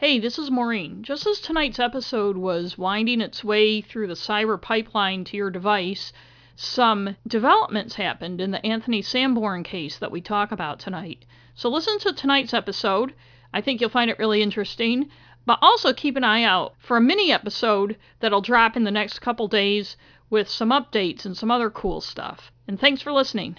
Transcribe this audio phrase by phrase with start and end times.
[0.00, 1.02] Hey, this is Maureen.
[1.02, 6.12] Just as tonight's episode was winding its way through the cyber pipeline to your device,
[6.54, 11.24] some developments happened in the Anthony Sanborn case that we talk about tonight.
[11.56, 13.12] So listen to tonight's episode.
[13.52, 15.10] I think you'll find it really interesting.
[15.44, 19.18] But also keep an eye out for a mini episode that'll drop in the next
[19.18, 19.96] couple days
[20.30, 22.52] with some updates and some other cool stuff.
[22.68, 23.56] And thanks for listening.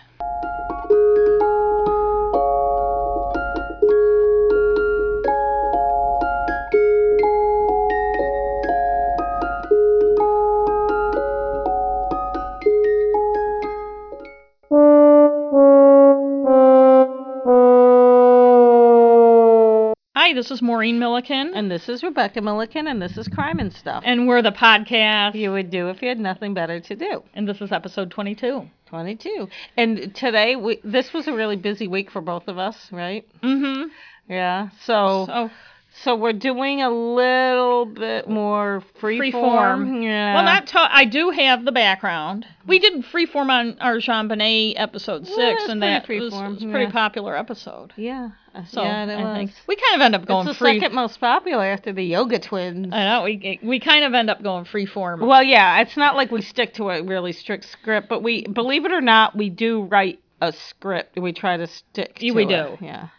[20.29, 21.53] Hi, this is Maureen Milliken.
[21.55, 24.03] And this is Rebecca Milliken, and this is Crime and Stuff.
[24.05, 25.33] And we're the podcast.
[25.33, 27.23] you would do if you had nothing better to do.
[27.33, 28.69] And this is episode 22.
[28.85, 29.47] 22.
[29.75, 33.25] And today, we, this was a really busy week for both of us, right?
[33.41, 33.87] Mm-hmm.
[34.31, 34.69] Yeah.
[34.85, 35.49] So, So,
[36.03, 39.85] so we're doing a little bit more free, Free form.
[39.87, 40.01] form.
[40.01, 40.35] Yeah.
[40.35, 42.45] well, not to- I do have the background.
[42.67, 46.85] We did freeform on our Jean Bonnet episode six, and that was, was a pretty
[46.85, 46.91] yeah.
[46.91, 47.93] popular episode.
[47.97, 48.29] Yeah.
[48.55, 49.37] Uh, so yeah, it I was.
[49.37, 50.79] think we kind of end up going it's the free.
[50.79, 52.87] second most popular after the Yoga Twins.
[52.91, 55.25] I know we we kind of end up going freeform.
[55.25, 58.85] Well, yeah, it's not like we stick to a really strict script, but we, believe
[58.85, 61.17] it or not, we do write a script.
[61.19, 62.47] We try to stick to we it.
[62.49, 62.77] do.
[62.85, 63.09] Yeah.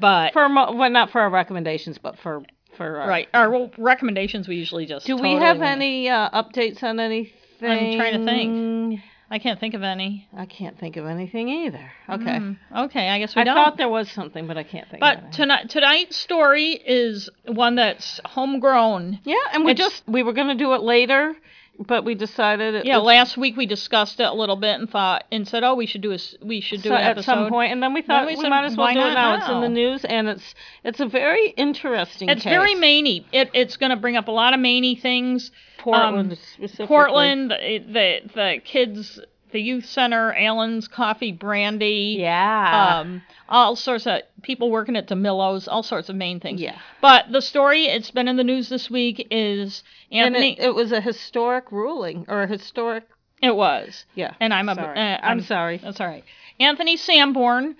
[0.00, 2.42] But For mo- well, not for our recommendations, but for
[2.76, 5.06] for our, right, our well, recommendations we usually just.
[5.06, 7.32] Do totally we have any uh, updates on anything?
[7.62, 9.00] I'm trying to think.
[9.28, 10.28] I can't think of any.
[10.36, 11.90] I can't think of anything either.
[12.08, 12.24] Okay.
[12.38, 13.56] Mm, okay, I guess we I don't.
[13.56, 15.20] thought there was something, but I can't think of it.
[15.22, 19.20] but tonight tonight's story is one that's homegrown.
[19.24, 21.34] yeah, and we it's- just we were gonna do it later,
[21.78, 25.24] but we decided Yeah, was last week we discussed it a little bit and thought
[25.30, 27.24] and said, oh, we should do a we should do so an at episode.
[27.24, 29.36] some point, and then we thought we we, said, might as well do it now.
[29.36, 32.28] It's in the news, and it's it's a very interesting.
[32.28, 32.50] It's case.
[32.50, 33.24] very Mainey.
[33.32, 35.50] It, it's going to bring up a lot of Mainey things.
[35.78, 36.86] Portland um, specifically.
[36.86, 39.20] Portland, the, the the kids,
[39.52, 42.16] the youth center, Allen's Coffee Brandy.
[42.18, 42.98] Yeah.
[43.00, 46.60] Um, all sorts of people working at DiMillo's, all sorts of Maine things.
[46.60, 46.78] Yeah.
[47.00, 50.58] But the story, it's been in the news this week, is and Anthony.
[50.58, 53.04] it, it was a historic ruling or a historic.
[53.42, 54.04] it was.
[54.14, 54.34] Yeah.
[54.40, 54.98] And I'm a- sorry.
[54.98, 55.78] uh, I'm sorry.
[55.78, 56.24] That's all right.
[56.58, 57.76] Anthony Sanborn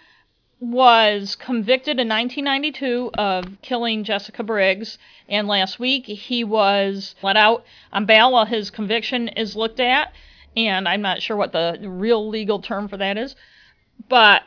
[0.60, 4.97] was convicted in 1992 of killing Jessica Briggs,
[5.28, 10.12] and last week he was let out on bail while his conviction is looked at.
[10.56, 13.37] And I'm not sure what the real legal term for that is,
[14.09, 14.43] but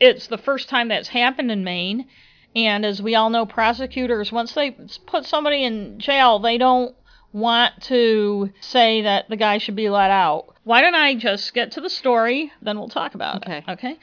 [0.00, 2.06] it's the first time that's happened in Maine.
[2.54, 4.70] And as we all know, prosecutors, once they
[5.06, 6.94] put somebody in jail, they don't
[7.32, 10.54] want to say that the guy should be let out.
[10.64, 13.58] Why don't I just get to the story, then we'll talk about Okay.
[13.58, 13.70] it.
[13.72, 13.98] Okay.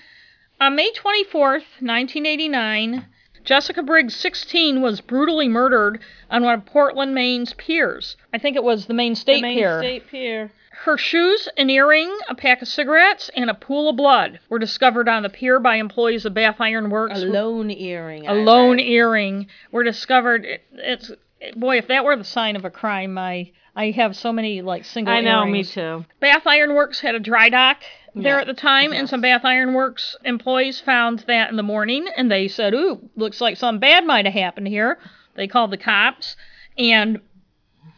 [0.61, 3.07] On May 24th, 1989,
[3.43, 5.99] Jessica Briggs, 16, was brutally murdered
[6.29, 8.15] on one of Portland, Maine's piers.
[8.31, 9.79] I think it was the Maine State the Maine Pier.
[9.79, 10.51] State Pier.
[10.75, 15.07] Her shoes, an earring, a pack of cigarettes, and a pool of blood were discovered
[15.07, 17.21] on the pier by employees of Bath Iron Works.
[17.21, 18.27] A lone earring.
[18.27, 18.87] A I lone read.
[18.87, 20.45] earring were discovered.
[20.45, 21.11] It, it's
[21.55, 24.83] boy, if that were the sign of a crime, I I have so many like
[24.83, 25.13] single.
[25.13, 25.51] I know, earrings.
[25.53, 26.05] me too.
[26.19, 27.83] Bath Iron Works had a dry dock
[28.15, 31.63] there Yeah, at the time, and some Bath Iron Works employees found that in the
[31.63, 34.97] morning, and they said, "Ooh, looks like something bad might have happened here."
[35.35, 36.35] They called the cops,
[36.77, 37.21] and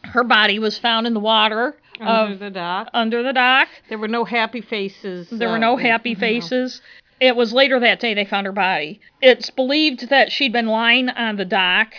[0.03, 2.89] her body was found in the water Under the dock.
[2.93, 3.67] under the dock.
[3.89, 5.29] There were no happy faces.
[5.29, 6.19] There were uh, no happy no.
[6.19, 6.81] faces.
[7.19, 8.99] It was later that day they found her body.
[9.21, 11.93] It's believed that she'd been lying on the dock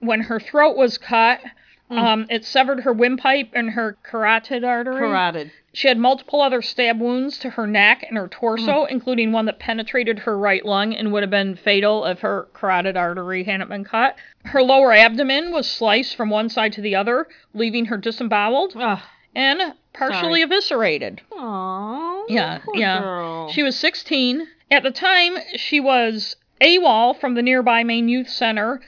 [0.00, 1.40] when her throat was cut.
[1.88, 1.98] Hmm.
[1.98, 4.98] Um, it severed her windpipe and her carotid artery.
[4.98, 5.50] Carotid.
[5.74, 9.58] She had multiple other stab wounds to her neck and her torso, including one that
[9.58, 13.84] penetrated her right lung and would have been fatal if her carotid artery hadn't been
[13.84, 14.16] cut.
[14.44, 19.00] Her lower abdomen was sliced from one side to the other, leaving her disemboweled Ugh.
[19.34, 20.42] And partially Sorry.
[20.42, 21.20] eviscerated.
[21.32, 22.24] Aww.
[22.28, 23.00] Yeah, yeah.
[23.00, 23.50] Girl.
[23.52, 24.46] She was 16.
[24.70, 28.80] At the time, she was AWOL from the nearby Maine Youth Center,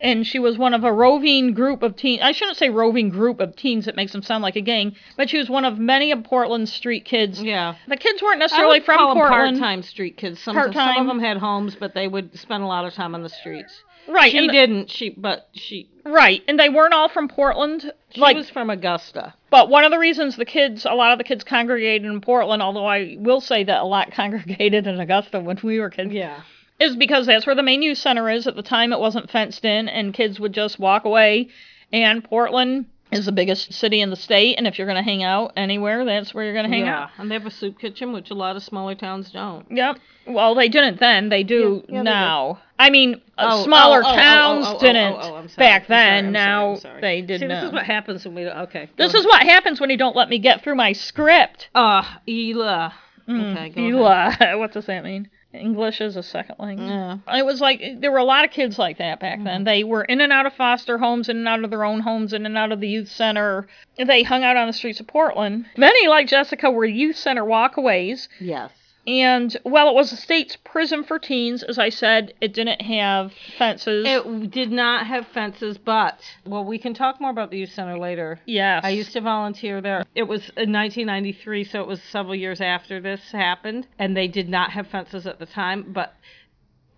[0.00, 2.20] and she was one of a roving group of teens.
[2.22, 5.30] I shouldn't say roving group of teens, it makes them sound like a gang, but
[5.30, 7.42] she was one of many of Portland's street kids.
[7.42, 7.76] Yeah.
[7.88, 9.58] The kids weren't necessarily from Portland.
[9.58, 10.40] part-time street kids.
[10.42, 11.00] Some, some Part-time.
[11.00, 13.72] of them had homes, but they would spend a lot of time on the streets.
[14.08, 14.32] Right.
[14.32, 14.90] She the- didn't.
[14.90, 17.92] She, but she, right, and they weren't all from Portland.
[18.10, 19.34] she like, was from Augusta.
[19.50, 22.62] But one of the reasons the kids, a lot of the kids congregated in Portland,
[22.62, 26.40] although I will say that a lot congregated in Augusta when we were kids, Yeah.
[26.80, 28.46] is because that's where the Maine youth center is.
[28.46, 31.48] At the time, it wasn't fenced in, and kids would just walk away.
[31.92, 35.22] And Portland is the biggest city in the state, and if you're going to hang
[35.22, 37.10] out anywhere, that's where you're going to hang yeah, out.
[37.18, 39.70] and they have a soup kitchen, which a lot of smaller towns don't.
[39.70, 39.98] Yep.
[40.26, 41.28] Well, they didn't then.
[41.28, 42.60] They do Yeah, yeah, they now.
[42.78, 45.48] I mean, uh, Oh, smaller oh, oh, oh, towns oh, oh, oh, didn't oh, I'm
[45.48, 46.26] sorry, back I'm sorry, then.
[46.26, 47.00] I'm sorry, now I'm sorry.
[47.00, 47.54] they did See, not.
[47.60, 48.58] this is what happens when we don't.
[48.58, 48.90] Okay.
[48.96, 51.68] This is what happens when you don't let me get through my script.
[51.74, 52.94] Ah, Ela.
[53.28, 54.40] okay, go ahead.
[54.40, 54.58] Ela.
[54.58, 55.28] what does that mean?
[55.54, 56.88] English is a second language.
[56.88, 57.18] Yeah.
[57.28, 59.44] It was like there were a lot of kids like that back Mm-hmm.
[59.44, 59.64] then.
[59.64, 62.32] They were in and out of foster homes, in and out of their own homes,
[62.32, 63.66] in and out of the youth center.
[63.96, 65.66] They hung out on the streets of Portland.
[65.76, 68.28] Many, like Jessica, were youth center walkaways.
[68.40, 68.70] Yes.
[69.06, 73.32] And while it was a state's prison for teens, as I said, it didn't have
[73.58, 74.06] fences.
[74.06, 77.98] It did not have fences, but well, we can talk more about the youth center
[77.98, 78.40] later.
[78.46, 78.84] yes.
[78.84, 80.04] I used to volunteer there.
[80.14, 84.48] It was in 1993, so it was several years after this happened, and they did
[84.48, 86.14] not have fences at the time, but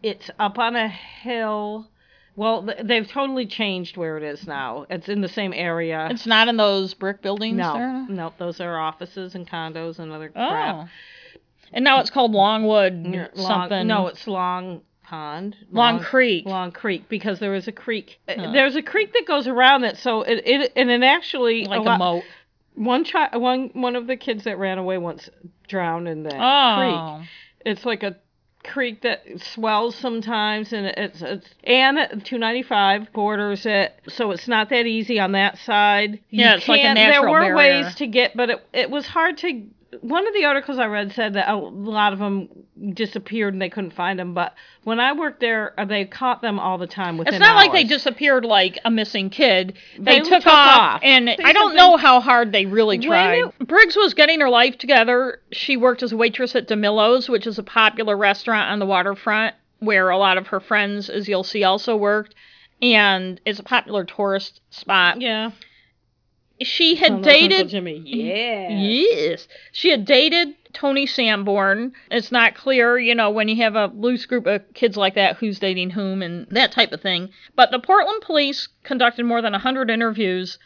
[0.02, 1.88] it's up on a hill.
[2.36, 4.86] Well, they've totally changed where it is now.
[4.90, 6.08] It's in the same area.
[6.10, 8.06] It's not in those brick buildings no, there?
[8.08, 10.48] no, those are offices and condos and other oh.
[10.48, 10.88] crap.
[11.74, 13.86] And now it's called Longwood Long- something.
[13.86, 15.56] No, it's Long Pond.
[15.70, 16.46] Long Creek.
[16.46, 18.20] Long Creek, because there is a creek.
[18.26, 18.52] Uh, Huh.
[18.52, 21.82] There's a creek that goes around it, so it, it and it actually like a
[21.82, 22.22] lot, moat.
[22.74, 25.28] one child, one one of the kids that ran away once
[25.68, 26.40] drowned in that creek.
[26.40, 27.22] Oh.
[27.66, 28.16] It's like a
[28.62, 34.86] creek that swells sometimes, and it's it's and 295 borders it, so it's not that
[34.86, 36.20] easy on that side.
[36.30, 37.82] You Yeah, it's like a natural There were barrier.
[37.84, 39.66] ways to get, but it it was hard to.
[40.00, 42.48] One of the articles I read said that a lot of them
[42.92, 44.34] disappeared and they couldn't find them.
[44.34, 44.54] But
[44.84, 47.18] when I worked there, uh, they caught them all the time.
[47.18, 49.74] Within It's not like they disappeared like a missing kid.
[49.98, 51.00] They, They took, took off, off.
[51.02, 53.44] and I don't know how hard they really tried.
[53.58, 55.40] Briggs was getting her life together.
[55.52, 59.54] She worked as a waitress at DiMillo's, which is a popular restaurant on the waterfront
[59.80, 62.34] where a lot of her friends, as you'll see, also worked.
[62.82, 65.20] And it's a popular tourist spot.
[65.20, 65.52] Yeah.
[66.62, 68.02] She had Sounds like Uncle dated Jimmy.
[68.04, 68.68] Yeah.
[68.68, 69.48] Yes.
[69.72, 71.92] She had dated Tony Sanborn.
[72.10, 75.36] It's not clear, you know, when you have a loose group of kids like that,
[75.36, 77.30] who's dating whom and that type of thing.
[77.56, 80.58] But the Portland police conducted more than 100 interviews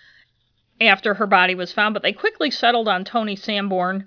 [0.81, 4.07] after her body was found, but they quickly settled on Tony Sanborn.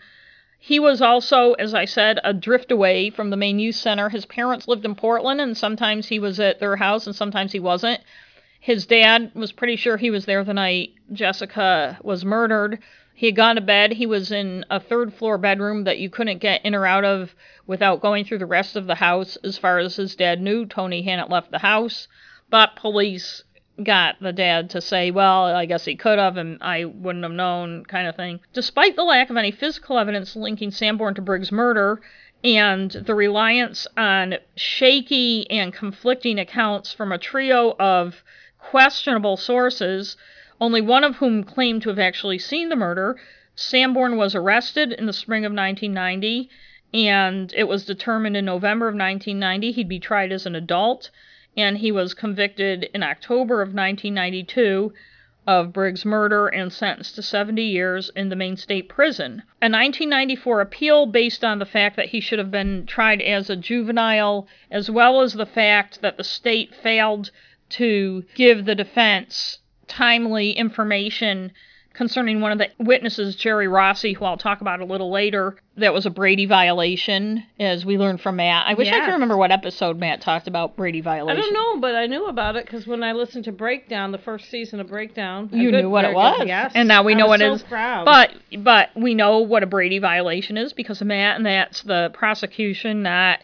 [0.59, 4.09] He was also, as I said, a drift away from the Maine youth center.
[4.09, 7.59] His parents lived in Portland, and sometimes he was at their house and sometimes he
[7.59, 8.01] wasn't.
[8.63, 12.77] His dad was pretty sure he was there the night Jessica was murdered.
[13.15, 13.93] He had gone to bed.
[13.93, 17.33] He was in a third floor bedroom that you couldn't get in or out of
[17.65, 19.35] without going through the rest of the house.
[19.43, 22.07] As far as his dad knew, Tony hadn't left the house.
[22.51, 23.43] But police
[23.83, 27.31] got the dad to say, well, I guess he could have, and I wouldn't have
[27.31, 28.41] known, kind of thing.
[28.53, 31.99] Despite the lack of any physical evidence linking Sanborn to Briggs' murder,
[32.43, 38.23] and the reliance on shaky and conflicting accounts from a trio of
[38.61, 40.15] questionable sources,
[40.59, 43.19] only one of whom claimed to have actually seen the murder,
[43.55, 46.49] Sanborn was arrested in the spring of 1990,
[46.93, 51.09] and it was determined in November of 1990 he'd be tried as an adult,
[51.57, 54.93] and he was convicted in October of 1992
[55.47, 59.43] of Briggs' murder and sentenced to 70 years in the Maine State Prison.
[59.61, 63.55] A 1994 appeal based on the fact that he should have been tried as a
[63.55, 67.31] juvenile, as well as the fact that the state failed
[67.71, 71.51] to give the defense timely information
[71.93, 75.57] concerning one of the witnesses, Jerry Rossi, who I'll talk about a little later.
[75.75, 78.65] That was a Brady violation, as we learned from Matt.
[78.65, 81.37] I wish I could remember what episode Matt talked about Brady violation.
[81.37, 84.17] I don't know, but I knew about it because when I listened to Breakdown, the
[84.17, 87.17] first season of Breakdown, You knew what it good- was, Yes, and now we I
[87.17, 87.63] know what it so is.
[87.63, 88.05] Proud.
[88.05, 92.09] But but we know what a Brady violation is because of Matt, and that's the
[92.13, 93.39] prosecution not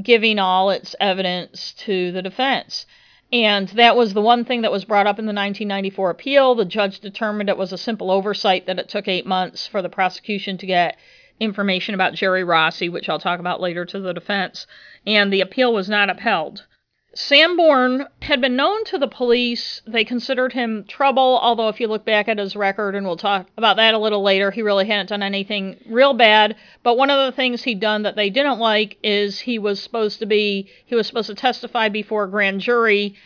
[0.00, 2.86] giving all its evidence to the defense.
[3.32, 6.54] And that was the one thing that was brought up in the 1994 appeal.
[6.54, 9.88] The judge determined it was a simple oversight that it took eight months for the
[9.88, 10.96] prosecution to get
[11.38, 14.66] information about Jerry Rossi, which I'll talk about later to the defense,
[15.06, 16.66] and the appeal was not upheld.
[17.12, 19.82] Sanborn had been known to the police.
[19.84, 23.48] They considered him trouble, although if you look back at his record, and we'll talk
[23.56, 26.54] about that a little later, he really hadn't done anything real bad.
[26.84, 30.20] But one of the things he'd done that they didn't like is he was supposed
[30.20, 33.16] to be he was supposed to testify before a grand jury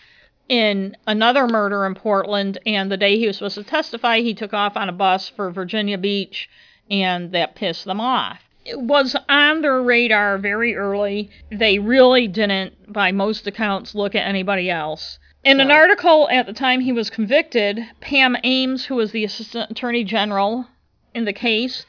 [0.48, 4.54] in another murder in Portland, and the day he was supposed to testify, he took
[4.54, 6.48] off on a bus for Virginia Beach,
[6.90, 8.40] and that pissed them off.
[8.72, 11.30] Was on their radar very early.
[11.50, 15.18] They really didn't, by most accounts, look at anybody else.
[15.44, 19.70] In an article at the time he was convicted, Pam Ames, who was the Assistant
[19.70, 20.66] Attorney General
[21.14, 21.84] in the case,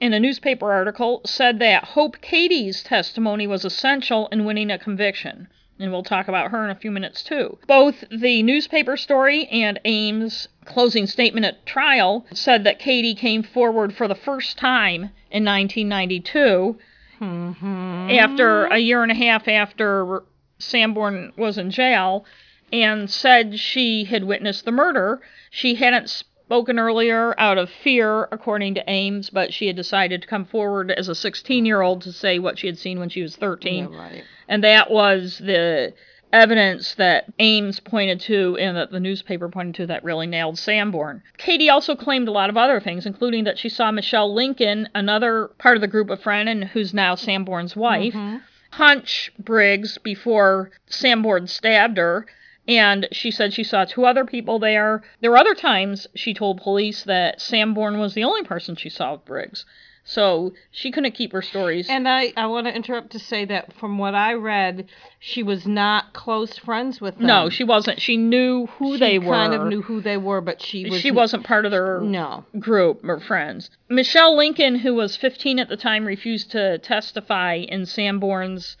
[0.00, 5.48] in a newspaper article, said that Hope Cady's testimony was essential in winning a conviction.
[5.80, 7.56] and we'll talk about her in a few minutes too.
[7.68, 13.94] Both the newspaper story and Ames' closing statement at trial said that Cady came forward
[13.94, 16.78] for the first time in 1992
[17.20, 18.10] Mm-hmm.
[18.10, 20.22] after a year and a half after
[20.60, 22.24] Sanborn was in jail
[22.72, 25.20] and said she had witnessed the murder.
[25.50, 30.26] She hadn't spoken earlier out of fear, according to Ames, but she had decided to
[30.26, 33.20] come forward as a 16 year old to say what she had seen when she
[33.20, 33.92] was 13.
[33.92, 34.24] Yeah, right.
[34.48, 35.92] And that was the
[36.32, 41.22] evidence that Ames pointed to and that the newspaper pointed to that really nailed Sanborn.
[41.36, 45.50] Cady also claimed a lot of other things, including that she saw Michelle Lincoln, another
[45.58, 48.38] part of the group of friends and who's now Sanborn's wife, mm-hmm.
[48.70, 52.24] punch Briggs before Sanborn stabbed her.
[52.68, 55.02] And she said she saw two other people there.
[55.20, 59.12] There were other times she told police that Sanborn was the only person she saw
[59.12, 59.64] with Briggs.
[60.04, 61.86] So she couldn't keep her stories.
[61.90, 65.66] And I, I want to interrupt to say that from what I read, she was
[65.66, 67.26] not close friends with them.
[67.26, 68.00] no, she wasn't.
[68.00, 69.24] She knew who She they were.
[69.26, 72.00] She kind of knew who they were, but she was she wasn't part of their
[72.00, 72.44] No.
[72.58, 73.68] group or friends.
[73.90, 78.78] Michelle Lincoln, who was 15 at the time, refused to testify in Sanborn's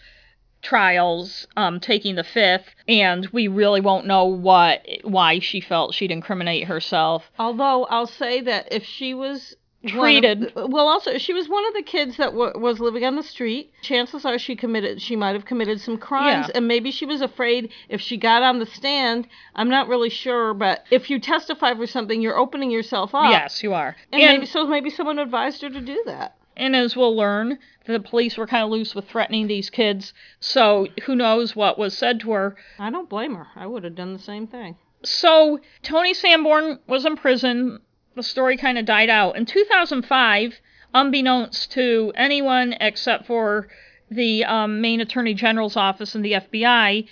[0.62, 6.10] trials, um, taking the fifth, and we really won't know what why she felt she'd
[6.10, 7.30] incriminate herself.
[7.38, 9.54] Although I'll say that if she was
[9.86, 10.52] Treated.
[10.56, 13.72] well, also she was one of the kids that w- was living on the street.
[13.80, 15.00] Chances are she committed.
[15.00, 16.56] She might have committed some crimes, Yeah.
[16.56, 19.28] and maybe she was afraid if she got on the stand.
[19.54, 23.30] I'm not really sure, but if you testify for something, you're opening yourself up.
[23.30, 23.94] Yes, you are.
[24.12, 24.66] And, maybe so.
[24.66, 26.34] Maybe someone advised her to do that.
[26.58, 30.12] And as we'll learn, the police were kind of loose with threatening these kids.
[30.40, 32.56] So who knows what was said to her.
[32.78, 33.46] I don't blame her.
[33.56, 34.76] I would have done the same thing.
[35.04, 37.80] So Tony Sanborn was in prison.
[38.16, 39.36] The story kind of died out.
[39.36, 40.60] In 2005,
[40.92, 43.68] unbeknownst to anyone except for
[44.10, 47.06] the um, Maine Attorney General's office and the FBI,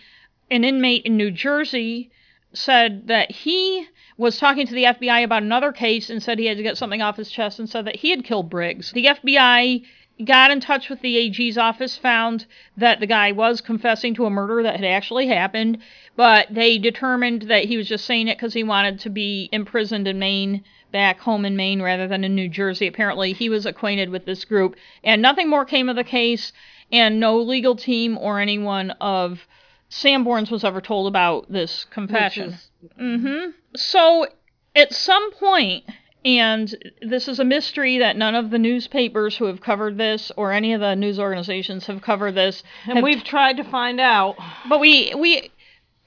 [0.50, 2.10] an inmate in New Jersey
[2.52, 6.56] said that he was talking to the FBI about another case and said he had
[6.56, 8.92] to get something off his chest and said that he had killed Briggs.
[8.92, 9.84] The FBI
[10.24, 12.46] got in touch with the AG's office, found
[12.76, 15.78] that the guy was confessing to a murder that had actually happened,
[16.16, 20.08] but they determined that he was just saying it because he wanted to be imprisoned
[20.08, 22.86] in Maine, back home in Maine rather than in New Jersey.
[22.86, 26.52] Apparently, he was acquainted with this group, and nothing more came of the case,
[26.90, 29.46] and no legal team or anyone of
[29.90, 32.56] Sanborn's was ever told about this confession.
[32.82, 34.26] Is- hmm So
[34.74, 35.84] at some point,
[36.24, 40.52] and this is a mystery that none of the newspapers who have covered this or
[40.52, 42.62] any of the news organizations have covered this.
[42.86, 44.36] And we've tried to find out.
[44.68, 45.50] but we we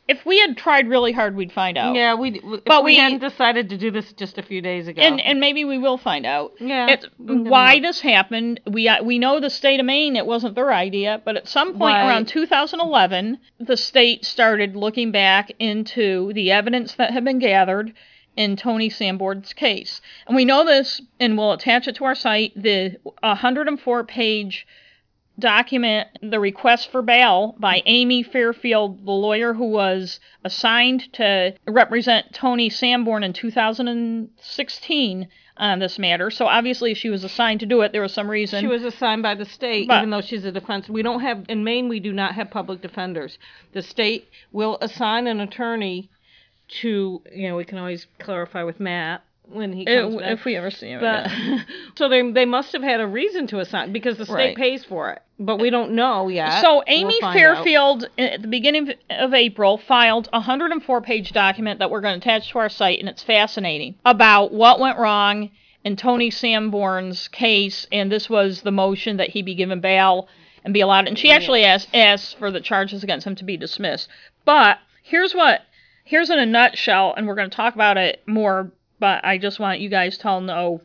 [0.09, 1.95] if we had tried really hard, we'd find out.
[1.95, 2.41] Yeah, we.
[2.65, 5.01] But we, we- hadn't decided to do this just a few days ago.
[5.01, 6.53] And and maybe we will find out.
[6.59, 7.83] Yeah, It's why look.
[7.83, 8.59] this happened.
[8.67, 10.15] We uh, we know the state of Maine.
[10.15, 12.07] It wasn't their idea, but at some point Right.
[12.07, 17.93] around 2011, the state started looking back into the evidence that had been gathered
[18.35, 22.53] in Tony Sanborn's case, and we know this, and we'll attach it to our site.
[22.55, 24.65] The 104 page
[25.39, 32.33] document the request for bail by Amy Fairfield, the lawyer who was assigned to represent
[32.33, 35.27] Tony Sanborn in 2016
[35.57, 36.31] on this matter.
[36.31, 37.91] So obviously, she was assigned to do it.
[37.91, 38.61] There was some reason.
[38.61, 40.89] She was assigned by the state, But- even though she's a defense.
[40.89, 41.89] We don't have in Maine.
[41.89, 43.37] We do not have public defenders.
[43.73, 46.09] The state will assign an attorney
[46.81, 47.21] to.
[47.33, 50.31] You know, we can always clarify with Matt when he comes if, back.
[50.31, 51.65] if we ever see him but again.
[51.95, 54.55] so they they must have had a reason to assign because the state Right.
[54.55, 56.61] pays for it, but we don't know yet.
[56.61, 61.79] So We'll Amy find Fairfield, uh, at the beginning of April, filed a 104-page document
[61.79, 65.49] that we're going to attach to our site, and it's fascinating about what went wrong
[65.83, 70.27] in Tony Sanborn's case, and this was the motion that he be given bail
[70.63, 71.07] and be allowed.
[71.07, 74.09] And she actually asked asked for the charges against him to be dismissed.
[74.45, 75.61] But here's what
[76.03, 78.71] here's in a nutshell, and we're going to talk about it more.
[78.99, 80.81] But I just want you guys to all know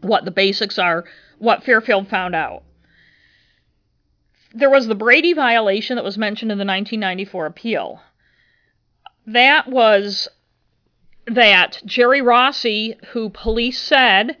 [0.00, 1.04] what the basics are,
[1.38, 2.64] what Fairfield found out
[4.54, 8.02] there was the Brady violation that was mentioned in the 1994 appeal.
[9.26, 10.28] That was
[11.26, 14.36] that Jerry Rossi, who police said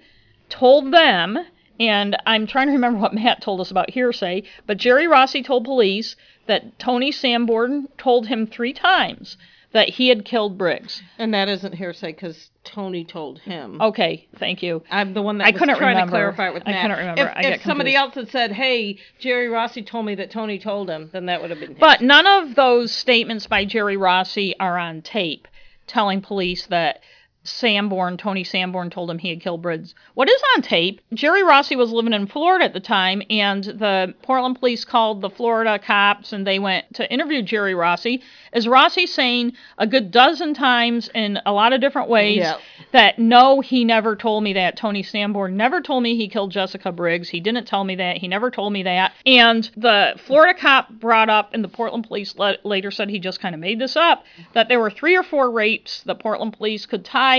[0.48, 1.38] told them,
[1.80, 5.64] and I'm trying to remember what Matt told us about hearsay, but Jerry Rossi told
[5.64, 9.36] police that Tony Sanborn told him three times
[9.72, 11.02] that he had killed Briggs.
[11.18, 13.80] And that isn't hearsay because Tony told him.
[13.80, 14.82] Okay, thank you.
[14.90, 16.10] I'm the one that I was couldn't trying remember.
[16.10, 16.82] to clarify it with I Matt.
[16.82, 17.22] couldn't remember.
[17.22, 20.88] If, I if somebody else had said, "Hey, Jerry Rossi told me that Tony told
[20.88, 21.74] him," then that would have been.
[21.74, 25.48] But none of those statements by Jerry Rossi are on tape
[25.86, 27.00] telling police that
[27.44, 29.94] Sanborn, Tony Sanborn, told him he had killed Briggs.
[30.14, 31.00] What is on tape?
[31.12, 35.30] Jerry Rossi was living in Florida at the time, and the Portland police called the
[35.30, 38.22] Florida cops and they went to interview Jerry Rossi.
[38.52, 42.58] Is Rossi saying a good dozen times in a lot of different ways Yeah.
[42.92, 44.76] that no, he never told me that.
[44.76, 47.28] Tony Sanborn never told me he killed Jessica Briggs.
[47.30, 48.18] He didn't tell me that.
[48.18, 49.12] He never told me that.
[49.26, 53.40] And the Florida cop brought up, and the Portland police le- later said he just
[53.40, 56.86] kind of made this up, that there were three or four rapes the Portland police
[56.86, 57.31] could tie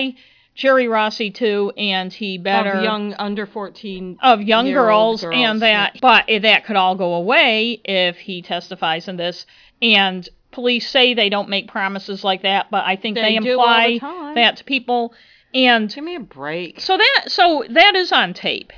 [0.56, 4.20] Jerry Rossi too, and he better Of young under 14.
[4.22, 8.42] of young old girls, and girls, that but that could all go away if he
[8.44, 9.46] testifies in this.
[9.82, 13.44] And police say they don't make promises like that but i think they, They all
[13.44, 15.14] the imply that to people.
[15.56, 16.80] And Give me a break.
[16.80, 18.72] so that so that is on tape.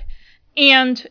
[0.56, 1.06] And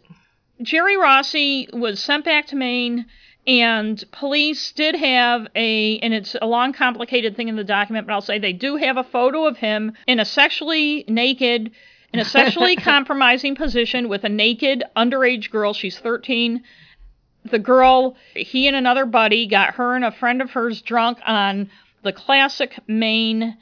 [0.63, 3.05] jerry rossi was sent back to maine
[3.47, 8.13] and police did have a and it's a long complicated thing in the document but
[8.13, 11.71] i'll say they do have a photo of him in a sexually naked
[12.13, 15.75] in a sexually compromising position with a naked underage girl.
[15.75, 16.63] She's 13
[17.51, 21.71] the girl he and another buddy got her and a friend of hers drunk on
[22.03, 23.57] the classic maine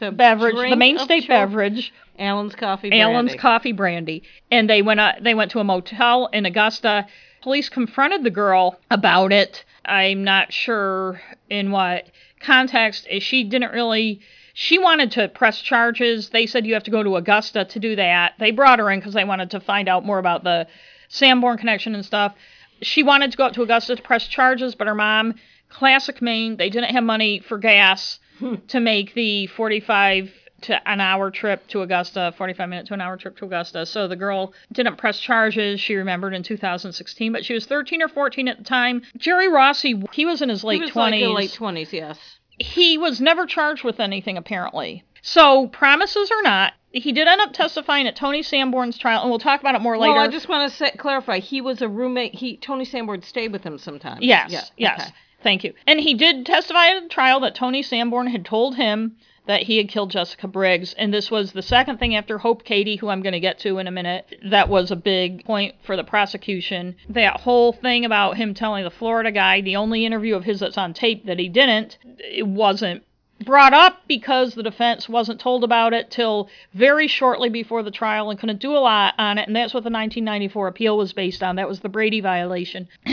[0.00, 1.92] The beverage the Maine state choice- beverage.
[2.18, 2.90] Allen's coffee.
[2.98, 7.06] Allen's coffee brandy, and they went uh, they went to a motel in Augusta.
[7.46, 9.64] Police confronted the girl about it.
[9.84, 12.08] I'm not sure in what
[12.40, 13.06] context.
[13.08, 14.20] Eh, she didn't really.
[14.52, 16.30] She wanted to press charges.
[16.30, 18.32] They said you have to go to Augusta to do that.
[18.40, 20.66] They brought her in because they wanted to find out more about the
[21.06, 22.34] Sanborn connection and stuff.
[22.82, 25.36] She wanted to go up to Augusta to press charges, but her mom,
[25.68, 28.56] classic Maine, they didn't have money for gas hmm.
[28.66, 30.32] to make the 45
[30.62, 33.84] to an hour trip to Augusta, 45 minute to an hour trip to Augusta.
[33.86, 35.80] So the girl didn't press charges.
[35.80, 39.02] She remembered in 2016, but she was 13 or 14 at the time.
[39.16, 41.34] Jerry Rossi, he was in his late He was 20s.
[41.34, 42.18] like late 20s, yes.
[42.58, 45.04] he was never charged with anything apparently.
[45.22, 49.38] So promises or not, he did end up testifying at Tony Sanborn's trial, and we'll
[49.40, 50.14] talk about it more later.
[50.14, 51.40] Well, I just want to say, clarify.
[51.40, 52.34] He was a roommate.
[52.34, 54.22] He Tony Sanborn stayed with him sometimes.
[54.22, 55.00] Yes, Yeah, yes.
[55.02, 55.10] okay.
[55.42, 55.74] Thank you.
[55.86, 59.76] And he did testify at the trial that Tony Sanborn had told him that he
[59.76, 60.92] had killed Jessica Briggs.
[60.94, 63.78] And this was the second thing after Hope Cady, who I'm going to get to
[63.78, 66.96] in a minute, that was a big point for the prosecution.
[67.08, 70.78] That whole thing about him telling the Florida guy, the only interview of his that's
[70.78, 73.02] on tape that he didn't, it wasn't
[73.44, 78.30] brought up because the defense wasn't told about it till very shortly before the trial
[78.30, 81.42] and couldn't do a lot on it and that's what the 1994 appeal was based
[81.42, 82.88] on that was the Brady violation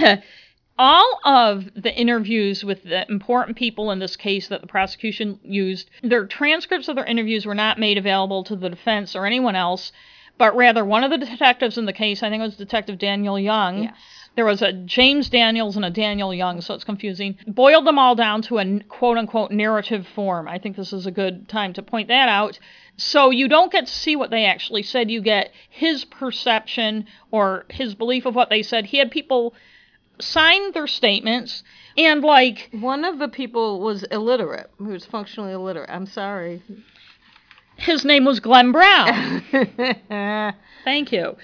[0.77, 5.89] all of the interviews with the important people in this case that the prosecution used,
[6.01, 9.91] their transcripts of their interviews were not made available to the defense or anyone else,
[10.37, 13.39] but rather one of the detectives in the case, I think it was Detective Daniel
[13.39, 13.83] Young.
[13.83, 13.95] Yes.
[14.35, 17.37] There was a James Daniels and a Daniel Young, so it's confusing.
[17.45, 20.47] Boiled them all down to a quote unquote narrative form.
[20.47, 22.57] I think this is a good time to point that out.
[22.97, 25.11] So you don't get to see what they actually said.
[25.11, 28.87] You get his perception or his belief of what they said.
[28.87, 29.53] He had people
[30.19, 31.63] sign their statements
[31.97, 34.69] and like One of the people was illiterate.
[34.77, 35.89] He was functionally illiterate.
[35.89, 36.63] I'm sorry.
[37.77, 39.43] his name was Glenn Brown.
[40.83, 41.35] Thank you.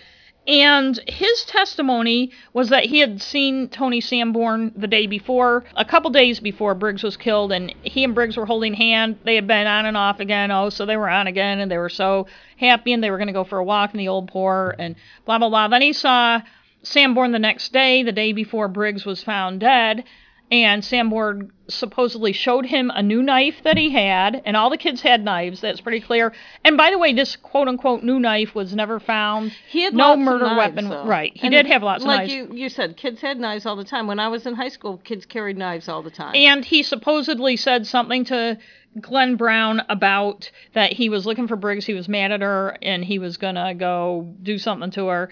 [0.47, 6.09] And his testimony was that he had seen Tony Sanborn the day before, a couple
[6.09, 9.19] days before Briggs was killed, and he and Briggs were holding hand.
[9.25, 10.49] They had been on and off again.
[10.49, 12.25] Oh, so they were on again, and they were so
[12.57, 14.95] happy, and they were going to go for a walk in the old pour, and
[15.25, 15.67] blah, blah, blah.
[15.67, 16.41] Then he saw
[16.83, 20.03] Sanborn the next day, the day before Briggs was found dead,
[20.51, 25.01] and Sanborn supposedly showed him a new knife that he had, and all the kids
[25.01, 25.61] had knives.
[25.61, 26.33] That's pretty clear.
[26.65, 29.51] And by the way, this quote unquote new knife was never found.
[29.69, 30.89] He had no lots of murder knives, weapon.
[30.89, 31.05] though.
[31.05, 31.31] Right.
[31.35, 32.33] He And did have lots of like knives.
[32.33, 34.07] you, you said, kids had knives all the time.
[34.07, 36.33] When I was in high school, kids carried knives all the time.
[36.35, 38.57] And he supposedly said something to
[38.99, 43.05] Glenn Brown about that he was looking for Briggs, he was mad at her, and
[43.05, 45.29] he was gonna go do something to her.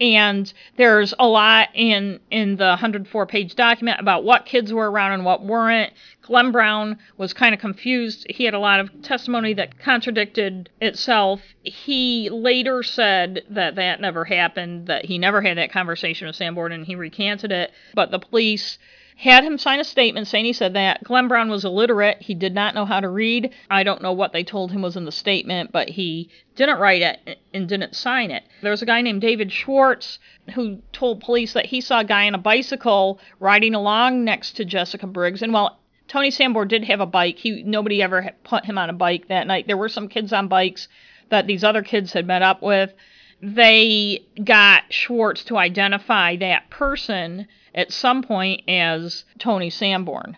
[0.00, 5.12] And there's a lot in in the 104 page document about what kids were around
[5.12, 5.92] and what weren't.
[6.22, 8.26] Glenn Brown was kind of confused.
[8.28, 11.40] He had a lot of testimony that contradicted itself.
[11.62, 16.72] He later said that that never happened, that he never had that conversation with Sanborn,
[16.72, 17.72] and he recanted it.
[17.94, 18.78] But the police
[19.18, 21.02] had him sign a statement saying he said that.
[21.02, 22.22] Glenn Brown was illiterate.
[22.22, 23.52] He did not know how to read.
[23.68, 27.02] I don't know what they told him was in the statement, but he didn't write
[27.02, 28.44] it and didn't sign it.
[28.62, 30.20] There was a guy named David Schwartz
[30.54, 34.64] who told police that he saw a guy on a bicycle riding along next to
[34.64, 35.42] Jessica Briggs.
[35.42, 38.94] And while Tony Sanborn did have a bike, he nobody ever put him on a
[38.94, 39.66] bike that night.
[39.66, 40.86] There were some kids on bikes
[41.30, 42.94] that these other kids had met up with.
[43.40, 50.36] They got Schwartz to identify that person at some point as Tony Sanborn.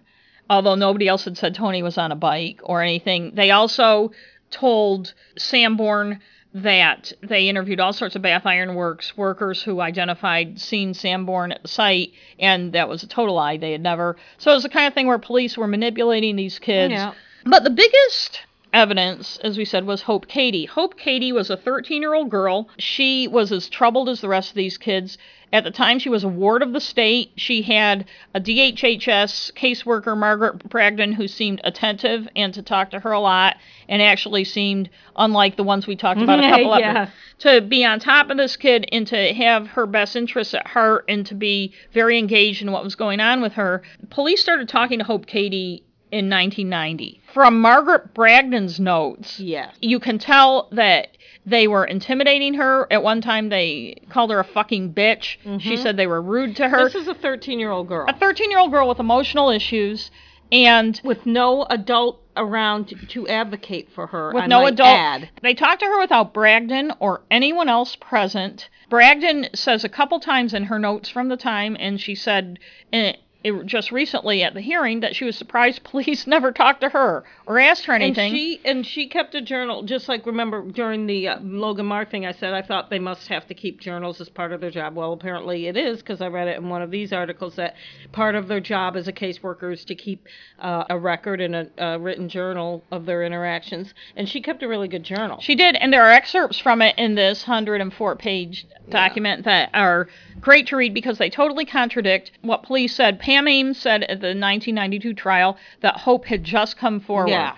[0.51, 3.33] Although nobody else had said Tony was on a bike or anything.
[3.35, 4.11] They also
[4.51, 6.21] told Sanborn
[6.53, 11.63] that they interviewed all sorts of Bath Iron Works workers who identified seeing Sanborn at
[11.63, 13.57] the site, and that was a total lie.
[13.57, 14.17] They had never.
[14.39, 16.93] So it was the kind of thing where police were manipulating these kids.
[16.93, 17.15] Yeah.
[17.45, 18.41] But the biggest
[18.73, 20.65] evidence, as we said, was Hope Cady.
[20.67, 22.69] Hope Cady was a 13 year old girl.
[22.79, 25.19] She was as troubled as the rest of these kids.
[25.53, 27.33] At the time, she was a ward of the state.
[27.37, 28.05] She had
[28.35, 33.57] a DHHS caseworker, Margaret Bragdon, who seemed attentive and to talk to her a lot
[33.89, 37.03] and actually seemed unlike the ones we talked about a couple Yeah.
[37.05, 37.09] of
[37.41, 41.05] to be on top of this kid and to have her best interests at heart
[41.09, 43.83] and to be very engaged in what was going on with her.
[44.11, 47.21] Police started talking to Hope Cady in 1990.
[47.33, 49.75] From Margaret Bragdon's notes, Yes.
[49.81, 52.87] you can tell that they were intimidating her.
[52.93, 55.37] At one time, they called her a fucking bitch.
[55.61, 56.85] She said they were rude to her.
[56.85, 60.11] This is a 13 year old girl a 13 year old girl with emotional issues
[60.53, 64.33] and with no adult around to, to advocate for her.
[64.35, 64.89] with I no adult.
[64.89, 65.29] add.
[65.43, 68.69] They talked to her without Bragdon or anyone else present.
[68.89, 72.59] Bragdon says a couple times in her notes from the time, and she said
[72.93, 76.89] eh, it, just recently at the hearing that she was surprised police never talked to
[76.91, 78.31] her or asked her anything.
[78.31, 82.05] And she and she kept a journal, just like remember during the uh, Logan Marr
[82.05, 82.27] thing.
[82.27, 84.95] I said I thought they must have to keep journals as part of their job.
[84.95, 87.75] Well, apparently it is because I read it in one of these articles that
[88.13, 90.27] part of their job as a caseworker is to keep
[90.59, 93.95] uh, a record and a, a written journal of their interactions.
[94.17, 95.41] And she kept a really good journal.
[95.41, 100.09] She did, and there are excerpts from it in this 104 page document that are
[100.41, 103.19] great to read because they totally contradict what police said.
[103.31, 107.31] Pam Ames said at the 1992 trial that Hope had just come forward.
[107.31, 107.55] Yeah.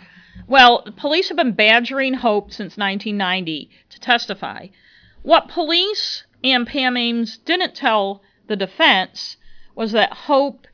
[0.46, 4.66] Well, police have been badgering Hope since 1990 to testify.
[5.22, 9.38] What police and Pam Ames didn't tell the defense
[9.74, 10.66] was that Hope,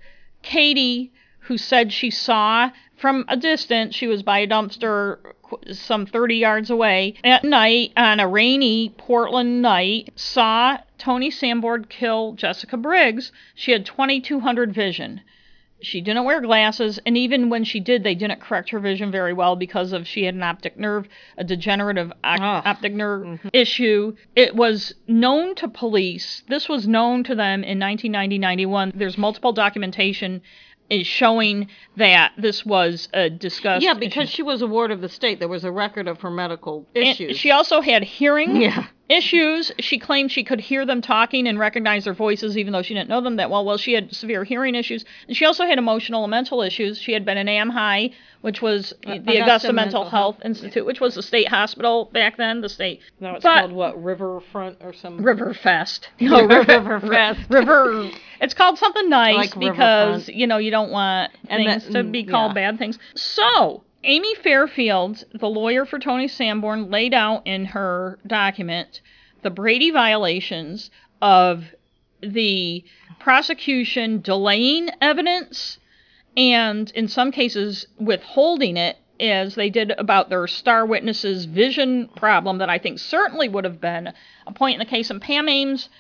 [0.43, 5.19] Cady, who said she saw from a distance, she was by a dumpster
[5.73, 12.33] some 30 yards away at night on a rainy Portland night, saw Tony Sanborn kill
[12.33, 13.33] Jessica Briggs.
[13.55, 15.23] She had 2200 vision.
[15.81, 19.33] She didn't wear glasses, and even when she did, they didn't correct her vision very
[19.33, 22.63] well because of she had an optic nerve, a degenerative op- Ugh.
[22.67, 23.49] optic nerve mm-hmm.
[23.53, 24.17] issue.
[24.35, 26.43] It was known to police.
[26.49, 28.99] This was known to them in 1990-91.
[28.99, 30.43] There's multiple documentation
[30.91, 33.85] is showing that this was a discussed.
[33.85, 36.31] yeah, because she was a ward of the state, there was a record of her
[36.31, 37.37] medical And issues.
[37.37, 38.87] she also had hearing Yeah.
[39.09, 39.73] Issues.
[39.79, 43.09] She claimed she could hear them talking and recognize their voices, even though she didn't
[43.09, 43.65] know them that well.
[43.65, 47.01] Well, she had severe hearing issues, and she also had emotional and mental issues.
[47.01, 51.01] She had been in AMHI, which was the Augusta, Augusta Mental, Mental Health Institute, which
[51.01, 52.61] was the state hospital back then.
[52.61, 53.01] The state.
[53.21, 56.09] now it's but- called what Riverfront or some Riverfest.
[56.21, 57.51] No, Riverfest.
[57.51, 58.11] River.
[58.41, 60.29] It's called something nice Like because Riverfront.
[60.37, 62.71] you know you don't want And things that- to be called yeah.
[62.71, 62.99] bad things.
[63.15, 69.03] So Amy Fairfield, the lawyer for Tony Sanborn, laid out in her document
[69.43, 70.91] the Brady violations
[71.21, 71.75] of
[72.23, 72.83] the
[73.21, 75.79] prosecution delaying evidence
[76.39, 82.57] and in some cases withholding it as they did about their star witnesses vision problem
[82.59, 84.15] that I think certainly would have been
[84.47, 85.91] a point in the case and Pam Ames.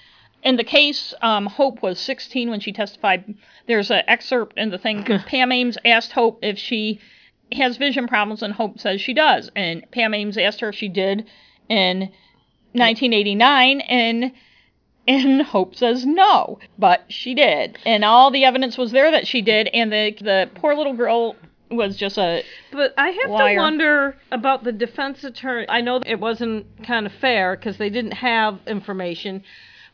[0.42, 3.34] In the case um, Hope was 16 when she testified.
[3.66, 5.04] There's an excerpt in the thing.
[5.26, 7.00] Pam Ames asked Hope if she
[7.52, 10.88] has vision problems and Hope says she does and Pam Ames asked her if she
[10.88, 11.26] did
[11.68, 12.10] in
[12.72, 14.32] 1989 and
[15.08, 19.40] and Hope says no, but she did, and all the evidence was there that she
[19.40, 21.34] did, and the the poor little girl
[21.70, 23.54] was just a But I have Liar.
[23.54, 25.66] to wonder about the defense attorney.
[25.68, 29.42] I know it wasn't kind of fair because they didn't have information,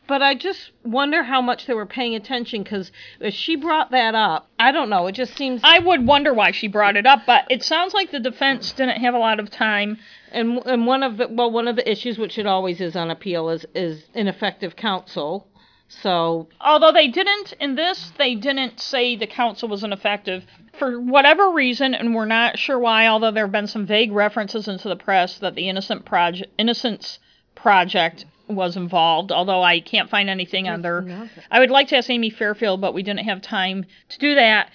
[0.07, 4.15] but I just wonder how much they were paying attention because if she brought that
[4.15, 5.07] up, I don't know.
[5.07, 5.61] It just seems.
[5.63, 9.01] I would wonder why she brought it up, but it sounds like the defense didn't
[9.01, 9.97] have a lot of time.
[10.31, 13.09] and and one of the well, one of the issues, which it always is on
[13.09, 15.47] appeal, is is ineffective counsel.
[15.87, 20.43] So Although they didn't in this, they didn't say the counsel was ineffective
[20.77, 23.07] for whatever reason, and we're not sure why.
[23.07, 27.19] Although there have been some vague references into the press that the Innocent Project, Innocence
[27.53, 29.31] Project, was involved.
[29.31, 31.43] Although I can't find anything on nothing.
[31.49, 34.71] I would like to ask Amy Fairfield, but we didn't have time to do that.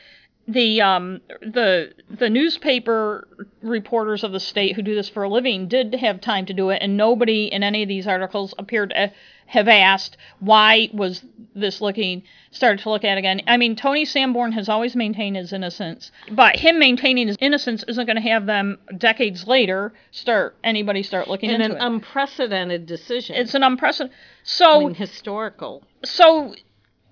[0.48, 3.28] The um the the newspaper
[3.62, 6.70] reporters of the state who do this for a living did have time to do
[6.70, 9.12] it, and nobody in any of these articles appeared to
[9.50, 11.24] have asked why was
[11.56, 13.40] this looking started to look at again.
[13.48, 18.06] I mean, Tony Sanborn has always maintained his innocence, but him maintaining his innocence isn't
[18.06, 21.84] going to have them decades later start anybody start looking in into an it.
[21.84, 23.34] unprecedented decision.
[23.36, 24.16] it's an unprecedented.
[24.16, 25.82] I So mean, historical.
[26.04, 26.54] so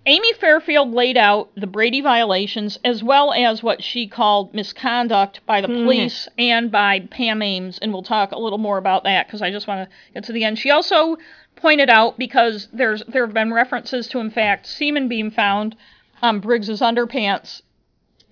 [0.07, 5.61] Amy Fairfield laid out the Brady violations as well as what she called misconduct by
[5.61, 5.83] the Mhm.
[5.85, 9.51] police and by Pam Ames, and we'll talk a little more about that because I
[9.51, 10.59] just want to get to the end.
[10.59, 11.18] She also
[11.61, 15.77] pointed out because there's there have been references to in fact semen being found
[16.23, 17.62] on Briggs's underpants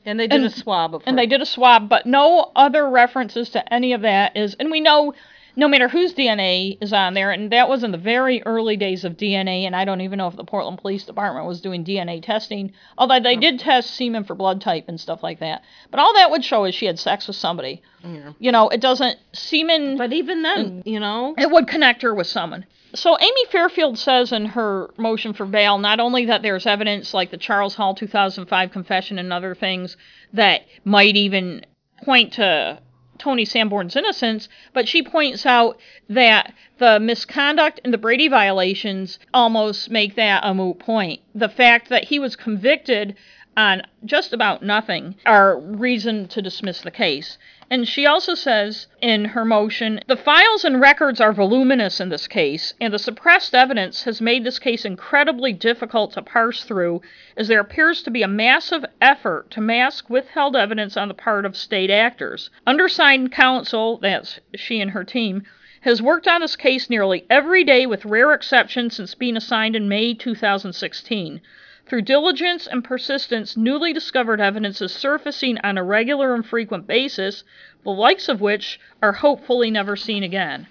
[0.05, 1.09] And they did And- a swab of her.
[1.09, 4.71] and they did a swab, but no other references to any of that is, and
[4.71, 5.15] we know
[5.59, 9.05] no matter whose DNA is on there, and that was in the very early days
[9.07, 12.21] of DNA, and I don't even know if the Portland Police Department was doing DNA
[12.23, 15.63] testing, although they did test semen for blood type and stuff like that.
[15.91, 17.81] But all that would show is she had sex with somebody.
[18.05, 18.33] Yeah.
[18.39, 22.27] You know, it doesn't, semen, But even then, you know, it would connect her with
[22.27, 22.67] someone.
[22.97, 27.31] So Amy Fairfield says in her motion for bail not only that there's evidence like
[27.31, 29.99] the Charles Hall 2005 confession and other things
[30.33, 31.65] that might even
[32.05, 32.81] point to
[33.19, 35.79] Tony Sanborn's innocence, but she points out
[36.09, 41.21] that the misconduct and the Brady violations almost make that a moot point.
[41.35, 43.15] The fact that he was convicted
[43.57, 47.39] on just about nothing are reason to dismiss the case.
[47.69, 52.29] And she also says in her motion the files and records are voluminous in this
[52.29, 57.03] case, and the suppressed evidence has made this case incredibly difficult to parse through,
[57.37, 61.45] as there appears to be a massive effort to mask withheld evidence on the part
[61.45, 62.51] of state actors.
[62.69, 65.43] Undersigned counsel, that's she and her team,
[65.81, 69.89] has worked on this case nearly every day with rare exceptions since being assigned in
[69.89, 71.41] May 2016.
[71.89, 77.45] Through diligence and persistence, newly discovered evidence is surfacing on a regular and frequent basis,
[77.85, 80.67] the likes of which are hopefully never seen again.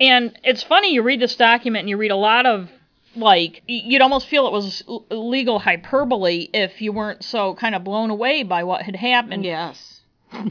[0.00, 2.68] And it's funny, you read this document and you read a lot of,
[3.14, 8.10] like, you'd almost feel it was legal hyperbole if you weren't so kind of blown
[8.10, 9.44] away by what had happened.
[9.44, 10.00] yes.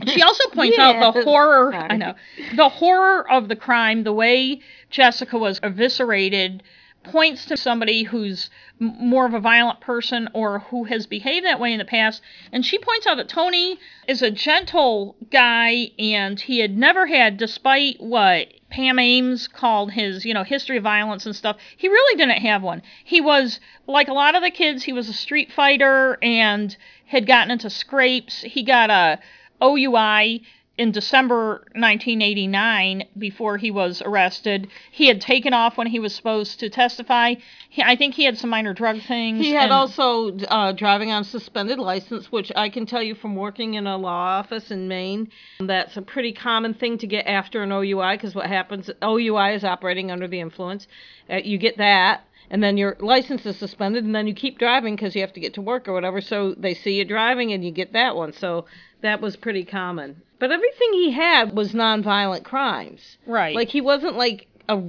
[0.07, 1.71] She also points out the horror.
[1.71, 1.87] Sorry.
[1.89, 2.13] I know
[2.55, 4.59] the horror of the crime, the way
[4.89, 6.63] Jessica was eviscerated,
[7.03, 11.71] points to somebody who's more of a violent person or who has behaved that way
[11.71, 12.21] in the past.
[12.51, 17.37] And she points out that Tony is a gentle guy, and he had never had,
[17.37, 21.57] despite what Pam Ames called his, you know, history of violence and stuff.
[21.75, 22.81] He really didn't have one.
[23.03, 24.83] He was like a lot of the kids.
[24.83, 28.41] He was a street fighter and had gotten into scrapes.
[28.41, 29.19] He got a
[29.61, 30.43] OUI
[30.79, 34.69] in December 1989 before he was arrested.
[34.89, 37.35] He had taken off when he was supposed to testify.
[37.69, 39.45] He, I think he had some minor drug things.
[39.45, 43.73] He had also uh, driving on suspended license, which I can tell you from working
[43.73, 47.73] in a law office in Maine, that's a pretty common thing to get after an
[47.73, 50.87] OUI because what happens, OUI is operating under the influence.
[51.29, 54.95] Uh, you get that, and then your license is suspended, and then you keep driving
[54.95, 56.21] because you have to get to work or whatever.
[56.21, 58.31] So they see you driving, and you get that one.
[58.31, 58.65] So
[59.01, 60.21] that was pretty common.
[60.39, 63.17] But everything he had was nonviolent crimes.
[63.25, 63.55] right.
[63.55, 64.81] Like he wasn't like a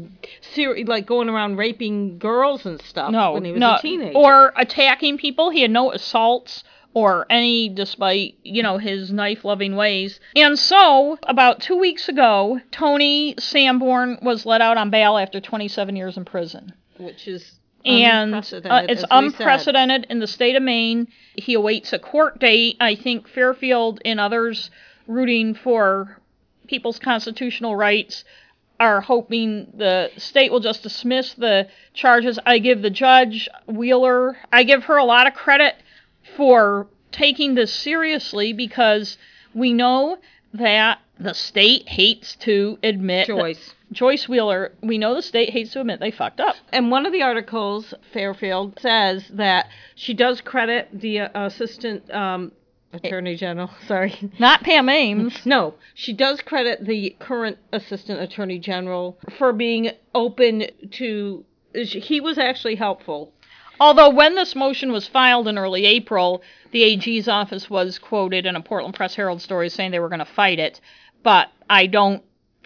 [0.55, 4.17] ser- like going around raping girls and stuff no, when he was no, a teenager.
[4.17, 5.51] or attacking people.
[5.51, 10.21] He had no assaults or any, despite you know his knife-loving ways.
[10.37, 15.97] And so, about two weeks ago, Tony Sanborn was let out on bail after 27
[15.97, 16.73] years in prison.
[16.99, 19.07] which is and uh, it's we said.
[19.11, 21.09] unprecedented in the state of Maine.
[21.37, 22.77] He awaits a court date.
[22.79, 24.71] I think Fairfield and others
[25.11, 26.19] rooting for
[26.67, 28.25] people's constitutional rights
[28.79, 32.39] are hoping the state will just dismiss the charges.
[32.47, 35.75] I give the judge Wheeler, I give her a lot of credit
[36.37, 39.19] for taking this seriously because
[39.53, 40.19] we know
[40.55, 43.75] that the state hates to admit Joyce.
[43.93, 46.55] Joyce Wheeler, we know the state hates to admit they fucked up.
[46.73, 52.53] And one of the articles, Fairfield says that she does credit the uh, assistant um,
[52.93, 53.71] attorney general.
[53.87, 54.31] Sorry.
[54.39, 55.45] Not Pam Ames.
[55.45, 61.45] No, she does credit the current assistant attorney general for being open to.
[61.75, 63.33] He was actually helpful.
[63.79, 68.55] Although when this motion was filed in early April, the AG's office was quoted in
[68.55, 70.81] a Portland Press Herald story saying they were going to fight it,
[71.23, 72.23] but I don't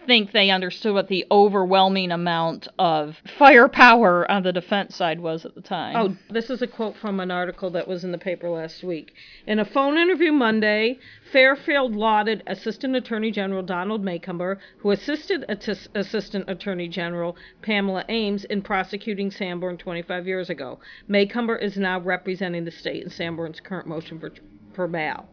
[0.06, 5.54] think they understood what the overwhelming amount of firepower on the defense side was at
[5.54, 5.96] the time.
[5.96, 9.12] Oh, this is a quote from an article that was in the paper last week.
[9.46, 10.98] In a phone interview Monday,
[11.32, 18.62] Fairfield lauded Assistant Attorney General Donald Macomber, who assisted Assistant Attorney General Pamela Ames in
[18.62, 20.78] prosecuting Sanborn 25 years ago.
[21.08, 24.32] Macomber is now representing the state in Sanborn's current motion for,
[24.74, 25.26] for bail.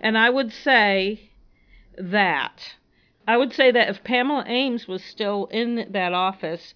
[0.00, 1.30] And I would say
[1.96, 2.74] that
[3.26, 6.74] I would say that if Pamela Ames was still in that office,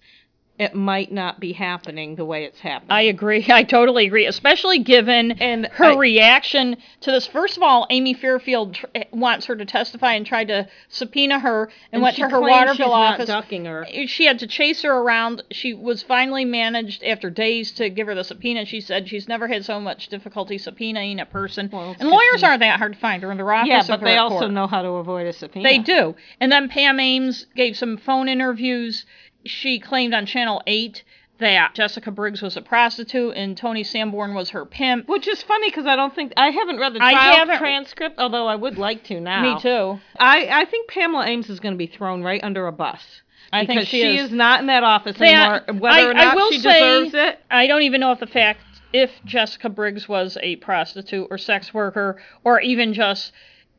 [0.59, 2.91] it might not be happening the way it's happening.
[2.91, 3.45] I agree.
[3.49, 7.27] I totally agree, especially given And her I- reaction to this.
[7.27, 11.39] First of all, Amy Fairfield tr- eh, wants her to testify and tried to subpoena
[11.39, 13.27] her and, And went to her Waterville office.
[13.27, 13.85] ducking her.
[13.91, 15.43] Eh, she had to chase her around.
[15.51, 18.65] She was finally managed after days to give her the subpoena.
[18.65, 21.69] She said she's never had so much difficulty subpoenaing a person.
[21.71, 23.21] Well, and lawyers aren't that hard to find.
[23.21, 23.69] They're in their office.
[23.69, 24.51] yeah, but they also court.
[24.51, 25.69] know how to avoid a subpoena.
[25.69, 26.15] They do.
[26.39, 29.05] And then Pam Ames gave some phone interviews.
[29.47, 31.03] She claimed on Channel 8
[31.39, 35.07] that Jessica Briggs was a prostitute and Tony Sanborn was her pimp.
[35.07, 38.17] Which is funny because I don't think I haven't read the I trial haven't- transcript,
[38.19, 39.41] although I would like to now.
[39.55, 39.99] Me too.
[40.19, 43.21] I, I think Pamela Ames is going to be thrown right under a bus.
[43.53, 44.31] I think because she is.
[44.31, 45.61] not in that office anymore.
[45.79, 47.39] Whether I- or I not will she say- deserves it.
[47.51, 51.73] I don't even know if the fact if Jessica Briggs was a prostitute or sex
[51.73, 53.31] worker or even just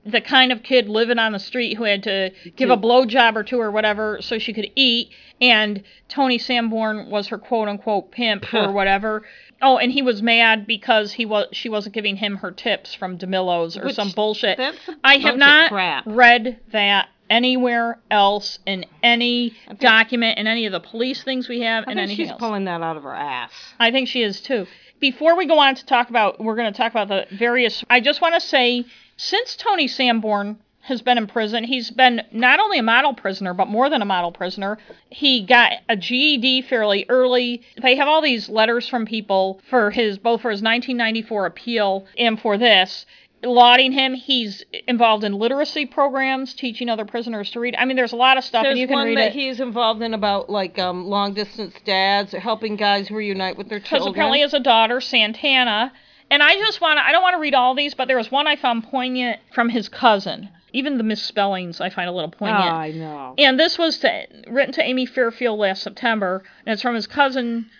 [0.07, 3.43] the kind of kid living on the street who had to give a blowjob or
[3.43, 8.53] two or whatever so she could eat, and Tony Sanborn was her quote unquote pimp
[8.55, 9.23] or whatever.
[9.61, 13.19] Oh, and he was mad because he was she wasn't giving him her tips from
[13.19, 14.57] DiMillo's or Which- some bullshit.
[14.57, 16.05] that's I have not crap.
[16.07, 21.85] read that anywhere else in any document in any of the police things we have
[21.87, 22.39] I and think she's else.
[22.39, 23.53] pulling that out of her ass.
[23.79, 24.67] I think she is too.
[25.01, 27.85] Before we go on to talk about, we're going to talk about the various.
[27.91, 28.85] I just want to say,
[29.19, 33.69] since Tony Sanborn has been in prison, he's been not only a model prisoner, but
[33.69, 34.79] more than a model prisoner.
[35.11, 37.61] He got a GED fairly early.
[37.83, 42.41] They have all these letters from people for his, both for his 1994 appeal and
[42.41, 43.05] for this.
[43.45, 47.77] Lauding him, he's involved in literacy programs, teaching other prisoners to read.
[47.77, 49.33] I mean, there's a lot of stuff, There's and you can one read that it.
[49.35, 53.79] he's involved in about like um, long distance dads or helping guys reunite with their
[53.79, 54.01] children.
[54.01, 55.93] because apparently his a daughter, Santana.
[56.31, 58.31] And I just want to, I don't want to read all these, but there was
[58.31, 60.51] one I found poignant from his cousin.
[60.73, 62.65] Even the misspellings I find a little oh, poignant.
[62.65, 63.35] Ah, I know.
[63.39, 67.71] And this was to, written to Amy Fairfield last September, and it's from his cousin,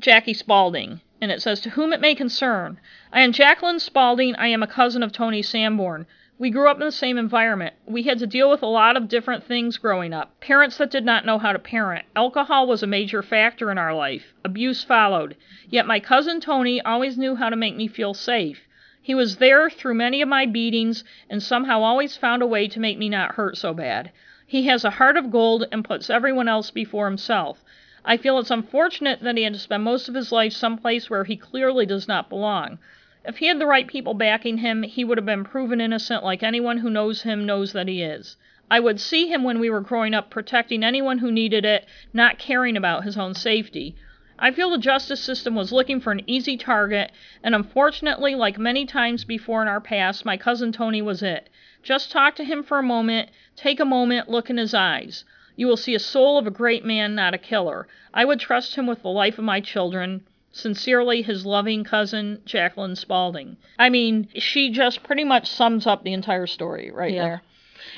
[0.00, 1.00] Jackie Spalding.
[1.20, 2.80] And it says, To whom it may concern,
[3.12, 4.34] I am Jacqueline Spalding.
[4.34, 6.06] I am a cousin of Tony Sanborn.
[6.38, 7.74] We grew up in the same environment.
[7.84, 10.40] We had to deal with a lot of different things growing up.
[10.40, 12.06] Parents that did not know how to parent.
[12.16, 14.32] Alcohol was a major factor in our life.
[14.42, 15.36] Abuse followed.
[15.68, 18.66] Yet my cousin Tony always knew how to make me feel safe.
[19.02, 22.80] He was there through many of my beatings and somehow always found a way to
[22.80, 24.10] make me not hurt so bad.
[24.46, 27.62] He has a heart of gold and puts everyone else before himself.
[28.06, 31.24] I feel it's unfortunate that he had to spend most of his life someplace where
[31.24, 32.78] he clearly does not belong.
[33.24, 36.42] If he had the right people backing him, he would have been proven innocent like
[36.42, 38.36] anyone who knows him knows that he is.
[38.68, 42.38] I would see him when we were growing up protecting anyone who needed it, not
[42.40, 43.94] caring about his own safety.
[44.40, 47.12] I feel the justice system was looking for an easy target,
[47.44, 51.48] and unfortunately, like many times before in our past, my cousin Tony was it.
[51.84, 55.24] Just talk to him for a moment, take a moment, look in his eyes.
[55.54, 57.86] You will see a soul of a great man, not a killer.
[58.12, 60.22] I would trust him with the life of my children.
[60.52, 63.56] Sincerely, his loving cousin, Jacqueline Spalding.
[63.78, 67.22] I mean, she just pretty much sums up the entire story right Yeah.
[67.22, 67.42] there.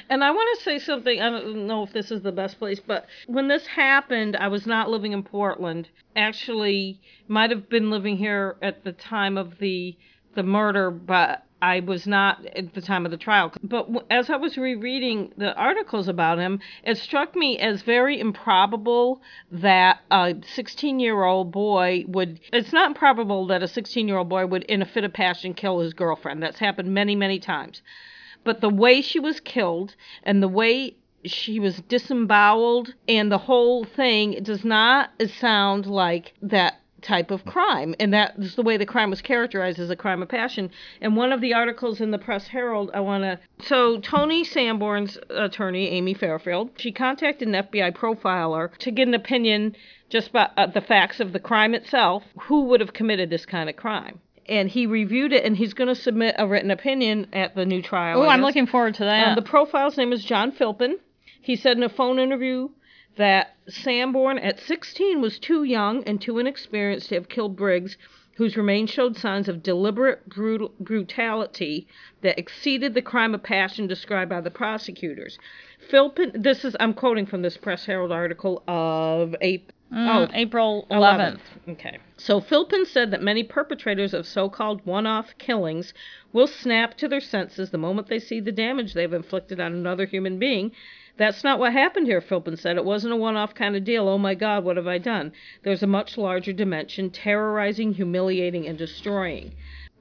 [0.08, 1.20] And I want to say something.
[1.20, 4.66] I don't know if this is the best place, but when this happened, I was
[4.66, 5.88] not living in Portland.
[6.16, 9.96] Actually, might have been living here at the time of the
[10.34, 13.50] the murder, but I was not at the time of the trial.
[13.62, 19.22] But as I was rereading the articles about him, it struck me as very improbable
[19.50, 22.40] that a 16 year old boy would.
[22.52, 25.54] It's not improbable that a 16 year old boy would, in a fit of passion,
[25.54, 26.42] kill his girlfriend.
[26.42, 27.80] That's happened many, many times
[28.44, 33.84] but the way she was killed and the way she was disemboweled and the whole
[33.84, 36.74] thing it does not sound like that
[37.04, 40.22] type of crime and that is the way the crime was characterized as a crime
[40.22, 44.00] of passion and one of the articles in the press herald i want to so
[44.00, 49.76] tony sanborn's attorney amy fairfield she contacted an fbi profiler to get an opinion
[50.08, 53.68] just about uh, the facts of the crime itself who would have committed this kind
[53.68, 57.54] of crime and he reviewed it and he's going to submit a written opinion at
[57.54, 58.20] the new trial.
[58.20, 59.28] Oh, I'm looking forward to that.
[59.28, 60.96] Um, the profile's name is John Philpin.
[61.40, 62.68] He said in a phone interview
[63.16, 67.96] that Sanborn at 16 was too young and too inexperienced to have killed Briggs,
[68.36, 71.86] whose remains showed signs of deliberate brutal, brutality
[72.22, 75.38] that exceeded the crime of passion described by the prosecutors.
[75.88, 79.74] Philpin, this is I'm quoting from this Press Herald article of April.
[79.92, 81.40] Mm, April 11th.
[81.68, 81.98] Okay.
[82.16, 85.94] So Philpin said that many perpetrators of so-called one-off killings
[86.32, 90.06] will snap to their senses the moment they see the damage they've inflicted on another
[90.06, 90.72] human being.
[91.16, 92.76] That's not what happened here, Philpin said.
[92.76, 94.08] It wasn't a one-off kind of deal.
[94.08, 95.32] Oh my God, what have I done?
[95.62, 99.52] There's a much larger dimension, terrorizing, humiliating, and destroying.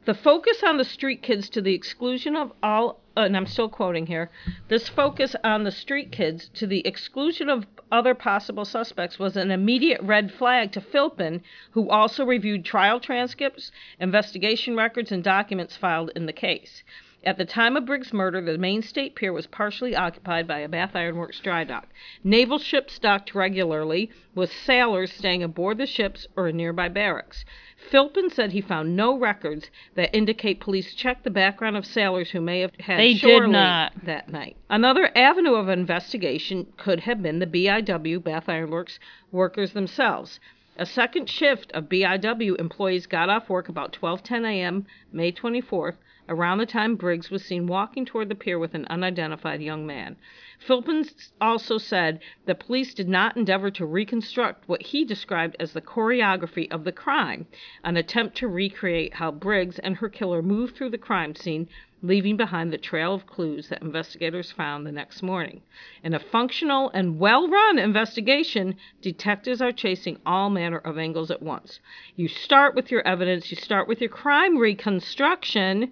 [0.06, 3.69] The focus on the street kids to the exclusion of all, uh, and I'm still
[3.69, 4.32] quoting here,
[4.67, 9.52] this focus on the street kids to the exclusion of other possible suspects was an
[9.52, 16.11] immediate red flag to Philpin, who also reviewed trial transcripts, investigation records, and documents filed
[16.16, 16.84] in the case.
[17.26, 20.67] At the time of Briggs' murder, the Maine state pier was partially occupied by a
[20.67, 21.88] Bath Iron Works dry dock.
[22.21, 27.45] Naval ships docked regularly, with sailors staying aboard the ships or in nearby barracks.
[27.78, 32.41] Philpin said he found no records that indicate police checked the background of sailors who
[32.41, 33.93] may have had They shore did not.
[34.03, 34.57] that night.
[34.69, 38.99] Another avenue of investigation could have been the BIW Bath Iron Works
[39.32, 40.41] workers themselves.
[40.76, 44.86] A second shift of BIW employees got off work about 12:10 a.m.
[45.13, 45.95] May 24th,
[46.30, 50.15] around the time Briggs was seen walking toward the pier with an unidentified young man.
[50.59, 51.05] Philpin
[51.41, 56.71] also said the police did not endeavor to reconstruct what he described as the choreography
[56.71, 57.47] of the crime,
[57.84, 61.67] an attempt to recreate how Briggs and her killer moved through the crime scene,
[62.01, 65.61] leaving behind the trail of clues that investigators found the next morning.
[66.03, 71.41] In a functional and well run investigation, detectives are chasing all manner of angles at
[71.41, 71.80] once.
[72.15, 75.91] You start with your evidence, you start with your crime reconstruction.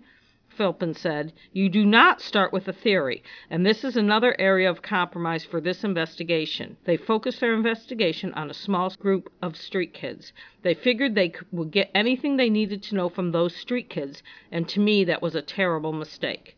[0.62, 4.84] Philpin said, You do not start with a theory, and this is another area of
[4.84, 6.78] compromise for this investigation.
[6.86, 10.34] They focused their investigation on a small group of street kids.
[10.62, 14.70] They figured they would get anything they needed to know from those street kids, and
[14.70, 16.56] to me, that was a terrible mistake.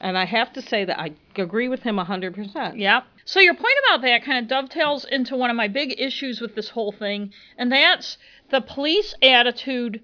[0.00, 2.78] And I have to say that I agree with him 100%.
[2.78, 3.04] Yep.
[3.26, 6.54] So your point about that kind of dovetails into one of my big issues with
[6.54, 8.16] this whole thing, and that's
[8.48, 10.02] the police attitude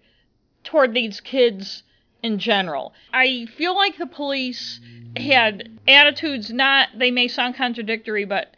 [0.64, 1.82] toward these kids
[2.22, 2.94] in general.
[3.12, 4.80] I feel like the police
[5.16, 8.54] had attitudes not they may sound contradictory, but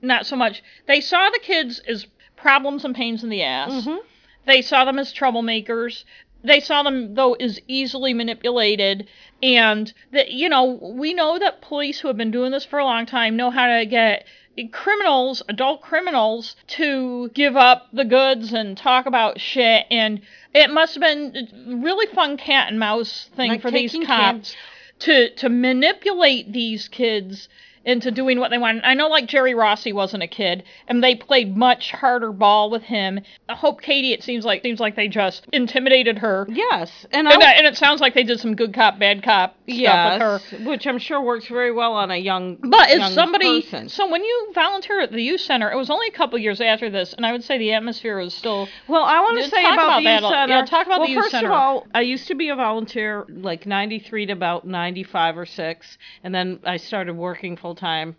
[0.00, 0.62] not so much.
[0.86, 3.86] They saw the kids as problems and pains in the ass.
[3.86, 3.98] Mhm.
[4.46, 6.04] They saw them as troublemakers.
[6.44, 9.08] They saw them though as easily manipulated
[9.42, 12.84] and that you know, we know that police who have been doing this for a
[12.84, 14.26] long time know how to get
[14.70, 19.86] criminals, adult criminals, to give up the goods and talk about shit.
[19.90, 20.20] And
[20.54, 24.54] it must have been a really fun cat and mouse thing Like for these cops
[25.00, 27.48] to to manipulate these kids
[27.84, 28.80] into doing what they want.
[28.84, 32.82] I know like Jerry Rossi wasn't a kid and they played much harder ball with
[32.82, 33.20] him.
[33.48, 36.46] I Hope Cady it seems like seems like they just intimidated her.
[36.50, 39.56] Yes, and And, I, and it sounds like they did some good cop bad cop
[39.68, 40.22] stuff with
[40.60, 40.64] her.
[40.70, 43.88] which I'm sure works very well on a young But young somebody, person.
[43.88, 46.88] so when you volunteer at the youth center, it was only a couple years after
[46.90, 48.68] this, and I would say the atmosphere was still.
[48.88, 50.54] Well, I want to say about, about the youth a- center.
[50.54, 51.48] yeah, talk about well, the youth first center.
[51.48, 55.98] of all, I used to be a volunteer like 93 to about 95 or 6,
[56.22, 58.16] and then I started working full time.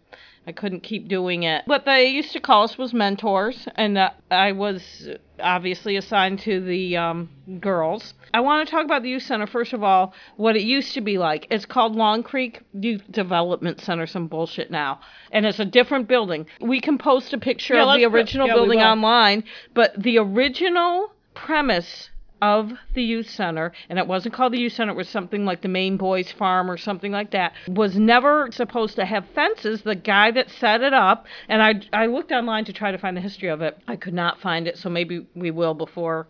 [0.47, 1.63] I couldn't keep doing it.
[1.65, 6.61] What they used to call us was mentors, and uh, I was obviously assigned to
[6.61, 7.29] the um,
[7.59, 8.13] girls.
[8.31, 10.13] I want to talk about the youth center first of all.
[10.37, 11.47] What it used to be like.
[11.49, 14.05] It's called Long Creek Youth Development Center.
[14.05, 14.99] Some bullshit now,
[15.31, 16.45] and it's a different building.
[16.61, 20.19] We can post a picture Yeah, of the put- original yeah, building online, but the
[20.19, 22.11] original premise
[22.41, 25.61] of the youth center, and it wasn't called the youth center, it was something like
[25.61, 29.81] the Maine Boys Farm or something like that, was never supposed to have fences.
[29.81, 33.15] The guy that set it up, and I, I looked online to try to find
[33.15, 33.77] the history of it.
[33.87, 36.27] I could not find it, so maybe we will before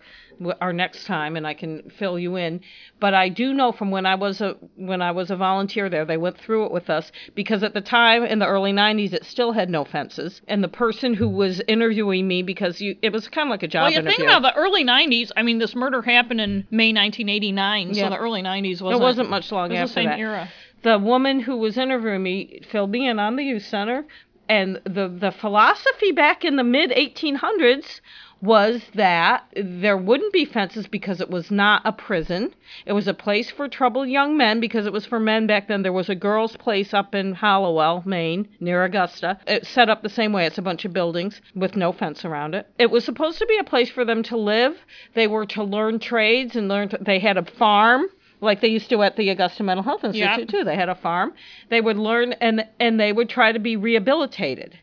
[0.61, 2.61] our next time and I can fill you in.
[2.99, 6.05] But I do know from when I was a when I was a volunteer there,
[6.05, 9.25] they went through it with us because at the time in the early 90s it
[9.25, 10.41] still had no fences.
[10.47, 13.67] And the person who was interviewing me because you it was kind of like a
[13.67, 14.17] job Well, you interview.
[14.17, 15.31] think about the early '90s.
[15.35, 18.03] I mean, this murder happened in May 1989, Yeah.
[18.05, 19.01] so the early '90s wasn't.
[19.01, 20.19] It wasn't much long It was after the same that.
[20.19, 20.49] era.
[20.83, 24.05] the woman who was interviewing me filled me in on the youth center
[24.47, 27.99] and the the philosophy back in the mid 1800s
[28.41, 32.53] was that there wouldn't be fences because it was not a prison.
[32.85, 35.81] It was a place for troubled young men because it was for men back then.
[35.81, 39.39] There was a girls' place up in Hallowell, Maine, near Augusta.
[39.47, 40.45] It's set up the same way.
[40.45, 42.67] It's a bunch of buildings with no fence around it.
[42.77, 44.77] It was supposed to be a place for them to live.
[45.13, 46.91] They were to learn trades and learn.
[47.01, 48.05] they had a farm
[48.41, 50.47] like they used to at the Augusta Mental Health Institute Yep.
[50.49, 50.63] too.
[50.63, 51.33] They had a farm.
[51.69, 54.77] They would learn and and they would try to be rehabilitated.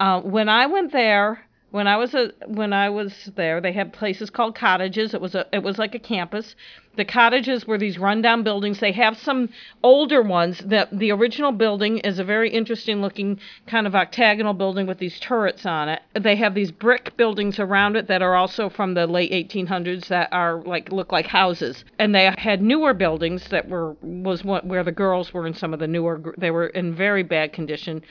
[0.00, 1.40] Uh, when I went there,
[1.70, 5.12] when I was a when I was there, they had places called cottages.
[5.12, 6.56] It was a it was like a campus.
[6.96, 8.80] The cottages were these rundown buildings.
[8.80, 9.50] They have some
[9.82, 10.58] older ones.
[10.58, 15.20] The the original building is a very interesting looking kind of octagonal building with these
[15.20, 16.00] turrets on it.
[16.18, 20.30] They have these brick buildings around it that are also from the late 1800s that
[20.32, 21.84] are like look like houses.
[21.98, 25.74] And they had newer buildings that were was what, where the girls were in some
[25.74, 26.34] of the newer.
[26.38, 28.02] They were in very bad condition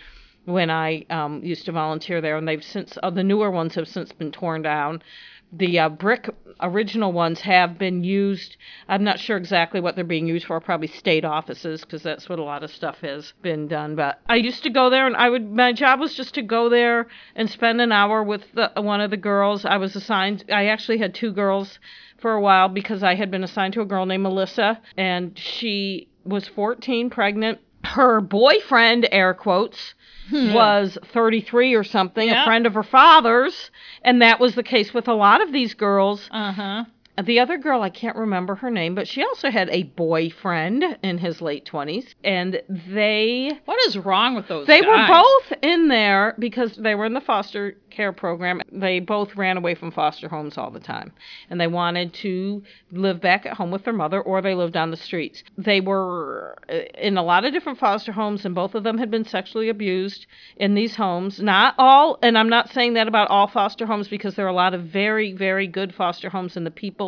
[0.47, 3.87] when I um, used to volunteer there, and they've since uh, the newer ones have
[3.87, 5.03] since been torn down.
[5.51, 6.29] The uh, brick
[6.61, 8.55] original ones have been used.
[8.87, 10.59] I'm not sure exactly what they're being used for.
[10.61, 13.95] Probably state offices because that's what a lot of stuff has been done.
[13.95, 15.51] But I used to go there, and I would.
[15.51, 19.11] My job was just to go there and spend an hour with the, one of
[19.11, 19.65] the girls.
[19.65, 20.45] I was assigned.
[20.49, 21.77] I actually had two girls
[22.19, 26.07] for a while because I had been assigned to a girl named Melissa, and she
[26.23, 27.59] was 14, pregnant.
[27.83, 29.93] Her boyfriend, air quotes,
[30.29, 30.51] Hmm.
[30.53, 32.41] was 33 or something, Yeah.
[32.41, 33.71] a friend of her father's,
[34.01, 36.27] and that was the case with a lot of these girls.
[36.31, 36.83] Uh huh.
[37.23, 41.17] The other girl, I can't remember her name, but she also had a boyfriend in
[41.17, 44.67] his late 20s, and they What is wrong with those?
[44.67, 48.61] they were both in there because they were in the foster care program.
[48.71, 51.11] They both ran away from foster homes all the time.
[51.49, 52.61] And they wanted to
[52.91, 55.43] live back at home with their mother or they lived on the streets.
[55.57, 59.09] They were uh, in a lot of different foster homes and both of them had
[59.09, 61.39] been sexually abused in these homes.
[61.39, 64.53] Not all, and I'm not saying that about all foster homes because there are a
[64.53, 67.06] lot of very, very good foster homes and the people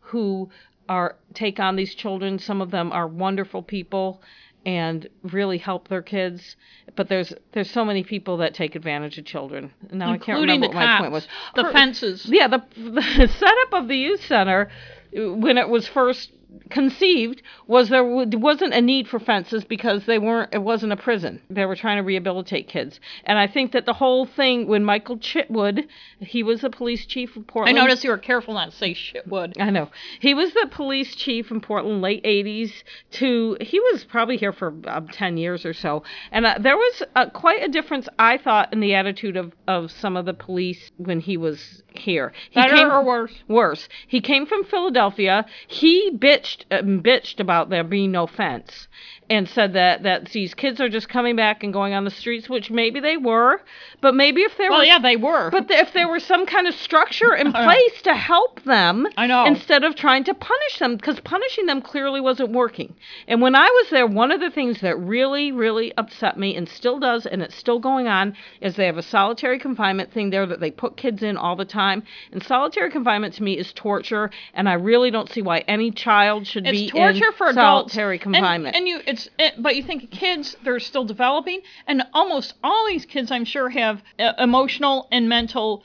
[0.00, 0.50] who
[0.88, 4.20] are take on these children, some of them are wonderful people
[4.66, 6.56] and really help their kids.
[6.96, 9.72] But there's there's so many people that take advantage of children.
[9.90, 11.28] Now I can't remember the what my point was.
[11.54, 12.26] the Her- fences.
[12.26, 14.70] Yeah, the, the setup of the youth center
[15.12, 16.32] when it was first
[16.70, 21.40] conceived was there wasn't a need for fences because they weren't it wasn't a prison
[21.50, 25.18] they were trying to rehabilitate kids and i think that the whole thing when michael
[25.18, 25.86] chitwood
[26.20, 28.94] he was the police chief of portland I noticed you were careful not to say
[28.94, 29.90] chitwood I know.
[30.20, 32.72] He was the police chief in Portland late 80s
[33.12, 36.02] to he was probably here for uh, 10 years or so.
[36.32, 39.90] And uh, there was uh, quite a difference I thought in the attitude of of
[39.90, 42.32] some of the police when he was here.
[42.50, 43.32] He Better came, or worse?
[43.48, 43.88] Worse.
[44.06, 45.46] He came from Philadelphia.
[45.66, 46.10] He
[46.44, 48.86] bitched uh, bitched about there being no fence
[49.30, 52.48] and said that that these kids are just coming back and going on the streets,
[52.48, 53.60] which maybe they were,
[54.00, 55.50] but maybe if there Well, was yeah, they were.
[55.50, 57.64] but if there was some kind of structure in uh.
[57.64, 59.46] place to help them, I know.
[59.46, 62.94] instead of trying to punish them, because punishing them clearly wasn't working.
[63.26, 66.68] And when I was there, one of the things that really, really upset me, and
[66.68, 70.46] still does, and it's still going on, is they have a solitary confinement thing there
[70.46, 72.02] that they put kids in all the time.
[72.32, 76.46] And solitary confinement to me is torture, and I really don't see why any child
[76.46, 77.92] should it's be torture in for adults.
[77.94, 78.76] solitary And- confinement.
[78.76, 83.04] And, you, it's, it, but you think kids, they're still developing, and almost all these
[83.06, 85.82] kids, I'm sure, have uh, emotional and mental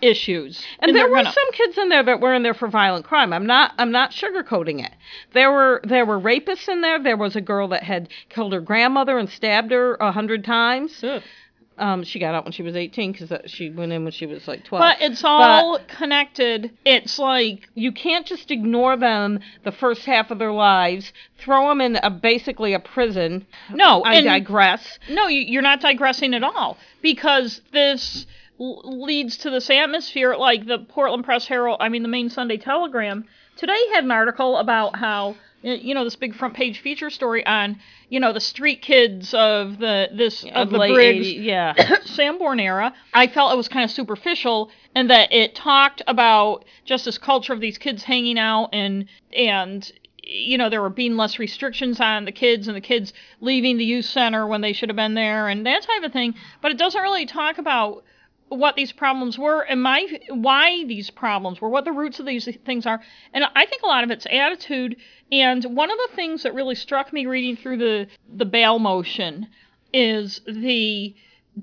[0.00, 0.64] issues.
[0.80, 3.32] And there were gonna- some kids in there that were in there for violent crime.
[3.32, 4.92] I'm not I'm not sugarcoating it.
[5.32, 7.02] There were there were rapists in there.
[7.02, 11.02] There was a girl that had killed her grandmother and stabbed her a hundred times.
[11.02, 11.22] Ugh.
[11.78, 14.48] Um, she got out when she was 18 because she went in when she was
[14.48, 14.80] like 12.
[14.80, 16.72] But it's all connected.
[16.84, 21.80] It's like you can't just ignore them the first half of their lives, throw them
[21.80, 23.46] in a basically a prison.
[23.72, 24.98] No, I and- digress.
[25.08, 28.26] No, you- you're not digressing at all because this
[28.58, 30.34] l- leads to this atmosphere.
[30.36, 33.24] Like the Portland Press Herald, I mean the Maine Sunday Telegram
[33.56, 37.78] today had an article about how you know this big front page feature story on
[38.08, 41.98] you know the street kids of the this of the late Briggs 80 yeah.
[42.04, 47.04] Sanborn era, I felt it was kind of superficial and that it talked about just
[47.04, 49.06] this culture of these kids hanging out and
[49.36, 49.90] and
[50.22, 53.84] you know there were being less restrictions on the kids and the kids leaving the
[53.84, 56.78] youth center when they should have been there and that type of thing, but it
[56.78, 58.04] doesn't really talk about
[58.48, 62.48] what these problems were and my why these problems were, what the roots of these
[62.64, 63.00] things are.
[63.32, 64.96] And I think a lot of it's attitude.
[65.30, 69.48] And one of the things that really struck me reading through the the bail motion
[69.92, 71.14] is the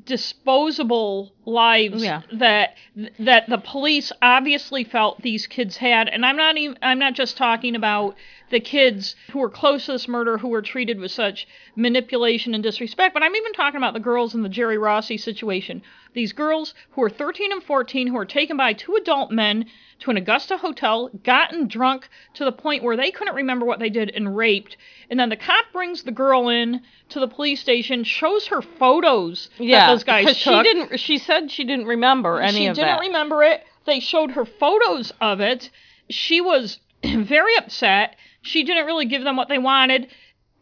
[0.04, 2.22] disposable lives Yeah.
[2.34, 2.76] that
[3.20, 7.38] that the police obviously felt these kids had and I'm not even I'm not just
[7.38, 8.16] talking about
[8.50, 12.64] the kids who were close to this murder who were treated with such manipulation and
[12.64, 15.82] disrespect but I'm even talking about the girls in the Jerry Rossi situation
[16.16, 19.66] these girls who are 13 and 14 who were taken by two adult men
[20.00, 23.90] to an Augusta hotel, gotten drunk to the point where they couldn't remember what they
[23.90, 24.76] did and raped.
[25.10, 29.50] And then the cop brings the girl in to the police station, shows her photos
[29.58, 30.36] Yeah, that those guys took.
[30.36, 31.00] she didn't.
[31.00, 33.00] She said she didn't remember any she of didn't that.
[33.02, 33.64] remember it.
[33.86, 35.70] They showed her photos of it.
[36.10, 38.16] She was very upset.
[38.42, 40.08] She didn't really give them what they wanted.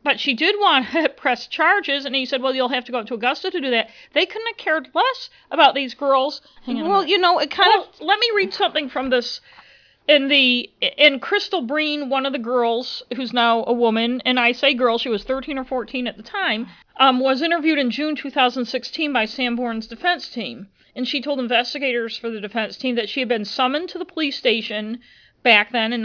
[0.03, 2.99] But she did want to press charges, and he said, "Well, you'll have to go
[2.99, 6.41] up to Augusta to do that." They couldn't have cared less about these girls.
[6.65, 9.09] Hang on a well, you know, it kind well, of let me read something from
[9.09, 9.39] this.
[10.05, 14.51] In the in Crystal Breen, one of the girls who's now a woman, and I
[14.51, 18.17] say girl, she was 13 or 14 at the time, um, was interviewed in June
[18.17, 23.21] 2016 by Sanborn's defense team, and she told investigators for the defense team that she
[23.21, 24.99] had been summoned to the police station
[25.43, 26.01] back then in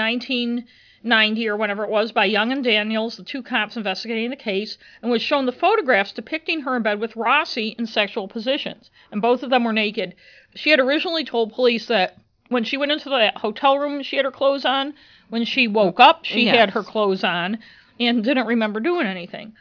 [1.02, 4.78] 90 or whenever it was by Young and Daniels, the two cops investigating the case,
[5.02, 9.22] and was shown the photographs depicting her in bed with Rossi in sexual positions, and
[9.22, 10.14] both of them were naked.
[10.54, 12.16] She had originally told police that
[12.48, 14.94] when she went into the hotel room, she had her clothes on.
[15.28, 16.56] When she woke up, she Yes.
[16.56, 17.58] had her clothes on
[18.00, 19.54] and didn't remember doing anything.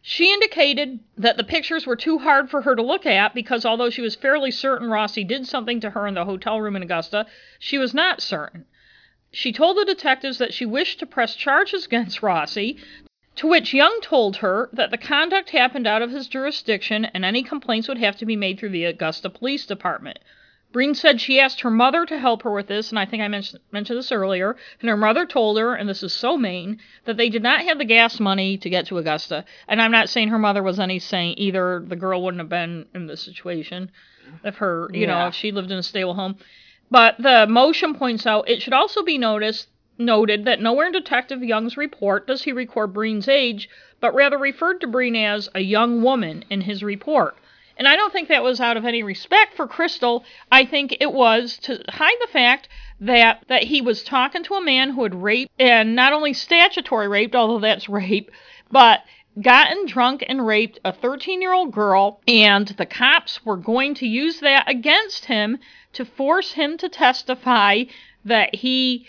[0.00, 3.90] She indicated that the pictures were too hard for her to look at because although
[3.90, 7.26] she was fairly certain Rossi did something to her in the hotel room in Augusta,
[7.58, 8.64] she was not certain.
[9.30, 12.78] She told the detectives that she wished to press charges against Rossi,
[13.36, 17.42] to which Young told her that the conduct happened out of his jurisdiction and any
[17.42, 20.18] complaints would have to be made through the Augusta Police Department.
[20.70, 23.28] Breen said she asked her mother to help her with this, and I think I
[23.28, 27.16] mentioned, mentioned this earlier, and her mother told her, and this is so mean, that
[27.16, 29.44] they did not have the gas money to get to Augusta.
[29.66, 31.82] And I'm not saying her mother was any saint either.
[31.86, 33.90] The girl wouldn't have been in this situation
[34.44, 36.36] if her, you know, if she lived in a stable home.
[36.90, 39.68] But the motion points out it should also be noticed
[39.98, 43.68] noted that nowhere in Detective Young's report does he record Breen's age,
[44.00, 47.36] but rather referred to Breen as a young woman in his report.
[47.76, 50.24] And I don't think that was out of any respect for Crystal.
[50.50, 52.68] I think it was to hide the fact
[53.00, 57.06] that that he was talking to a man who had raped and not only statutory
[57.06, 58.30] raped, although that's rape,
[58.70, 59.02] but
[59.40, 64.68] gotten drunk and raped a 13-year-old girl and the cops were going to use that
[64.68, 65.58] against him
[65.94, 67.84] to force him to testify
[68.24, 69.06] that he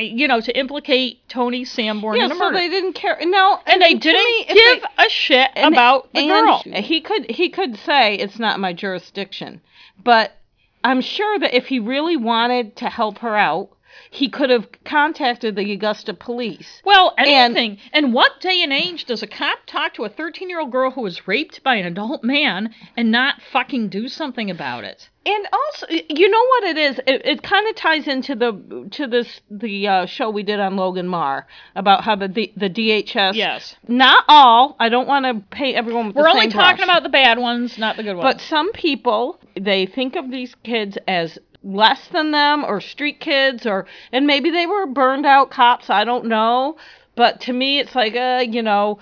[0.00, 2.56] you know, to implicate Tony Sanborn Yeah, in a so murder.
[2.56, 3.18] they didn't care.
[3.20, 6.62] No, and they didn't me, give they- a shit and- about the and girl.
[6.82, 9.60] He could he could say it's not my jurisdiction,
[10.04, 10.36] but
[10.84, 13.70] I'm sure that if he really wanted to help her out,
[14.10, 16.82] he could have contacted the Augusta police.
[16.84, 17.78] Well, And- anything.
[17.92, 20.90] And, what day and age does a cop talk to a 13 year old girl
[20.90, 25.08] who was raped by an adult man and not fucking do something about it?
[25.26, 26.98] And also, you know what it is?
[27.06, 30.76] It, it kind of ties into the to this the uh, show we did on
[30.76, 33.34] Logan Marr about how the the, the DHS.
[33.34, 33.76] Yes.
[33.86, 34.74] Not all.
[34.80, 36.88] I don't want to paint everyone with We're only talking brush.
[36.88, 38.24] about the bad ones, not the good ones.
[38.36, 43.66] But some people, they think of these kids as less than them or street kids
[43.66, 46.76] or and maybe they were burned out cops, I don't know.
[47.14, 48.98] But to me it's like uh, you know,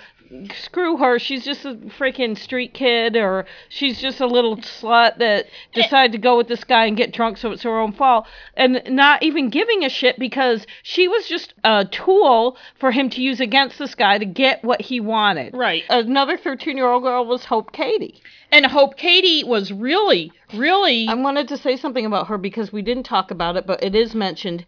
[0.54, 1.18] screw her.
[1.18, 6.18] She's just a freaking street kid or she's just a little slut that decided to
[6.18, 8.26] go with this guy and get drunk so it's her own fault.
[8.54, 13.22] And not even giving a shit because she was just a tool for him to
[13.22, 15.54] use against this guy to get what he wanted.
[15.54, 15.84] Right.
[15.88, 18.20] Another 13 year old girl was Hope Cady.
[18.50, 21.08] and Hope Cady was really, really.
[21.08, 23.94] I wanted to say something about her because we didn't talk about it, but it
[23.94, 24.64] is mentioned.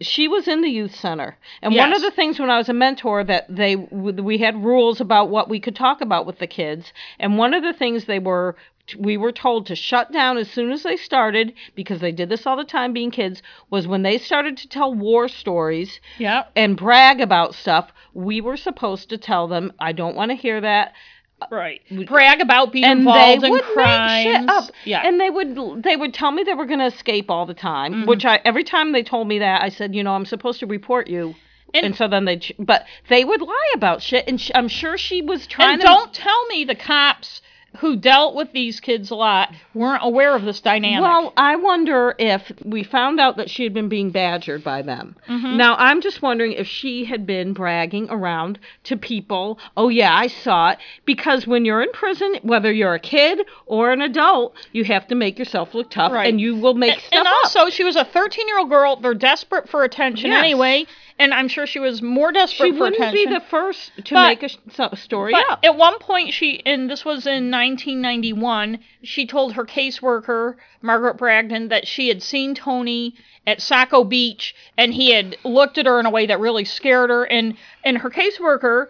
[0.00, 2.74] She was in the youth center, and one of the things when I was a
[2.74, 6.92] mentor that they we had rules about what we could talk about with the kids,
[7.18, 8.56] and one of the things they were
[8.98, 12.46] we were told to shut down as soon as they started because they did this
[12.46, 16.44] all the time being kids was when they started to tell war stories yeah.
[16.56, 20.60] and brag about stuff we were supposed to tell them i don't want to hear
[20.60, 20.92] that
[21.50, 21.80] Right.
[22.06, 24.24] Brag about being and involved they in crimes.
[24.24, 24.64] make shit up.
[24.84, 25.02] Yeah.
[25.06, 27.92] And they would they would tell me they were going to escape all the time,
[27.94, 28.08] Mm-hmm.
[28.08, 30.66] which I every time they told me that I said, you know, I'm supposed to
[30.66, 31.34] report you.
[31.72, 34.66] And- And, so then they, ch- but they would lie about shit, and sh- I'm
[34.66, 35.86] sure she was trying and to.
[35.86, 37.40] don't tell me the cops
[37.78, 41.02] who dealt with these kids a lot weren't aware of this dynamic.
[41.02, 45.14] Well, I wonder if we found out that she had been being badgered by them.
[45.28, 45.56] Mm-hmm.
[45.56, 50.26] Now, I'm just wondering if she had been bragging around to people, oh, yeah, I
[50.26, 50.78] saw it.
[51.04, 55.14] Because when you're in prison, whether you're a kid or an adult, you have to
[55.14, 56.28] make yourself look tough Right.
[56.28, 57.34] and you will make and, stuff and up.
[57.44, 58.96] also, she was a 13 year old girl.
[58.96, 60.42] They're desperate for attention Yes.
[60.42, 60.86] anyway,
[61.20, 64.40] and I'm sure she was more desperate She for wouldn't be the first to But-
[64.40, 64.42] make
[64.78, 65.60] a story But up.
[65.62, 71.68] at one point, she, and this was in 1991, she told her caseworker, Margaret Bragdon,
[71.68, 73.14] that she had seen Tony
[73.46, 77.10] at Saco Beach and he had looked at her in a way that really scared
[77.10, 77.24] her.
[77.24, 78.86] And, and her caseworker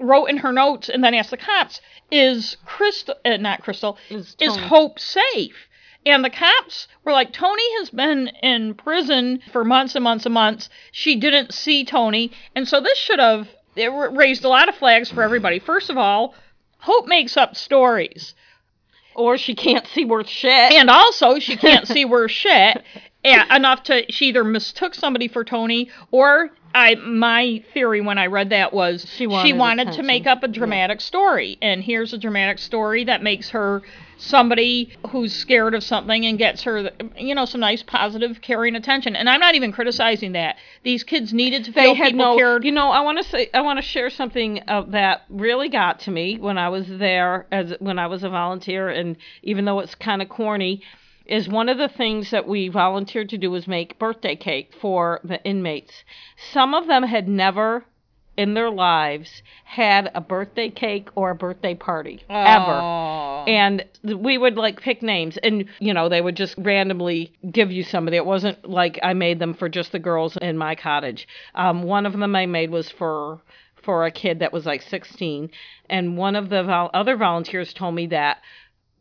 [0.00, 4.36] wrote in her notes and then asked the cops, Is Crystal, uh, not Crystal, Is
[4.40, 5.68] is Hope safe?
[6.04, 10.34] And the cops were like, Tony has been in prison for months and months and
[10.34, 10.68] months.
[10.90, 12.32] She didn't see Tony.
[12.56, 15.58] And so this should have it raised a lot of flags for everybody.
[15.58, 16.34] First of all,
[16.78, 18.34] Hope makes up stories.
[19.14, 20.72] or she can't see worth shit.
[20.72, 22.82] And also, she can't see worth shit
[23.24, 28.26] and enough to she either mistook somebody for Tony or I my theory when I
[28.26, 30.06] read that was She wanted to attention.
[30.06, 31.56] make up a dramatic story.
[31.62, 33.82] And here's a dramatic story that makes her
[34.22, 39.16] somebody who's scared of something and gets her you know some nice positive caring attention.
[39.16, 40.56] And I'm not even criticizing that.
[40.84, 42.64] These kids needed to feel they had people no cared.
[42.64, 46.00] you know i want to say i want to share something uh, that really got
[46.00, 49.80] to me when i was there as when i was a volunteer and even though
[49.80, 50.82] it's kind of corny
[51.26, 55.20] is one of the things that we volunteered to do was make birthday cake for
[55.22, 56.02] the inmates.
[56.52, 57.84] Some of them had never
[58.36, 62.72] in their lives had a birthday cake or a birthday party ever.
[62.72, 63.44] Oh.
[63.46, 67.82] And we would like pick names and you know they would just randomly give you
[67.82, 68.16] somebody.
[68.16, 71.28] It wasn't like I made them for just the girls in my cottage.
[71.54, 73.40] Um, one of them I made was for
[73.82, 75.50] for a kid that was like 16
[75.90, 78.38] and one of the vol- other volunteers told me that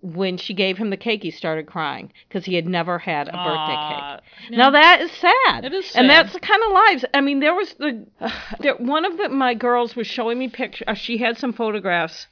[0.01, 3.31] when she gave him the cake he started crying because he had never had a
[3.31, 4.57] birthday cake.
[4.57, 5.65] Now that is sad.
[5.65, 7.05] It is And that's the kind of lives.
[7.13, 8.05] I mean, there was the
[8.59, 10.85] there, one of the my girls was showing me pictures.
[10.87, 12.27] Uh, she had some photographs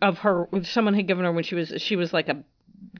[0.00, 0.48] of her.
[0.62, 2.44] Someone had given her when she was she was like a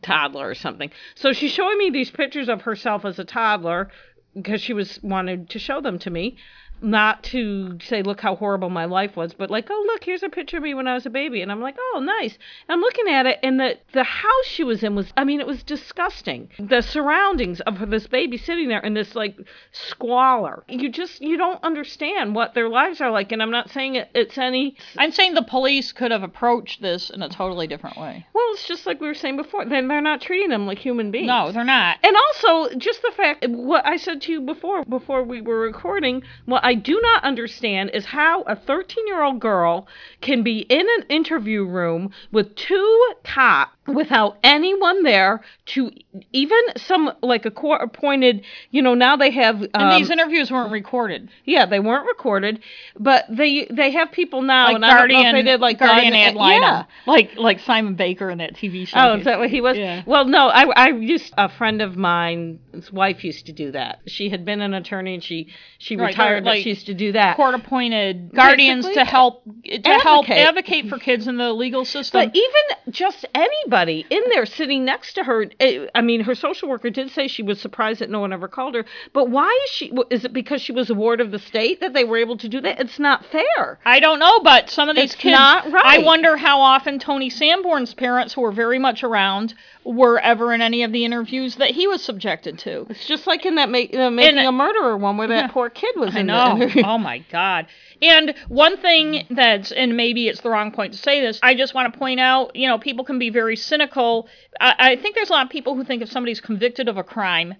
[0.02, 0.90] toddler or something.
[1.14, 3.90] So she's showing me these pictures of herself as a toddler
[4.34, 6.36] because she was wanted to show them to me.
[6.80, 10.28] Not to say, look how horrible my life was, but like, oh, look, here's a
[10.28, 11.40] picture of me when I was a baby.
[11.40, 12.38] And I'm like, oh, nice.
[12.68, 15.40] And I'm looking at it, and the, the house she was in was, I mean,
[15.40, 16.50] it was disgusting.
[16.58, 19.36] The surroundings of this baby sitting there in this like
[19.72, 20.64] squalor.
[20.68, 23.32] You just, you don't understand what their lives are like.
[23.32, 27.10] And I'm not saying it, it's any, I'm saying the police could have approached this
[27.10, 28.26] in a totally different way.
[28.34, 29.64] well, it's just like we were saying before.
[29.64, 31.28] Then they're not treating them like human beings.
[31.28, 31.98] No, they're not.
[32.02, 36.22] And also, just the fact what I said to you before, before we were recording,
[36.46, 39.86] what I do not understand is how a 13 year old girl
[40.22, 45.90] can be in an interview room with two cops without anyone there to
[46.32, 48.42] even some like a court appointed.
[48.70, 49.60] You know, now they have.
[49.60, 51.28] And um, these interviews weren't recorded.
[51.44, 52.60] yeah, they weren't recorded,
[52.98, 55.60] but they they have people now, Like and I don't know Guardian, if they did
[55.60, 56.84] like Guardian ad yeah.
[57.06, 58.96] like like Simon Baker in that TV show.
[58.98, 59.76] Oh, is that what he was?
[59.76, 60.02] Yeah.
[60.06, 64.00] Well, no, I, I used a friend of mine's wife used to do that.
[64.06, 66.94] She had been an attorney and she she Right, retired, but like she used to
[66.94, 67.36] do that.
[67.36, 70.46] court appointed guardians Basically, to help to help advocate.
[70.46, 72.20] advocate for kids in the legal system.
[72.20, 76.68] But even just anybody in there sitting next to her, eh, I mean, her social
[76.68, 78.84] worker did say she was surprised that no one ever called her.
[79.12, 79.92] But why is she?
[80.10, 82.48] Is it because she was a ward of the state that they were able to
[82.48, 82.80] do that?
[82.80, 83.78] It's not fair.
[83.84, 85.32] I don't know, but some of these It's kids.
[85.32, 86.00] not right.
[86.00, 89.54] I wonder how often Tony Sanborn's parents, who were very much around,
[89.84, 92.86] were ever in any of the interviews that he was subjected to.
[92.88, 95.46] It's just like in that ma- uh, making And- a murderer one where that Yeah.
[95.48, 96.70] poor kid was I in know.
[96.84, 97.66] oh my God.
[98.00, 101.74] And one thing that's, and maybe it's the wrong point to say this, I just
[101.74, 104.26] want to point out, you know, people can be very cynical.
[104.60, 107.04] I, I think there's a lot of people who think if somebody's convicted of a
[107.04, 107.54] crime,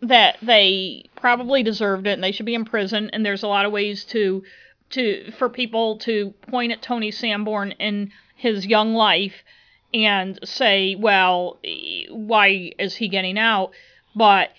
[0.00, 3.10] that they probably deserved it and they should be in prison.
[3.12, 4.42] And there's a lot of ways to,
[4.90, 9.42] to, for people to point at Tony Sanborn in his young life
[9.94, 11.60] and say, well,
[12.10, 13.70] why is he getting out?
[14.14, 14.50] But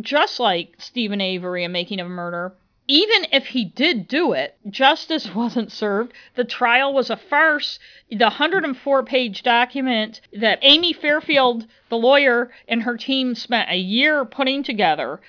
[0.00, 2.52] just like Steven Avery and Making of a Murder,
[2.88, 6.12] even if he did do it, justice wasn't served.
[6.34, 7.78] The trial was a farce.
[8.10, 14.24] The 104 page document that Amy Fairfield, the lawyer, and her team spent a year
[14.24, 15.20] putting together.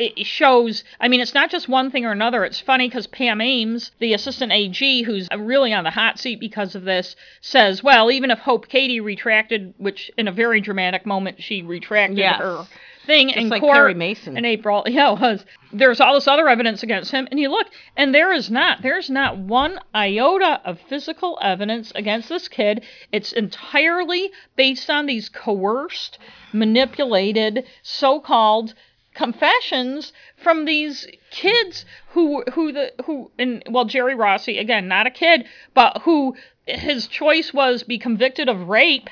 [0.00, 2.44] It shows, I mean, it's not just one thing or another.
[2.44, 6.76] It's funny because Pam Ames, the assistant AG, who's really on the hot seat because
[6.76, 11.42] of this, says, well, even if Hope Cady retracted, which in a very dramatic moment
[11.42, 12.38] she retracted Yes.
[12.40, 12.64] her
[13.06, 14.36] thing in like court Perry Mason.
[14.36, 14.84] in April.
[14.86, 15.44] Yeah, it was.
[15.72, 18.82] There's all this other evidence against him, and you look, and there is not.
[18.82, 22.84] There's not one iota of physical evidence against this kid.
[23.10, 26.18] It's entirely based on these coerced,
[26.52, 28.74] manipulated, so-called
[29.18, 35.10] confessions from these kids who who the who and well Jerry Rossi again not a
[35.10, 35.44] kid
[35.74, 39.10] but who his choice was be convicted of rape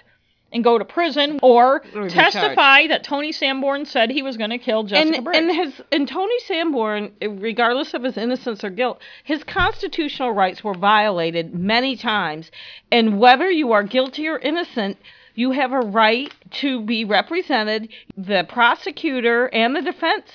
[0.52, 4.84] and go to prison or testify that Tony Sanborn said he was going to kill
[4.84, 5.38] Jessica and, Briggs.
[5.38, 10.74] and his and Tony Sanborn, regardless of his innocence or guilt, his constitutional rights were
[10.74, 12.52] violated many times.
[12.92, 14.98] And whether you are guilty or innocent,
[15.37, 17.89] you have a right to be represented.
[18.16, 20.26] The prosecutor and the defense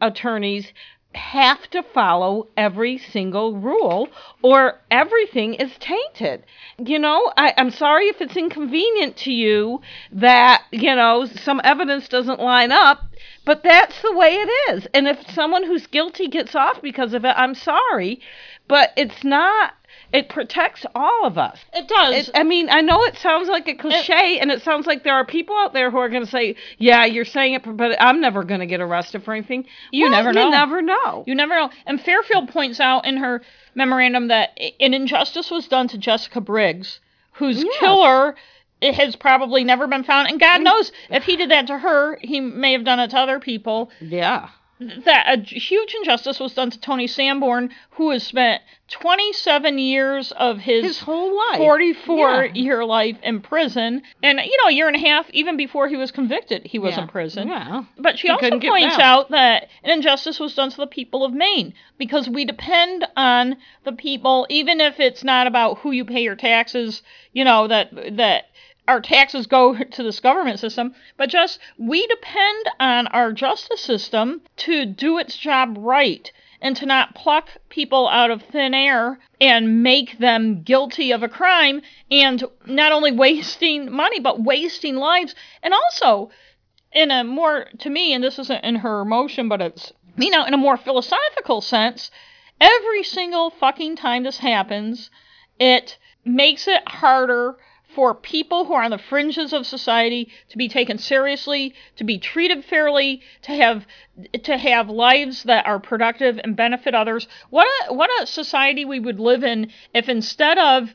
[0.00, 0.72] attorneys
[1.16, 4.08] have to follow every single rule
[4.42, 6.44] or everything is tainted.
[6.78, 9.80] You know, I, I'm sorry if it's inconvenient to you
[10.12, 13.02] that, you know, some evidence doesn't line up,
[13.44, 14.86] but that's the way it is.
[14.92, 18.20] And if someone who's guilty gets off because of it, I'm sorry,
[18.68, 19.74] but it's not.
[20.16, 21.58] It protects all of us.
[21.72, 22.28] it does.
[22.28, 25.14] It, I mean, I know it sounds like a cliche, and it sounds like there
[25.14, 28.20] are people out there who are going to say, "Yeah, you're saying it, but I'm
[28.20, 30.44] never going to get arrested for anything." You Well, never know.
[30.44, 31.24] You never know.
[31.26, 31.70] You never know.
[31.86, 33.42] And Fairfield points out in her
[33.74, 37.00] memorandum that an injustice was done to Jessica Briggs,
[37.32, 37.76] whose Yes.
[37.78, 38.34] killer
[38.82, 40.28] has probably never been found.
[40.28, 40.64] And God mm.
[40.64, 43.90] knows if he did that to her, he may have done it to other people.
[44.00, 44.48] yeah.
[44.78, 50.58] That a huge injustice was done to Tony Sanborn, who has spent 27 years of
[50.58, 51.56] his, His whole life.
[51.58, 52.52] 44 Yeah.
[52.54, 55.96] year life in prison, and you know, a year and a half even before he
[55.96, 57.02] was convicted, he was Yeah.
[57.02, 57.48] in prison.
[57.48, 57.84] Yeah.
[57.98, 61.32] But she He also points out that an injustice was done to the people of
[61.32, 66.22] Maine because we depend on the people, even if it's not about who you pay
[66.22, 67.02] your taxes.
[67.32, 68.50] You know that that
[68.88, 74.42] our taxes go to this government system, but just we depend on our justice system
[74.56, 76.30] to do its job right
[76.60, 81.28] and to not pluck people out of thin air and make them guilty of a
[81.28, 85.34] crime and not only wasting money but wasting lives.
[85.62, 86.30] And also
[86.92, 90.44] in a more to me and this isn't in her motion but it's you know
[90.44, 92.10] in a more philosophical sense
[92.60, 95.10] every single fucking time this happens
[95.58, 97.56] it makes it harder
[97.96, 102.18] for people who are on the fringes of society to be taken seriously, to be
[102.18, 103.86] treated fairly, to have
[104.42, 107.26] to have lives that are productive and benefit others.
[107.48, 110.94] What a what a society we would live in if instead of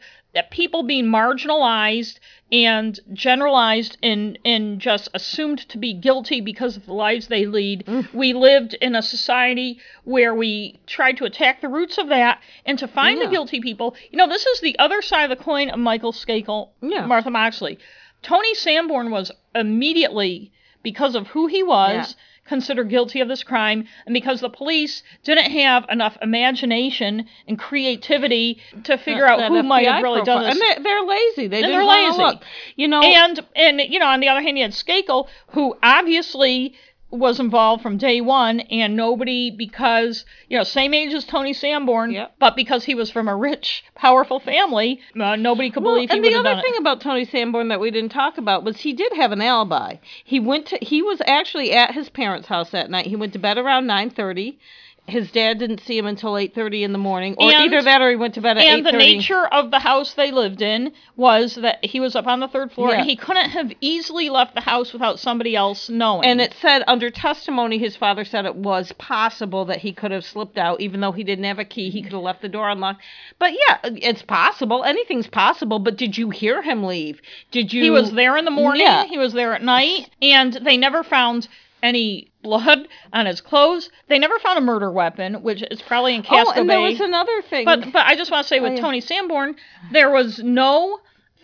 [0.52, 2.20] people being marginalized
[2.52, 7.86] and generalized and and just assumed to be guilty because of the lives they lead,
[7.86, 8.14] mm.
[8.14, 12.78] we lived in a society where we tried to attack the roots of that and
[12.80, 13.26] to find Yeah.
[13.26, 13.96] the guilty people.
[14.10, 17.06] You know, this is the other side of the coin of Michael Skakel, Yeah.
[17.06, 17.78] Martha Moxley.
[18.22, 20.52] Tony Sanborn was immediately,
[20.84, 22.24] because of who he was, Yeah.
[22.52, 28.60] Considered guilty of this crime, and because the police didn't have enough imagination and creativity
[28.84, 30.54] to figure That- out that who might have really done profile.
[30.54, 30.54] this.
[30.54, 31.48] And they're, they're lazy.
[31.48, 32.18] They And didn't they're lazy.
[32.18, 32.44] Look.
[32.76, 36.76] You know, and and you know, on the other hand, you had Skakel, who obviously
[37.12, 42.12] was involved from day one, and nobody because you know same age as Tony Sanborn,
[42.12, 42.36] Yep.
[42.40, 46.16] but because he was from a rich, powerful family, uh, nobody could Well, believe he
[46.18, 46.80] and the other thing it.
[46.80, 49.96] about Tony Sanborn that we didn't talk about was he did have an alibi.
[50.24, 53.08] He went to he was actually at his parents' house that night.
[53.08, 54.58] He went to bed around nine thirty.
[55.08, 58.02] His dad didn't see him until eight thirty in the morning, or And- either that
[58.02, 60.94] or he went to bed at And the nature of the house they lived in
[61.18, 63.00] was that he was up on the third floor, Yeah.
[63.00, 66.26] and he couldn't have easily left the house without somebody else knowing.
[66.26, 70.24] And it said under testimony, his father said it was possible that he could have
[70.24, 71.90] slipped out, even though he didn't have a key.
[71.90, 73.02] He could have left the door unlocked.
[73.40, 74.84] But yeah, it's possible.
[74.84, 75.80] Anything's possible.
[75.80, 77.22] But did you hear him leave?
[77.50, 77.82] Did you?
[77.84, 78.84] He was there in the morning.
[78.84, 79.06] Yeah.
[79.06, 81.48] He was there at night, and they never found
[81.84, 83.90] any blood on his clothes.
[84.08, 87.00] They never found a murder weapon, which is probably in Casco Oh, and there was
[87.00, 87.66] another thing.
[87.66, 88.82] but but I just want to say with Oh, yeah.
[88.82, 89.56] Tony Sanborn,
[89.92, 91.00] there was no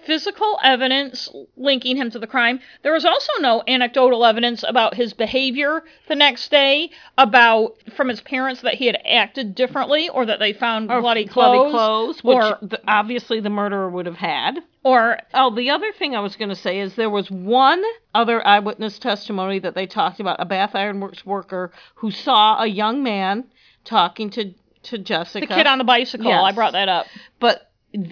[0.08, 2.60] physical evidence linking him to the crime.
[2.82, 8.22] There was also no anecdotal evidence about his behavior the next day, about from his
[8.22, 12.24] parents that he had acted differently or that they found or bloody bloody clothes, clothes,
[12.24, 14.60] which or the, obviously the murderer would have had.
[14.84, 17.84] or Oh, the other thing I was going to say is there was one
[18.16, 22.68] other eyewitness testimony that they talked about a Bath Iron Works worker who saw a
[22.68, 23.44] young man
[23.84, 24.54] talking to
[24.84, 25.46] to Jessica.
[25.48, 26.28] the kid on the bicycle.
[26.28, 26.42] Yes.
[26.46, 27.08] I brought that up.
[27.42, 27.67] but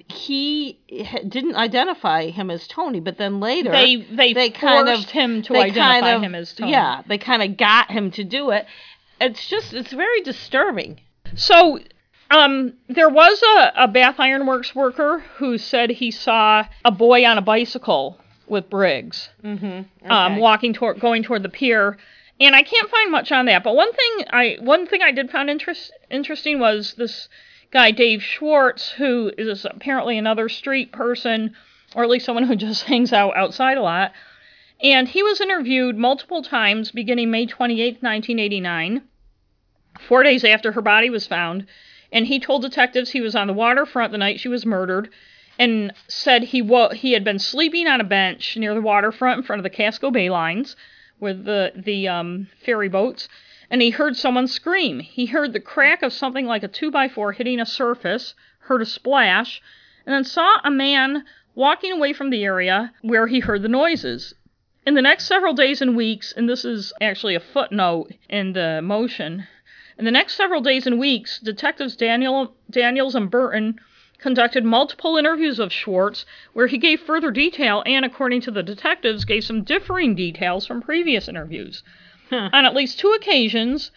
[0.07, 0.79] he
[1.27, 2.99] didn't identify him as Tony.
[2.99, 6.35] But then later They they, they kind of forced him to identify kind of- him
[6.35, 6.71] as Tony.
[6.71, 8.65] Yeah, they kind of got him to do it.
[9.21, 10.99] It's just it's very disturbing.
[11.35, 11.79] So,
[12.31, 17.25] um, there was a, a Bath Iron Works worker who said he saw a boy
[17.25, 20.11] on a bicycle with Briggs, Mm-hmm.
[20.11, 21.97] um, walking toward, going toward the pier.
[22.39, 23.63] And I can't find much on that.
[23.63, 27.29] But one thing I, one thing I did find interest, interesting was this
[27.75, 31.53] guy Dave Schwartz, who is apparently another street person,
[31.93, 34.13] or at least someone who just hangs out outside a lot.
[34.81, 39.01] And he was interviewed multiple times beginning May 28, 1989
[40.07, 41.65] four days after her body was found,
[42.13, 45.09] and he told detectives he was on the waterfront the night she was murdered,
[45.59, 49.43] and said he wo- he had been sleeping on a bench near the waterfront in
[49.43, 50.77] front of the Casco Bay lines
[51.19, 53.27] with the the um, ferry boats,
[53.69, 54.99] and he heard someone scream.
[54.99, 58.81] He heard the crack of something like a two by four hitting a surface, heard
[58.81, 59.61] a splash,
[60.05, 64.33] and then saw a man walking away from the area where he heard the noises.
[64.85, 68.81] In the next several days and weeks, and this is actually a footnote in the
[68.83, 69.47] motion,
[69.97, 73.79] in the next several days and weeks, detectives Daniel, Daniels and Burton
[74.17, 79.23] conducted multiple interviews of Schwartz where he gave further detail and, according to the detectives,
[79.23, 81.81] gave some differing details from previous interviews.
[82.31, 83.91] On at least two occasions,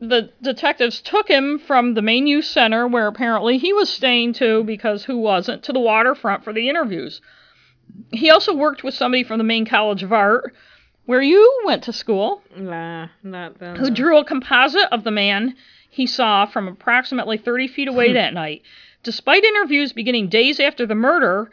[0.00, 4.62] the detectives took him from the Maine youth center, where apparently he was staying to,
[4.64, 7.20] because who wasn't, to the waterfront for the interviews.
[8.12, 10.54] He also worked with somebody from the Maine College of Art,
[11.06, 13.76] where you went to school, Nah, not them.
[13.76, 15.56] who drew a composite of the man
[15.90, 18.62] he saw from approximately 30 feet away that night.
[19.02, 21.50] Despite interviews beginning days after the murder,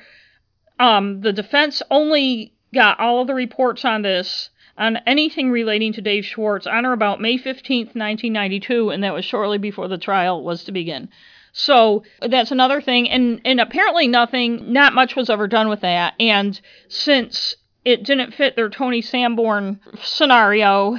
[0.77, 6.01] um, the defense only got all of the reports on this, on anything relating to
[6.01, 10.43] Dave Schwartz, on or about May 15th, 1992, and that was shortly before the trial
[10.43, 11.09] was to begin.
[11.53, 16.13] So that's another thing, and and apparently nothing, not much was ever done with that.
[16.19, 16.59] And
[16.89, 17.55] since
[17.85, 20.97] it didn't fit their Tony Sanborn scenario,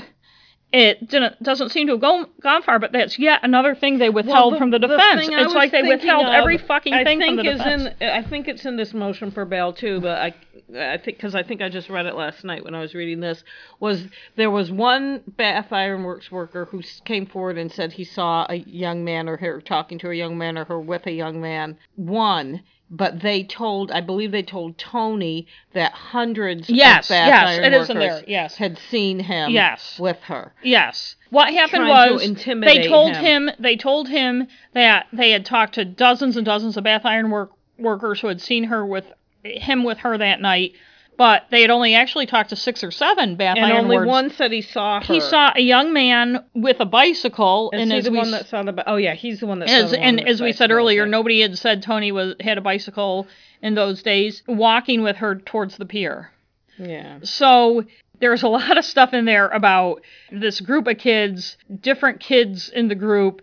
[0.72, 2.78] it didn't doesn't seem to have gone, gone far.
[2.78, 5.28] But that's yet another thing they withheld the- from the the defense.
[5.28, 7.88] I it's like they withheld of, every fucking I thing think from the is defense.
[8.00, 8.08] in.
[8.08, 10.34] I think it's in this motion for bail too, but I,
[10.76, 13.20] I think because I think I just read it last night when I was reading
[13.20, 13.44] this.
[13.80, 14.04] Was
[14.34, 18.56] there was one Bath Iron Works worker who came forward and said he saw a
[18.56, 21.78] young man or her talking to a young man or her with a young man.
[21.94, 22.62] One.
[22.88, 27.64] But they told, I believe they told Tony that hundreds Yes, of Bath yes, Iron
[27.64, 28.56] it is in workers there, yes.
[28.56, 29.98] had seen him Yes.
[29.98, 30.52] with her.
[30.62, 31.16] Yes.
[31.30, 33.48] What happened was they told him.
[33.48, 33.54] him.
[33.58, 37.50] they told him that they had talked to dozens and dozens of Bath Iron work,
[37.76, 39.06] workers who had seen her with
[39.42, 40.72] him with her that night,
[41.16, 44.52] but they had only actually talked to six or seven Bath And only one said
[44.52, 45.06] he saw her.
[45.14, 48.30] He saw a young man with a bicycle, Is and he as the we one
[48.32, 48.72] that saw the?
[48.72, 49.68] bi- Oh yeah, he's the one that.
[49.68, 52.58] as the and with as we said bicycle, earlier, nobody had said Tony was had
[52.58, 53.26] a bicycle
[53.62, 56.30] in those days, walking with her towards the pier.
[56.78, 57.18] Yeah.
[57.22, 57.84] So
[58.20, 62.88] there's a lot of stuff in there about this group of kids, different kids in
[62.88, 63.42] the group.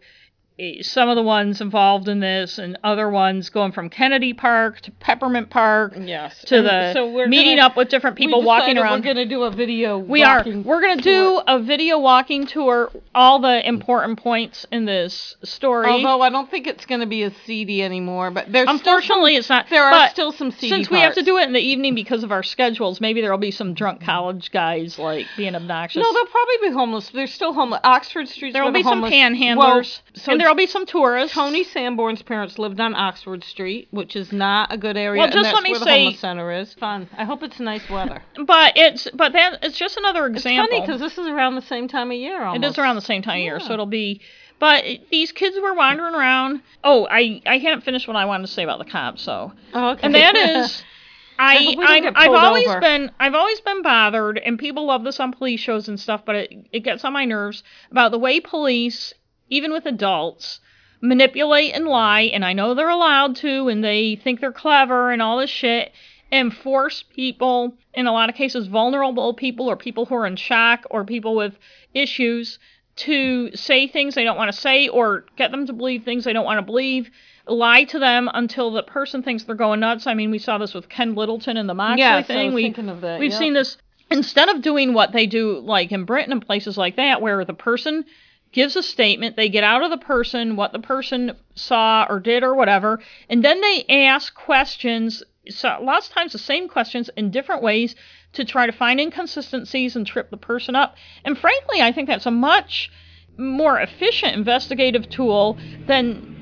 [0.59, 4.81] Eh, Some of the ones involved in this, and other ones going from Kennedy Park
[4.81, 6.43] to Peppermint Park Yes.
[6.45, 8.99] to And the so we're meeting gonna- up with different people walking around.
[9.01, 9.97] We're gonna do a video.
[9.97, 10.43] We are.
[10.45, 11.41] We're going to tour.
[11.41, 15.89] do a video walking tour, all the important points in this story.
[15.89, 19.69] Although I don't think it's gonna be a CD anymore, but there's Unfortunately, it's not.
[19.69, 22.23] there are still some CD Since we have to do it in the evening because
[22.23, 26.01] of our schedules, maybe there'll be some drunk college guys like being obnoxious.
[26.03, 27.09] No, they'll probably be homeless.
[27.09, 27.81] There's still homeless.
[27.83, 29.83] Oxford Street's there will be the some panhandlers, Well,
[30.15, 31.33] so there'll be some tourists.
[31.35, 35.19] Tony Sanborn's parents lived on Oxford Street, which is not a good area.
[35.21, 36.73] Well, just let me where the say- homeless center is.
[36.75, 37.09] Fun.
[37.17, 38.21] I hope it's nice weather.
[38.45, 40.65] but it's but that it's just another example.
[40.65, 42.41] It's funny because this is around the same time of year.
[42.41, 42.71] It Almost.
[42.73, 44.21] is around the same time of year, so it'll be.
[44.59, 46.61] But these kids were wandering around.
[46.83, 49.21] Oh, I I hadn't finished what I wanted to say about the cops.
[49.23, 50.01] So, Oh, okay.
[50.03, 50.83] and that is,
[51.39, 52.79] I I, hope we don't I get I've always over.
[52.79, 56.35] been I've always been bothered, and people love this on police shows and stuff, but
[56.35, 59.13] it it gets on my nerves about the way police,
[59.53, 60.59] even with adults,
[61.01, 62.21] manipulate and lie.
[62.21, 65.91] And I know they're allowed to, and they think they're clever and all this shit,
[66.31, 70.35] and force people in a lot of cases vulnerable people or people who are in
[70.35, 71.53] shock or people with
[71.93, 72.57] issues
[72.95, 76.33] to say things they don't want to say or get them to believe things they
[76.33, 77.09] don't want to believe
[77.47, 80.73] lie to them until the person thinks they're going nuts i mean we saw this
[80.73, 83.31] with ken littleton and the moxley Yes, I thing was we, thinking of that, we've
[83.31, 83.39] yep.
[83.39, 83.77] seen this
[84.11, 87.53] instead of doing what they do like in britain and places like that where the
[87.53, 88.05] person
[88.53, 92.43] gives a statement they get out of the person what the person saw or did
[92.43, 92.99] or whatever
[93.29, 97.95] and then they ask questions so lots of times the same questions in different ways
[98.33, 100.95] to try to find inconsistencies and trip the person up.
[101.23, 102.91] And frankly, I think that's a much
[103.37, 106.32] more efficient investigative tool than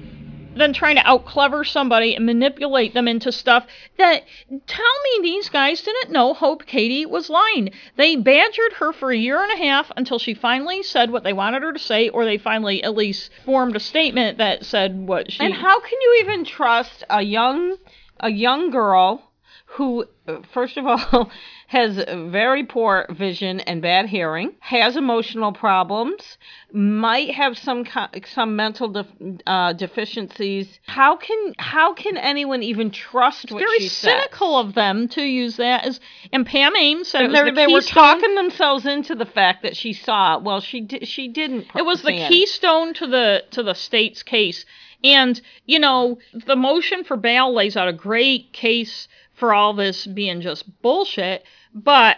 [0.55, 3.65] than trying to out clever somebody and manipulate them into stuff
[3.97, 4.23] that
[4.67, 7.71] tell me these guys didn't know Hope Cady was lying.
[7.97, 11.33] They badgered her for a year and a half until she finally said what they
[11.33, 15.31] wanted her to say, or they finally at least formed a statement that said what
[15.31, 17.77] she And how can you even trust a young
[18.19, 19.31] a young girl
[19.65, 20.05] who
[20.53, 21.31] first of all
[21.67, 26.37] has very poor vision and bad hearing, has emotional problems,
[26.73, 27.85] might have some
[28.25, 29.07] some mental def-
[29.47, 30.79] uh, deficiencies.
[30.87, 34.11] How can how can anyone even trust what very she says?
[34.11, 35.99] cynical of them to use that as
[36.33, 39.63] and Pam Ames said it And they the they were talking themselves into the fact
[39.63, 40.43] that she saw it.
[40.43, 41.67] Well, she di- she didn't.
[41.75, 44.65] It was the keystone to the to the state's case.
[45.03, 49.07] And, you know, the motion for bail lays out a great case
[49.41, 52.17] for all this being just bullshit, but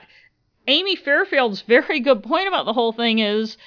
[0.67, 3.57] Amy Fairfield's very good point about the whole thing is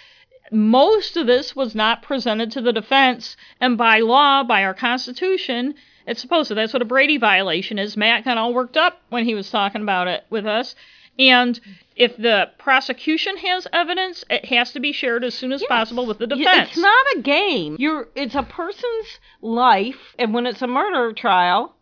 [0.52, 5.74] most of this was not presented to the defense, and by law, by our Constitution,
[6.06, 6.54] it's supposed to.
[6.54, 7.96] That's what a Brady violation is.
[7.96, 10.74] Matt got all worked up when he was talking about it with us.
[11.18, 11.58] And
[11.96, 16.18] if the prosecution has evidence, it has to be shared as soon as possible with
[16.18, 16.72] the defense.
[16.72, 17.76] It's not a game.
[17.78, 21.75] You're it's a person's life, and when it's a murder trial,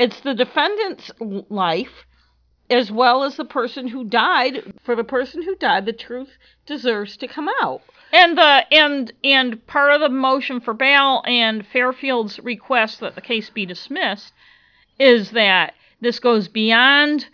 [0.00, 1.10] it's the defendant's
[1.50, 2.06] life
[2.70, 4.72] as well as the person who died.
[4.82, 6.30] For the person who died, the truth
[6.64, 7.82] deserves to come out.
[8.10, 13.20] And the and and part of the motion for bail and Fairfield's request that the
[13.20, 14.32] case be dismissed
[14.98, 17.26] is that this goes beyond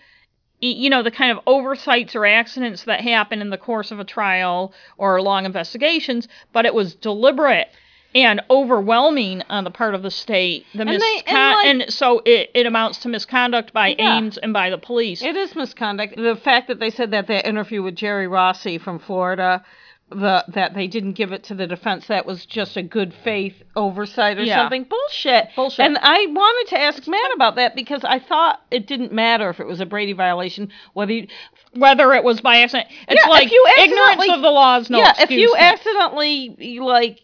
[0.61, 4.05] you know the kind of oversights or accidents that happen in the course of a
[4.05, 7.69] trial or long investigations, but it was deliberate
[8.17, 10.65] and overwhelming on the part of the state.
[10.75, 14.17] The And they- miscon- and, and, so it, it amounts to misconduct by Yeah.
[14.19, 15.23] Ames and by the police.
[15.23, 16.17] It is misconduct.
[16.17, 19.63] The fact that they said that that interview with Jerry Rossi from Florida,
[20.09, 23.55] the that they didn't give it to the defense, that was just a good faith
[23.75, 24.61] oversight or Yeah.
[24.63, 24.85] something.
[24.85, 25.49] Bullshit.
[25.57, 25.85] Bullshit.
[25.85, 29.59] And I wanted to ask Matt about that because I thought it didn't matter if
[29.61, 31.27] it was a Brady violation, whether you,
[31.75, 32.89] whether it was by accident.
[33.09, 34.89] It's Yeah, like you ignorance of the laws.
[34.89, 37.23] No yeah, if you for- accidentally like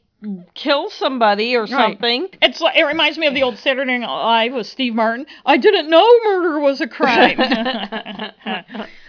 [0.55, 1.71] kill somebody or Right.
[1.71, 2.29] something.
[2.41, 5.27] It's like it reminds me of the old Saturday Night Live with Steve Martin.
[5.45, 7.37] I didn't know murder was a crime.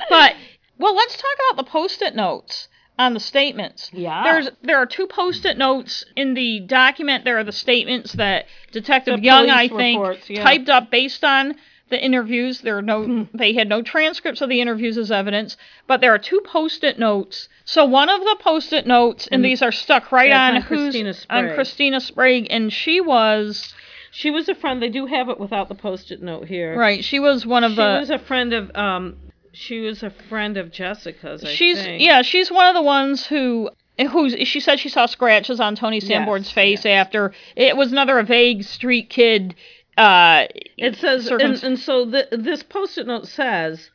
[0.09, 0.34] but
[0.80, 3.89] well, let's talk about the post-it notes on the statements.
[3.93, 4.24] Yeah.
[4.24, 7.26] There's there are two post-it notes in the document.
[7.26, 10.43] There are the statements that Detective The Young, I think, reports, yeah.
[10.43, 11.55] typed up based on
[11.94, 12.60] the interviews.
[12.62, 15.56] There are no they had no transcripts of the interviews as evidence,
[15.88, 17.48] but there are two post-it notes.
[17.64, 21.10] So one of the post-it notes, and, these are stuck right on, on who's Christina
[21.10, 21.14] on
[21.46, 21.56] Sprague.
[21.56, 23.74] Christina Sprague, and she was
[24.12, 24.82] She was a friend.
[24.82, 26.78] They do have it without the post-it note here.
[26.78, 27.04] right.
[27.04, 27.98] She was one of She the.
[28.02, 29.16] was a friend of um.
[29.56, 31.44] She was a friend of Jessica's.
[31.44, 32.02] I she's think.
[32.02, 32.24] yeah.
[32.24, 33.70] She's one of the ones who.
[34.12, 37.06] Who's she said she saw scratches on Tony Sanborn's Yes, face yes.
[37.06, 39.54] after it was another vague street kid.
[39.98, 40.46] Uh,
[40.78, 43.89] It says, circum- and, and so th- this post-it note says,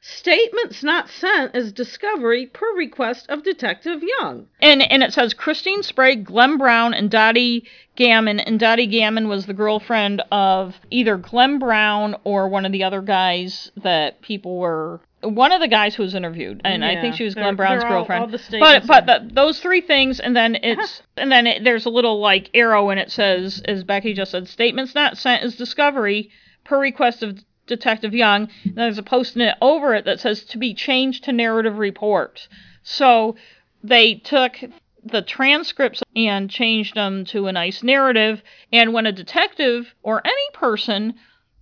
[0.00, 4.46] statements not sent as discovery per request of Detective Young.
[4.60, 8.40] And and it says Christine Sprague, Glenn Brown, and Dottie Gammon.
[8.40, 13.02] And Dottie Gammon was the girlfriend of either Glenn Brown or one of the other
[13.02, 15.00] guys that people were.
[15.22, 17.90] One of the guys who was interviewed, and I think she was Glenn Brown's all-
[17.90, 18.22] girlfriend.
[18.22, 21.90] all but but the, those three things, and then it's and then it, there's a
[21.90, 26.30] little like arrow, and it says, as Becky just said, statements not sent as discovery
[26.64, 28.48] per request of Detective Young.
[28.64, 32.48] And there's a post-it over it that says to be changed to narrative report.
[32.82, 33.36] So
[33.82, 34.56] they took
[35.02, 38.42] the transcripts and changed them to a nice narrative.
[38.72, 41.14] And when a detective or any person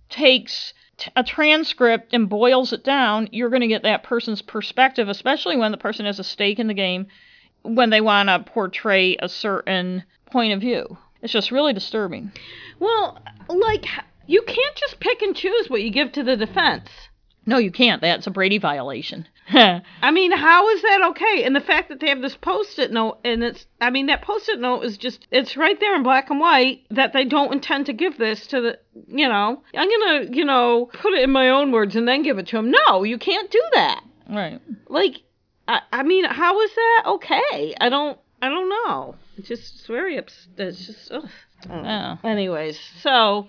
[0.09, 0.73] takes
[1.15, 5.71] a transcript and boils it down, you're going to get that person's perspective, especially when
[5.71, 7.07] the person has a stake in the game,
[7.61, 10.97] when they want to portray a certain point of view.
[11.21, 12.31] It's just really disturbing.
[12.79, 13.85] Well, like,
[14.27, 16.89] you can't just pick and choose what you give to the defense.
[17.45, 18.01] No, you can't.
[18.01, 19.27] That's a Brady violation.
[19.49, 21.43] I mean, how is that okay?
[21.43, 24.59] And the fact that they have this post-it note, and it's, I mean, that post-it
[24.59, 27.93] note is just, it's right there in black and white that they don't intend to
[27.93, 31.71] give this to the, you know, I'm gonna, you know, put it in my own
[31.71, 32.71] words and then give it to them.
[32.87, 34.03] No, you can't do that.
[34.29, 34.61] right.
[34.87, 35.15] Like,
[35.67, 37.73] I, I mean, how is that okay?
[37.81, 39.15] I don't, I don't know.
[39.37, 40.47] It's just it's very ups.
[40.57, 41.27] It's just, ugh.
[41.63, 42.19] I don't know.
[42.23, 43.47] Anyways, so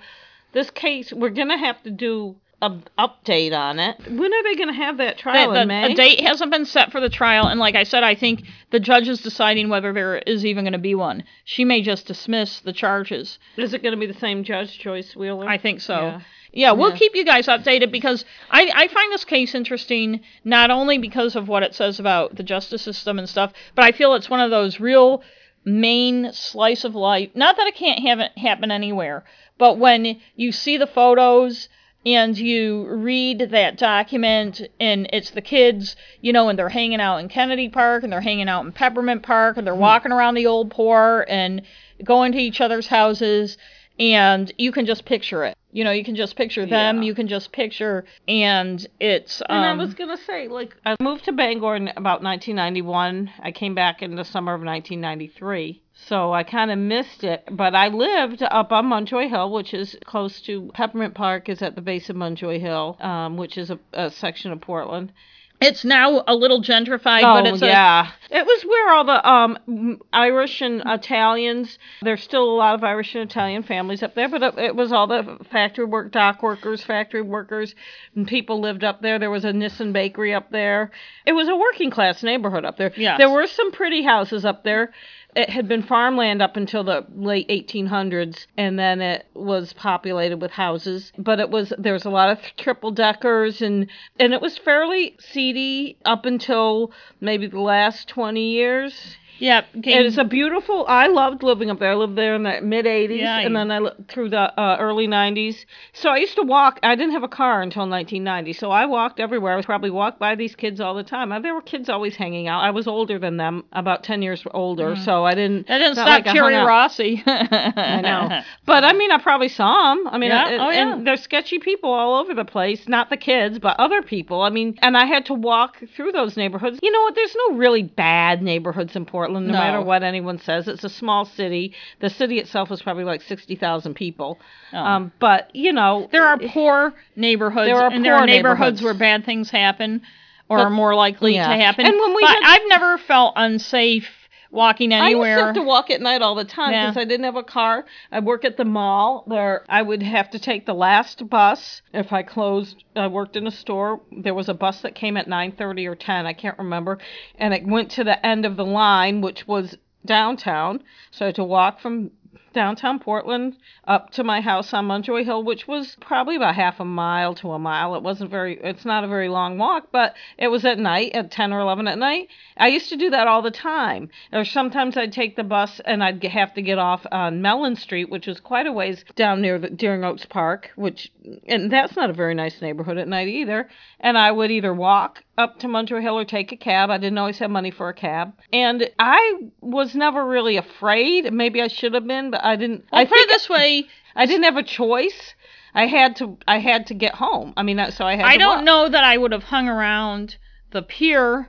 [0.53, 3.97] this case, we're gonna have to do a update on it.
[4.07, 5.93] When are they gonna have that trial The- in May?
[5.93, 8.81] a date hasn't been set for the trial, and like I said, I think the
[8.81, 11.25] judge is deciding whether there is even going to be one.
[11.45, 13.39] She may just dismiss the charges.
[13.57, 15.49] Is it gonna be the same judge, Joyce Wheeler?
[15.49, 15.95] I think so.
[16.01, 16.21] Yeah.
[16.53, 16.97] Yeah, we'll Yeah.
[16.97, 21.49] keep you guys updated because I, I find this case interesting not only because of
[21.49, 24.51] what it says about the justice system and stuff, but I feel it's one of
[24.51, 25.23] those real
[25.65, 27.31] Maine slice of life.
[27.35, 29.25] Not that it can't have it happen anywhere,
[29.59, 31.69] but when you see the photos
[32.07, 37.19] and you read that document and it's the kids, you know, and they're hanging out
[37.19, 40.47] in Kennedy Park and they're hanging out in Peppermint Park and they're walking around the
[40.47, 41.63] old port and
[42.03, 43.59] going to each other's houses
[43.99, 45.55] and you can just picture it.
[45.73, 47.03] You know, you can just picture them, Yeah.
[47.03, 51.27] you can just picture and it's um And I was gonna say, like, I moved
[51.27, 53.31] to Bangor in about 1991.
[53.43, 57.45] I came back in the summer of 1993, so I kind of missed it.
[57.51, 61.75] But I lived up on Munjoy Hill, which is close to Peppermint Park, is at
[61.75, 65.13] the base of Munjoy Hill, um, which is a, a section of Portland.
[65.61, 69.29] it's now a little gentrified, Oh but it's a, yeah, it was where all the
[69.29, 71.79] um Irish and Italians.
[72.01, 74.91] There's still a lot of Irish and Italian families up there, but it, it was
[74.91, 77.75] all the factory work, dock workers, factory workers,
[78.17, 79.19] and people lived up there.
[79.19, 80.93] There was a Nissen bakery up there.
[81.27, 82.93] It was a working class neighborhood up there.
[82.97, 83.19] Yes.
[83.19, 84.95] There were some pretty houses up there.
[85.37, 90.51] It had been farmland up until the late 1800s, and then it was populated with
[90.51, 91.13] houses.
[91.17, 93.87] But it was there was a lot of triple deckers, and
[94.19, 99.17] and it was fairly seedy up until maybe the last 20 years.
[99.41, 100.85] Yeah, It is a beautiful.
[100.87, 101.91] I loved living up there.
[101.93, 105.09] I lived there in the mid 80s, Yeah, and then I through the uh, early
[105.09, 105.65] 90s.
[105.93, 106.79] So I used to walk.
[106.83, 109.55] I didn't have a car until 1990, so I walked everywhere.
[109.55, 111.31] I was probably walked by these kids all the time.
[111.43, 112.61] There were kids always hanging out.
[112.63, 115.67] I was older than them, about 10 years older, so I didn't.
[115.69, 116.67] that didn't stop like I Jerry hung out.
[116.69, 117.23] Rossi.
[117.27, 118.41] I know.
[118.67, 120.07] But I mean, I probably saw them.
[120.09, 120.49] I mean, Yeah.
[120.51, 120.93] it- Oh, yeah.
[120.93, 122.87] and there's sketchy people all over the place.
[122.87, 124.43] Not the kids, but other people.
[124.43, 126.79] I mean, and I had to walk through those neighborhoods.
[126.83, 127.15] You know what?
[127.15, 129.30] There's no really bad neighborhoods in Portland.
[129.31, 129.59] Portland, no, No.
[129.59, 130.67] matter what anyone says.
[130.69, 131.73] It's a small city.
[132.01, 134.39] The city itself is probably like 60,000 people.
[134.73, 134.79] Oh.
[134.79, 138.81] Um, but, you know, There are poor neighborhoods, There are and there are poor neighborhoods
[138.81, 138.83] neighborhoods.
[138.83, 140.03] where bad things happen
[140.49, 141.49] or But- are more likely yeah.
[141.49, 141.87] to happen.
[141.87, 144.09] And when we but had- I've never felt unsafe
[144.51, 145.27] walking anywhere.
[145.27, 146.87] I used to have to walk at night all the time Yeah.
[146.91, 147.85] because I didn't have a car.
[148.11, 149.25] I work at the mall.
[149.27, 152.83] There, I would have to take the last bus if I closed.
[152.97, 154.01] I worked in a store.
[154.11, 156.27] There was a bus that came at nine thirty or ten.
[156.27, 156.99] I can't remember,
[157.39, 160.83] and it went to the end of the line, which was downtown.
[161.11, 162.11] So I had to walk from
[162.53, 163.57] downtown Portland
[163.87, 167.53] up to my house on Munjoy Hill, which was probably about half a mile to
[167.53, 167.95] a mile.
[167.95, 171.31] It wasn't very, it's not a very long walk, but it was at night at
[171.31, 172.29] 10 or 11 at night.
[172.61, 174.11] I used to do that all the time.
[174.33, 178.11] Or sometimes I'd take the bus and I'd have to get off on Mellen Street,
[178.11, 181.11] which is quite a ways down near the Deering Oaks Park, which,
[181.49, 183.69] and that's not a very nice neighborhood at night either.
[183.99, 186.91] And I would either walk up to Munjoy Hill or take a cab.
[186.91, 188.35] I didn't always have money for a cab.
[188.53, 191.33] And I was never really afraid.
[191.33, 192.85] Maybe I should have been, but I didn't.
[192.93, 195.35] Well, I put it this way, I didn't have a choice.
[195.75, 196.37] I had to.
[196.49, 197.55] I had to get home.
[197.57, 198.25] I mean, so I had.
[198.25, 198.65] To I don't walk.
[198.65, 200.37] know that I would have hung around
[200.73, 201.49] the pier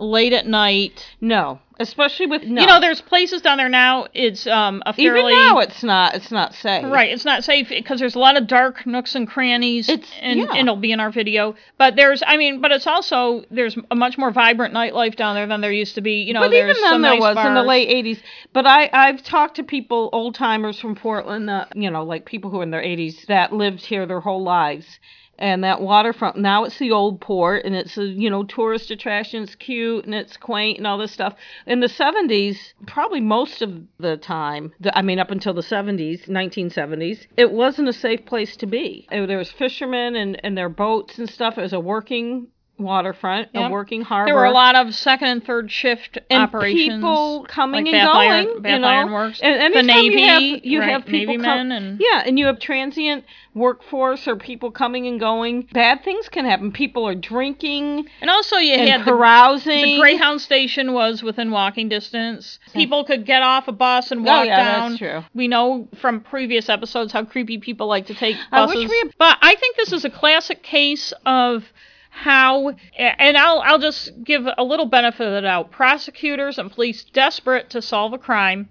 [0.00, 1.04] late at night.
[1.20, 2.60] No, especially with no.
[2.60, 4.06] You know, there's places down there now.
[4.14, 6.14] It's um a fairly even now it's not.
[6.14, 6.84] It's not safe.
[6.84, 10.40] Right, it's not safe because there's a lot of dark nooks and crannies, It's- and,
[10.40, 10.46] yeah.
[10.50, 11.54] and it'll be in our video.
[11.78, 15.46] But there's, I mean, but it's also there's a much more vibrant nightlife down there
[15.46, 16.22] than there used to be.
[16.22, 18.20] You know, but even then some there nice was in the late '80s.
[18.52, 22.50] But I I've talked to people, old timers from Portland, that you know, like people
[22.50, 24.98] who are in their 80s that lived here their whole lives.
[25.38, 29.42] And that waterfront now it's the old port and it's a you know tourist attraction.
[29.44, 31.34] It's cute and it's quaint and all this stuff.
[31.66, 32.56] In the 70s,
[32.86, 37.88] probably most of the time, the, I mean up until the 70s, 1970s, it wasn't
[37.88, 39.06] a safe place to be.
[39.12, 41.56] Uh, There was fishermen and and their boats and stuff.
[41.56, 42.48] It was a working
[42.78, 43.68] waterfront, Yep.
[43.70, 44.26] a working harbor.
[44.26, 46.94] There were a lot of second and third shift and operations.
[46.96, 48.30] people coming like and Bath going.
[48.30, 51.44] Iron- Bath you know, and The anytime you Navy, have you right, have people Navy
[51.44, 53.24] come, and- yeah, and you have transient
[53.54, 55.62] workforce or people coming and going.
[55.72, 56.70] Bad things can happen.
[56.70, 59.82] People are drinking and also you and had the, carousing.
[59.82, 62.60] the Greyhound station was within walking distance.
[62.72, 64.88] People could get off a bus and walk Oh, walk yeah, down.
[64.90, 65.24] that's true.
[65.34, 68.84] We know from previous episodes how creepy people like to take I buses.
[68.84, 71.64] had- But I think this is a classic case of
[72.22, 75.70] how and I'll I'll just give a little benefit of the doubt.
[75.70, 78.68] Prosecutors and police desperate to solve a crime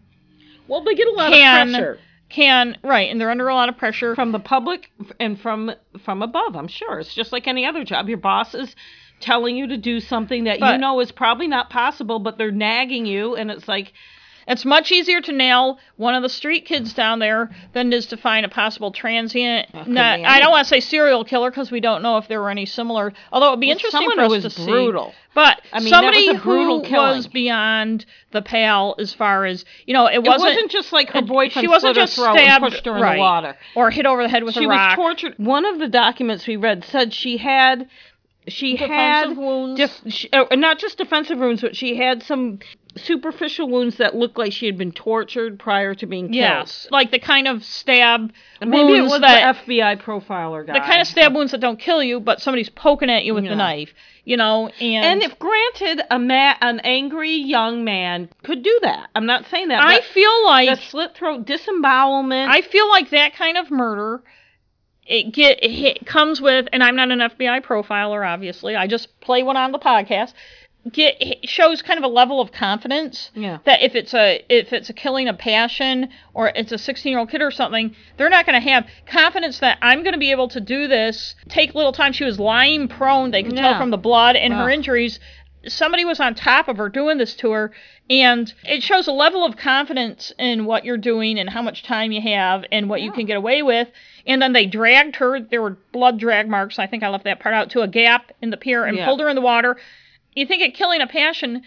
[0.67, 1.99] well, they get a lot can of pressure
[2.29, 4.13] can right, and they're under a lot of pressure.
[4.13, 5.71] from the public and from
[6.03, 6.55] from above.
[6.55, 8.09] I'm sure it's just like any other job.
[8.09, 8.75] Your boss is
[9.19, 13.05] telling you to do something that you know is probably not possible, but they're nagging
[13.05, 13.93] you, and it's like
[14.47, 18.05] It's much easier to nail one of the street kids down there than it is
[18.07, 19.67] to find a possible transient.
[19.87, 22.49] Not, I don't want to say serial killer because we don't know if there were
[22.49, 23.11] any similar.
[23.31, 25.09] Although it would be Well, interesting for us to brutal.
[25.09, 25.15] see.
[25.35, 27.17] But I mean, somebody was who killing.
[27.17, 30.49] was beyond the pale as far as you know, it it wasn't.
[30.53, 33.57] wasn't just like her boyfriend she wasn't just stabbed pushed her in right, the water.
[33.75, 34.95] or hit over the head with she a rock.
[34.95, 35.33] She was tortured.
[35.37, 37.87] One of the documents we read said she had
[38.47, 39.77] she Defensive had wounds.
[39.79, 42.59] def- she, uh, not just defensive wounds, but she had some
[42.97, 46.35] superficial wounds that looked like she had been tortured prior to being killed.
[46.35, 50.73] Yes, like the kind of stab Maybe it wounds was that the FBI profiler guy.
[50.73, 53.43] the kind of stab wounds that don't kill you, but somebody's poking at you with
[53.43, 53.51] Yeah.
[53.51, 53.93] the knife.
[54.23, 59.07] You know, and And if granted, a ma- an angry young man could do that.
[59.15, 59.81] I'm not saying that.
[59.81, 62.49] I feel like the slit throat disembowelment.
[62.51, 64.21] I feel like that kind of murder
[65.09, 68.75] it get it comes with and I'm not an FBI profiler obviously.
[68.75, 70.33] I just play one on the podcast.
[70.91, 73.57] Get shows kind of a level of confidence Yeah.
[73.65, 77.19] that if it's a if it's a killing of passion or it's a 16 year
[77.19, 80.31] old kid or something, they're not going to have confidence that I'm going to be
[80.31, 81.35] able to do this.
[81.49, 82.13] Take little time.
[82.13, 83.31] She was lying prone.
[83.31, 85.19] They could tell from the blood and her injuries.
[85.67, 87.73] Somebody was on top of her doing this to her,
[88.09, 92.13] and it shows a level of confidence in what you're doing and how much time
[92.13, 93.89] you have and what you can get away with.
[94.25, 95.41] And then they dragged her.
[95.41, 96.79] There were blood drag marks.
[96.79, 99.05] I think I left that part out to a gap in the pier and Yeah.
[99.05, 99.75] pulled her in the water.
[100.37, 101.63] You think at killing a passion,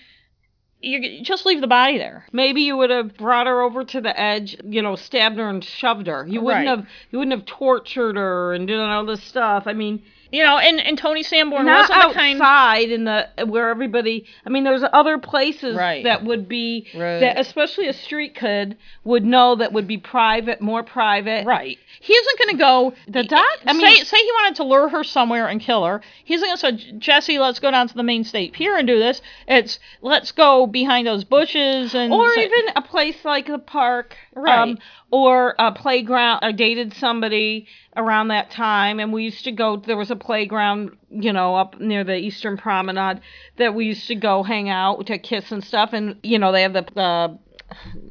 [0.80, 2.24] you just leave the body there.
[2.32, 5.62] Maybe you would have brought her over to the edge, you know, stabbed her and
[5.64, 6.24] shoved her.
[6.24, 6.78] You wouldn't Right.
[6.78, 9.64] have you wouldn't have tortured her and done all this stuff.
[9.66, 12.40] I mean, You know, and, and Tony Sanborn not wasn't the kind.
[12.40, 14.26] outside in the where everybody.
[14.46, 16.04] I mean, there's other places Right.
[16.04, 17.18] that would be Right.
[17.20, 21.46] that, especially a street kid would know that would be private, more private.
[21.46, 21.78] Right.
[22.00, 22.92] He isn't going to go.
[23.08, 26.00] The doc- I say, mean- say he wanted to lure her somewhere and kill her.
[26.24, 28.98] He's going to say, Jesse, let's go down to the Maine State Pier and do
[28.98, 29.20] this.
[29.48, 34.16] It's let's go behind those bushes and Or say- even a place like the park,
[34.34, 34.58] Right.
[34.58, 34.78] um,
[35.10, 36.40] or a playground.
[36.42, 37.66] I dated somebody
[37.96, 41.80] around that time and we used to go there was a playground you know up
[41.80, 43.20] near the eastern promenade
[43.58, 46.62] that we used to go hang out to kiss and stuff and you know they
[46.62, 47.34] have the uh,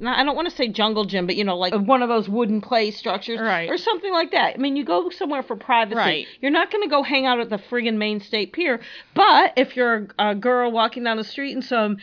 [0.06, 2.62] I don't want to say jungle gym, but you know, like one of those wooden
[2.62, 3.70] play structures, Right.
[3.70, 4.54] or something like that.
[4.56, 5.98] I mean, you go somewhere for privacy.
[5.98, 6.28] Right.
[6.40, 8.80] You're not going to go hang out at the friggin' Maine State Pier.
[9.14, 11.98] But if you're a, a girl walking down the street and some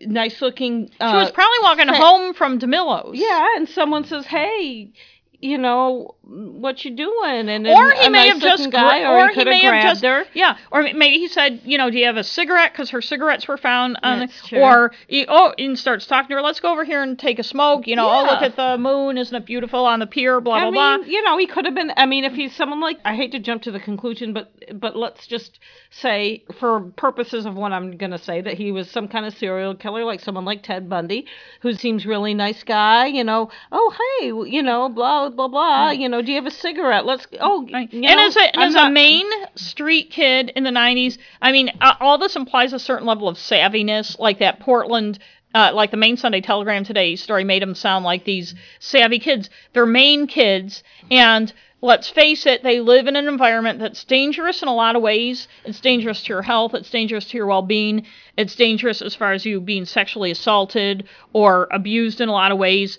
[0.00, 3.18] nice looking, uh, She was probably walking home from DiMillo's.
[3.18, 4.92] yeah, and someone says, "Hey."
[5.38, 9.24] You know what you doing, and Or he may nice have just, guy, gra- or,
[9.26, 10.24] or he he may have just, her.
[10.34, 12.72] yeah, or maybe he said, you know, do you have a cigarette?
[12.72, 14.58] Because her cigarettes were found on, That's the, true.
[14.60, 16.42] or he, oh, and starts talking to her.
[16.42, 17.86] Let's go over here and take a smoke.
[17.86, 20.40] You know, oh, look at the moon, isn't it beautiful on the pier?
[20.40, 20.96] Blah blah I blah.
[20.98, 21.92] mean, you know, he could have been.
[21.96, 24.96] I mean, if he's someone like, I hate to jump to the conclusion, but but
[24.96, 25.58] let's just
[25.90, 29.74] say, for purposes of what I'm gonna say, that he was some kind of serial
[29.76, 31.26] killer, like someone like Ted Bundy,
[31.60, 33.06] who seems really nice guy.
[33.06, 35.92] You know, oh hey, you know, blah blah blah.
[35.92, 35.98] Mm.
[36.00, 37.06] You know, do you have a cigarette?
[37.06, 37.26] Let's.
[37.40, 40.70] Oh, you and know, as a, and as not- a Main Street kid in the
[40.70, 45.18] 90s, I mean, uh, all this implies a certain level of savviness, like that Portland,
[45.54, 49.48] uh, like the Maine Sunday Telegram today story made them sound like these savvy kids.
[49.72, 51.52] They're Maine kids, and
[51.82, 55.48] let's face it, they live in an environment that's dangerous in a lot of ways.
[55.64, 58.06] It's dangerous to your health, it's dangerous to your well being,
[58.36, 62.58] it's dangerous as far as you being sexually assaulted or abused in a lot of
[62.58, 62.98] ways.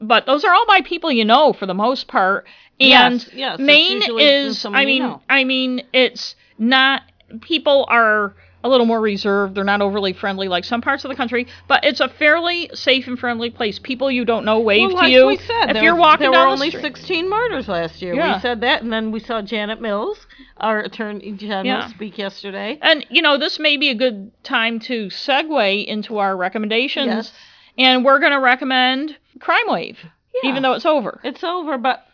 [0.00, 2.46] But those are all by people you know for the most part.
[2.78, 5.22] And Yes, yes, Maine is I you mean know.
[5.28, 7.02] I mean it's not
[7.40, 9.54] people are a little more reserved.
[9.54, 13.06] They're not overly friendly like some parts of the country, but it's a fairly safe
[13.06, 13.78] and friendly place.
[13.78, 16.24] People you don't know wave well, to like you we said, if there you're walking
[16.24, 16.82] there down were only street.
[16.82, 18.14] 16 murders last year.
[18.14, 18.34] Yeah.
[18.34, 21.88] We said that, and then we saw Janet Mills, our attorney general, Yeah.
[21.88, 22.78] speak yesterday.
[22.82, 27.06] And you know, this may be a good time to segue into our recommendations.
[27.06, 27.32] Yes.
[27.78, 29.98] And we're going to recommend Crime Wave,
[30.42, 30.50] Yeah.
[30.50, 31.20] even though it's over.
[31.24, 32.04] It's over, but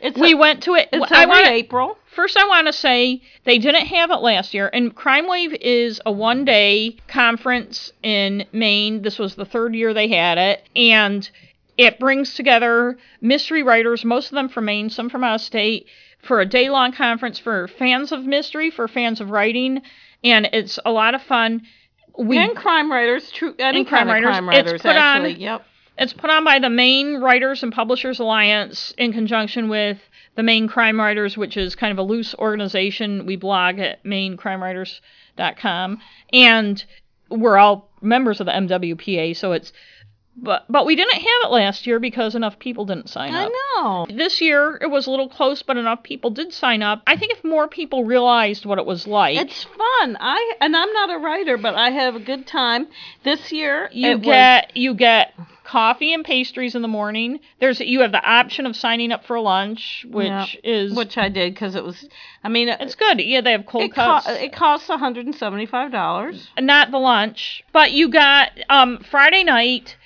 [0.00, 0.88] it's we a, went to it.
[0.92, 1.98] it's I every wanna- April.
[2.06, 6.00] First, I want to say they didn't have it last year, and Crime Wave is
[6.04, 9.02] a one day conference in Maine.
[9.02, 11.28] This was the third year they had it, and
[11.78, 15.86] it brings together mystery writers, most of them from Maine, some from out of state,
[16.22, 19.82] for a day long conference for fans of mystery, for fans of writing,
[20.22, 21.62] and it's a lot of fun.
[22.18, 24.28] We and crime writers, true any And crime writers.
[24.30, 25.64] crime It's writers put on- Yep.
[25.98, 29.98] It's put on by the Maine Writers and Publishers Alliance in conjunction with
[30.34, 33.26] the Maine Crime Writers, which is kind of a loose organization.
[33.26, 36.00] We blog at mainecrimewriters.com,
[36.32, 36.84] and
[37.28, 39.72] we're all members of the MWPA, so it's.
[40.42, 43.50] But but we didn't have it last year because enough people didn't sign up.
[43.52, 44.06] I know.
[44.08, 47.02] This year it was a little close, but enough people did sign up.
[47.06, 50.16] I think if more people realized what it was like, It's fun.
[50.20, 52.88] I and I'm not a writer, but I have a good time.
[53.22, 55.34] This year you it was- get you get
[55.64, 57.38] coffee and pastries in the morning.
[57.60, 60.46] There's you have the option of signing up for lunch, which Yeah.
[60.64, 62.08] is which I did because it was.
[62.42, 63.20] I mean, it's good.
[63.20, 64.26] Yeah, they have cold it, co- cuts.
[64.28, 66.48] it costs 175 dollars.
[66.58, 69.96] Not the lunch, but you got um Friday night.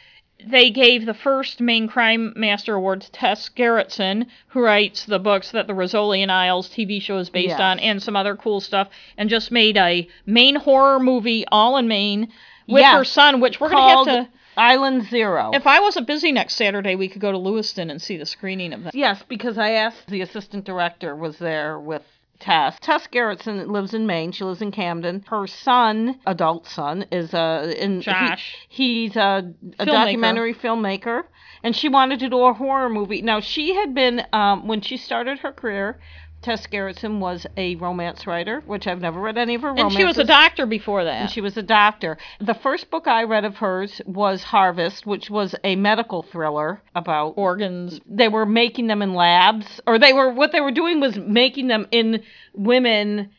[0.47, 5.51] They gave the first Maine Crime Master Award to Tess Gerritsen, who writes the books
[5.53, 7.61] that the Rizzoli and Isles TV show is based Yes.
[7.61, 11.89] on, and some other cool stuff, and just made a Maine horror movie all in
[11.89, 12.29] Maine
[12.69, 12.95] with Yes.
[12.95, 14.33] her son, which we're called gonna have to.
[14.57, 15.51] Island Zero.
[15.53, 18.73] If I wasn't busy next Saturday, we could go to Lewiston and see the screening
[18.73, 18.95] of that.
[18.95, 22.03] Yes, because I asked the assistant director was there with
[22.41, 22.77] Tess.
[22.81, 24.33] Tess Gerritsen lives in Maine.
[24.33, 25.25] She lives in Camden.
[25.29, 28.57] Her son, adult son, is uh, in he- Josh.
[28.69, 29.87] he's a, a Filmmaker.
[29.87, 31.23] documentary filmmaker,
[31.63, 33.23] and she wanted to do a horror movie.
[33.23, 36.01] Now she had been um, when she started her career.
[36.45, 39.99] Tess Gerritsen was a romance writer, which I've never read any of her And romances.
[39.99, 41.23] she was a doctor before that.
[41.23, 42.19] And she was a doctor.
[42.39, 47.35] The first book I read of hers was Harvest, which was a medical thriller about
[47.37, 47.99] organs.
[48.07, 51.69] they were making them in labs or they were what they were doing was making
[51.69, 52.23] them in
[52.53, 53.31] women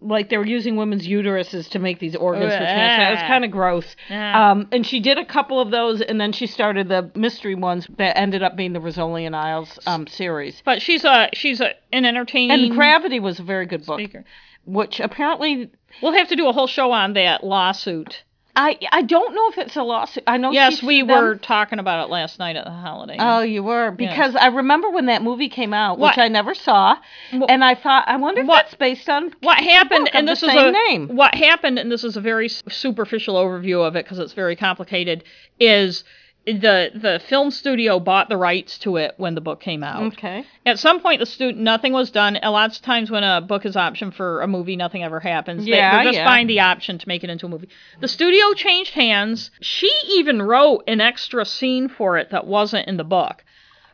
[0.00, 3.12] like they were using women's uteruses to make these organs for transplant.
[3.12, 3.96] It was kind of gross.
[4.10, 7.86] Um, and she did a couple of those, and then she started the mystery ones
[7.98, 10.62] that ended up being the Rizzoli and Isles um, series.
[10.64, 14.24] But she's a she's a an entertaining And Gravity was a very good book, speaker.
[14.64, 15.70] which apparently
[16.02, 18.22] We'll have to do a whole show on that lawsuit.
[18.56, 20.24] I I don't know if it's a lawsuit.
[20.26, 20.50] I know.
[20.50, 23.16] Yes, we were talking about it last night at the holiday.
[23.18, 26.54] Oh, you were because I remember when that movie came out, What- which I never
[26.54, 26.96] saw,
[27.32, 30.40] Wha- and I thought I wonder if What- that's based on what happened and this
[30.40, 31.08] the is same a name.
[31.16, 35.22] what happened and this is a very superficial overview of it because it's very complicated
[35.60, 36.04] is
[36.46, 40.02] the the film studio bought the rights to it when the book came out.
[40.14, 40.44] Okay.
[40.64, 42.38] At some point, the stu- nothing was done.
[42.42, 45.64] A lot of times, when a book is optioned for a movie, nothing ever happens.
[45.64, 46.24] They- Yeah, they're just yeah.
[46.24, 47.68] buying the option to make it into a movie.
[48.00, 49.50] The studio changed hands.
[49.60, 53.44] She even wrote an extra scene for it that wasn't in the book.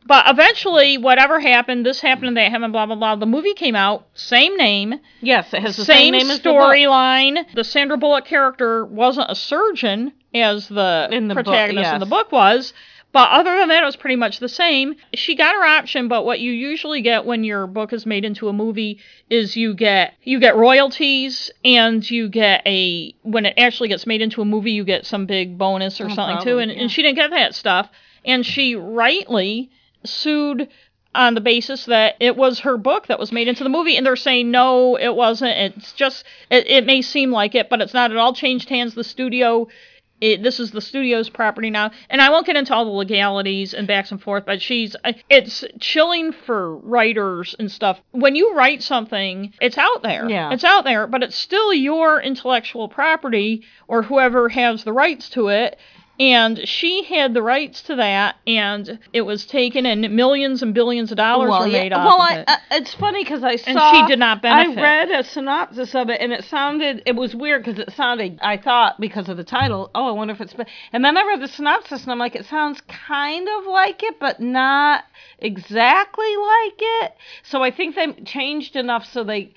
[0.07, 3.17] But eventually, whatever happened, this happened and that happened, blah blah blah.
[3.17, 6.51] The movie came out, same name, Yes, it has the same, same, name as the
[6.51, 7.45] storyline.
[7.55, 12.07] The, Sandra Bullock character wasn't a surgeon as the, In the book, protagonist in the
[12.07, 12.73] book was.
[13.13, 14.95] But other than that, it was pretty much the same.
[15.15, 18.49] She got her option, but what you usually get when your book is made into
[18.49, 19.01] a movie
[19.31, 24.21] is you get you get royalties and you get a when it actually gets made
[24.21, 26.59] into a movie, you get some big bonus or something too.
[26.59, 26.79] And, yeah.
[26.79, 27.89] and she didn't get that stuff,
[28.25, 29.71] and she rightly
[30.07, 30.69] sued
[31.17, 34.07] on the basis that it was her book that was made into the movie, and
[34.07, 35.57] they're saying no, it wasn't.
[35.57, 38.35] It's just it, it may seem like it, but it's not at all.
[38.35, 38.95] Changed hands.
[38.95, 39.69] The studio.
[40.19, 43.75] It, this is the studio's property now, and I won't get into all the legalities
[43.75, 44.47] and backs and forth.
[44.47, 48.01] But she's uh, it's chilling for writers and stuff.
[48.13, 50.27] When you write something, it's out there.
[50.27, 50.55] Yeah.
[50.55, 55.49] it's out there, but it's still your intellectual property or whoever has the rights to
[55.49, 55.79] it.
[56.19, 61.11] And she had the rights to that, and it was taken, and millions and billions
[61.11, 62.45] of dollars were made off well, of I, it.
[62.49, 63.71] I, it's funny because I saw.
[63.71, 64.79] And she did not benefit.
[64.79, 67.03] I read a synopsis of it, and it sounded.
[67.05, 68.39] It was weird because it sounded.
[68.41, 69.91] I thought because of the title.
[69.95, 70.55] Oh, I wonder if it's.
[70.93, 74.19] And then I read the synopsis, and I'm like, it sounds kind of like it,
[74.19, 75.05] but not
[75.39, 77.13] exactly like it.
[77.43, 79.53] So I think they changed enough so they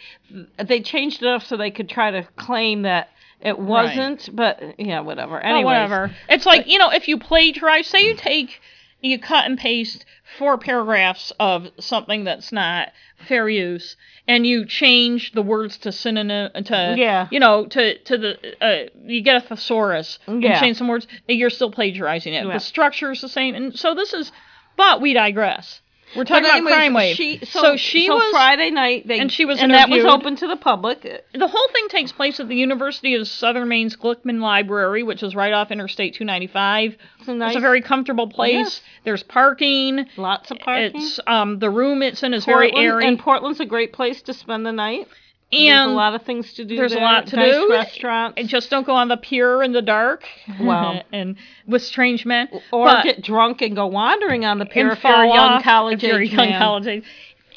[0.57, 3.10] they changed enough so they could try to claim that
[3.41, 4.30] it wasn't.
[4.36, 5.40] But yeah, whatever.
[5.41, 6.11] But whatever.
[6.28, 8.61] It's like, you know, if you plagiarize, say you take,
[9.02, 10.06] you cut and paste
[10.38, 12.90] four paragraphs of something that's not
[13.28, 13.95] fair use,
[14.28, 17.28] and you change the words to synonym, to, Yeah.
[17.32, 20.60] you know, to, to the, uh, you get a thesaurus, and Yeah.
[20.60, 22.45] change some words, you're still plagiarizing it.
[22.45, 22.53] Yeah.
[22.53, 23.56] The structure is the same.
[23.56, 24.32] And so this is,
[24.78, 25.82] but we digress.
[26.15, 27.15] We're talking But about anyways, Crime Wave.
[27.15, 28.31] She, so, so she so was.
[28.31, 31.02] Friday night, they, and she was and that was open to the public.
[31.03, 35.36] The whole thing takes place at the University of Southern Maine's Glickman Library, which is
[35.36, 36.95] right off Interstate 295.
[37.19, 38.53] It's a nice, It's a very comfortable place.
[38.53, 38.81] Yes.
[39.06, 40.06] There's parking.
[40.18, 41.02] lots of parking.
[41.02, 43.07] It's um the room it's in is very airy.
[43.07, 45.07] and Portland's a great place to spend the night.
[45.52, 46.76] There's a lot of things to do.
[46.76, 47.70] there's a lot to nice do.
[47.72, 50.24] Restaurants, and just don't go on the pier in the dark.
[50.60, 51.02] Wow.
[51.12, 51.36] and
[51.66, 52.50] with strange men.
[52.72, 55.62] or But- get drunk and go wandering on the pier and if you're a young
[55.64, 56.62] college if you're young man.
[56.62, 57.04] college age.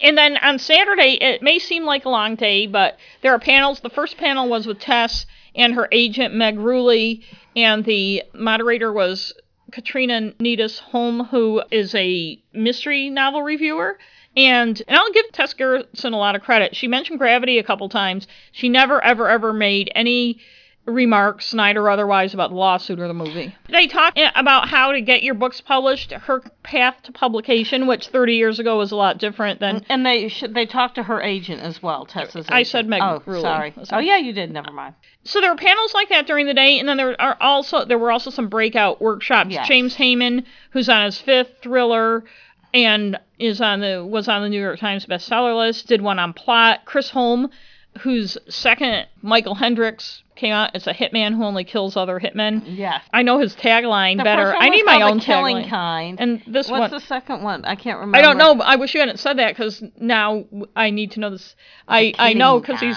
[0.03, 3.81] And then on Saturday, it may seem like a long day, but there are panels.
[3.81, 7.23] The first panel was with Tess and her agent Meg Ruley,
[7.55, 9.33] and the moderator was
[9.71, 13.99] Katrina Niidas Holm, who is a mystery novel reviewer.
[14.37, 16.75] And and I'll give Tess Gerritsen a lot of credit.
[16.75, 18.27] She mentioned gravity a couple times.
[18.53, 20.41] She never ever ever made any
[20.85, 23.55] remarks, Snyder or otherwise, about the lawsuit or the movie.
[23.69, 28.35] They talk about how to get your books published, her path to publication, which 30
[28.35, 29.85] years ago was a lot different than.
[29.89, 32.47] And they should they talked to her agent as well, Tessa's.
[32.49, 32.69] I agent.
[32.69, 33.43] said Meg Oh, Ruley.
[33.43, 33.75] sorry.
[33.93, 34.51] Oh yeah, you did.
[34.51, 34.95] Never mind.
[35.25, 37.99] So there were panels like that during the day, and then there are also there
[37.99, 39.51] were also some breakout workshops.
[39.51, 39.69] Yes.
[39.69, 42.25] James Hayman, who's on his fifth thriller,
[42.75, 46.33] and is on the was on the New York Times bestseller list, did one on
[46.33, 46.81] plot.
[46.85, 47.51] Chris Holm,
[48.01, 50.75] whose second Michael Hendricks came out.
[50.75, 52.63] It's a hitman who only kills other hitmen.
[52.67, 53.03] Yes.
[53.13, 54.55] I know his tagline The better.
[54.55, 55.69] I need my own the killing tagline.
[55.69, 56.21] kind.
[56.21, 57.65] And this What's one, the second one?
[57.65, 58.19] I can't remember.
[58.19, 58.63] I don't know.
[58.65, 60.45] I wish you hadn't said that because now
[60.75, 61.55] I need to know this.
[61.87, 62.97] I I know because he's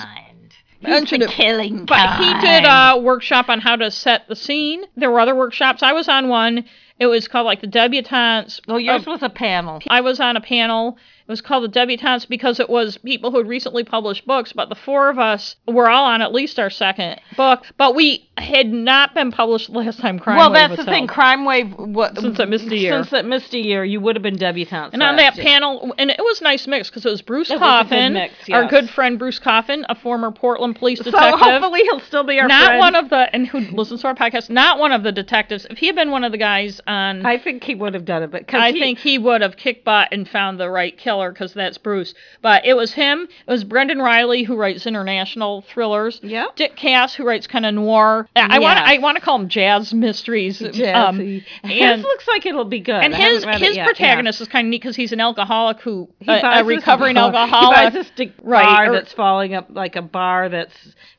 [0.81, 1.31] mentioned the it.
[1.31, 4.85] killing But he did a workshop on how to set the scene.
[4.95, 5.83] There were other workshops.
[5.83, 6.65] I was on one.
[6.99, 8.61] It was called like the debutantes.
[8.67, 9.81] Well, yours of- was a panel.
[9.89, 10.97] I was on a panel.
[11.27, 14.53] It was called the debutantes because it was people who had recently published books.
[14.53, 17.63] But the four of us were all on at least our second book.
[17.77, 20.85] But we had not been published the last time Crime Wave well, Wave that's was
[20.85, 21.07] the thing.
[21.07, 21.73] Crime Wave.
[21.77, 22.93] What, Since that Misty year.
[22.93, 24.93] Since that Misty year, you would have been debutantes.
[24.93, 25.45] And on that year.
[25.45, 28.13] panel, and it was a nice mix because it was Bruce It was a Coffin,
[28.13, 31.39] mix, our good friend Bruce Coffin, a former Portland police detective.
[31.39, 32.79] So hopefully he'll still be our not friend.
[32.79, 34.51] one of the and who listens to our podcast.
[34.51, 35.65] Not one of the detectives.
[35.71, 38.05] If he had been one of the guys on, I, I think he would have
[38.05, 40.95] done it, but 'cause he- think he would have kicked butt and found the right
[40.95, 42.13] killer because that's Bruce.
[42.41, 43.27] But it was him.
[43.47, 46.19] It was Brendan Rielly who writes international thrillers.
[46.23, 46.47] Yeah.
[46.55, 48.27] Dick Cass who writes kind of noir.
[48.35, 48.79] I want.
[48.79, 50.61] I want to call him jazz mysteries.
[50.61, 51.43] Um, Jazzy.
[51.63, 53.03] and His looks like it'll be good.
[53.03, 55.19] and I his haven't read it his protagonist is kind of neat because he's an
[55.21, 56.59] alcoholic who yeah.
[56.59, 57.75] a, a recovering alcoholic.
[57.93, 60.73] He buys this Right, bar or- that's falling up like a bar that's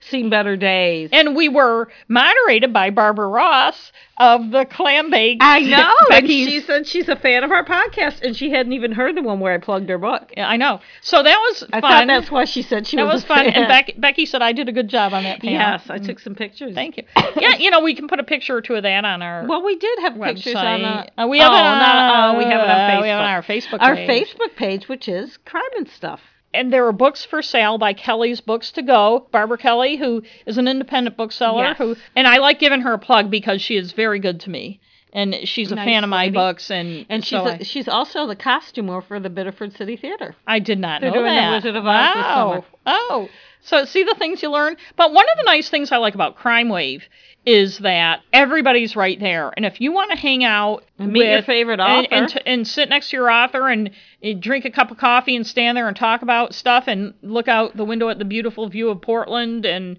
[0.08, 1.10] seen better days.
[1.12, 5.38] and we were moderated by Barbara Ross, of the clam bake.
[5.42, 5.94] I know.
[6.16, 9.22] and she said she's a fan of our podcast, and she hadn't even heard the
[9.22, 10.32] one where I plugged her book.
[10.36, 10.80] Yeah, I know.
[11.02, 11.90] So that was I fun.
[11.90, 13.44] thought that's why she said she that was, was a fun.
[13.44, 13.52] fan.
[13.54, 15.54] And Becky, Becky said I did a good job on that panel.
[15.58, 16.74] Yes, I took some pictures.
[16.74, 17.02] Thank you.
[17.36, 19.62] Yeah, you know we can put a picture or two of that on our Well,
[19.62, 20.34] we did have website.
[20.36, 20.82] pictures on.
[20.84, 21.78] Uh, Uh, we have oh, it on.
[21.78, 23.02] not, oh, we have it on uh, Facebook.
[23.02, 23.78] We have it on our Facebook.
[23.82, 23.96] Our.
[23.96, 26.20] Facebook page, which is crime and stuff.
[26.54, 29.26] And there are books for sale by Kelly's Books to Go.
[29.30, 31.78] Barbara Kelly, who is an independent bookseller, Yes.
[31.78, 34.80] who and I like giving her a plug because she is very good to me,
[35.12, 36.34] and she's a Nice fan of my lady.
[36.34, 40.34] books, and And she's so a, she's also the costumer for the Biddeford City Theater.
[40.46, 41.54] I, I did not They're know doing The that.
[41.56, 42.52] Wizard of Oz this wow.
[42.52, 42.64] summer.
[42.86, 43.28] Oh,
[43.62, 44.76] so see the things you learn.
[44.96, 47.04] But one of the nice things I like about Crime Wave
[47.46, 51.42] is that everybody's right there, and if you want to hang out And meet your
[51.42, 52.08] favorite author.
[52.10, 53.90] and, t- and sit next to your author and,
[54.22, 57.46] and drink a cup of coffee and stand there and talk about stuff and look
[57.48, 59.96] out the window at the beautiful view of Portland and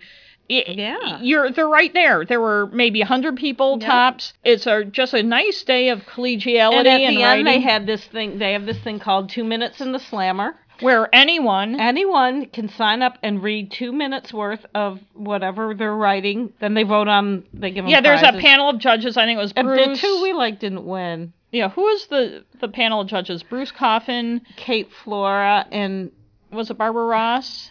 [0.50, 1.20] Yeah.
[1.22, 2.26] you're they're right there.
[2.26, 3.88] There were maybe a hundred people Yeah.
[3.88, 4.34] tops.
[4.44, 7.60] It's a just a nice day of collegiality And at and the writing, end, they
[7.62, 8.40] had this thing.
[8.40, 10.56] They have this thing called Two Minutes in the Slammer.
[10.82, 16.54] Where anyone Anyone can sign up and read two minutes worth of whatever they're writing.
[16.60, 17.44] Then they vote on.
[17.54, 17.92] They give them.
[17.92, 19.18] yeah, there's a panel of judges.
[19.18, 21.34] I think it was And the two we like didn't win.
[21.52, 23.44] yeah, who was the the panel of judges?
[23.44, 24.42] Bruce Coffin.
[24.56, 26.12] Kate Flora and
[26.52, 27.70] Was it Barbara Ross?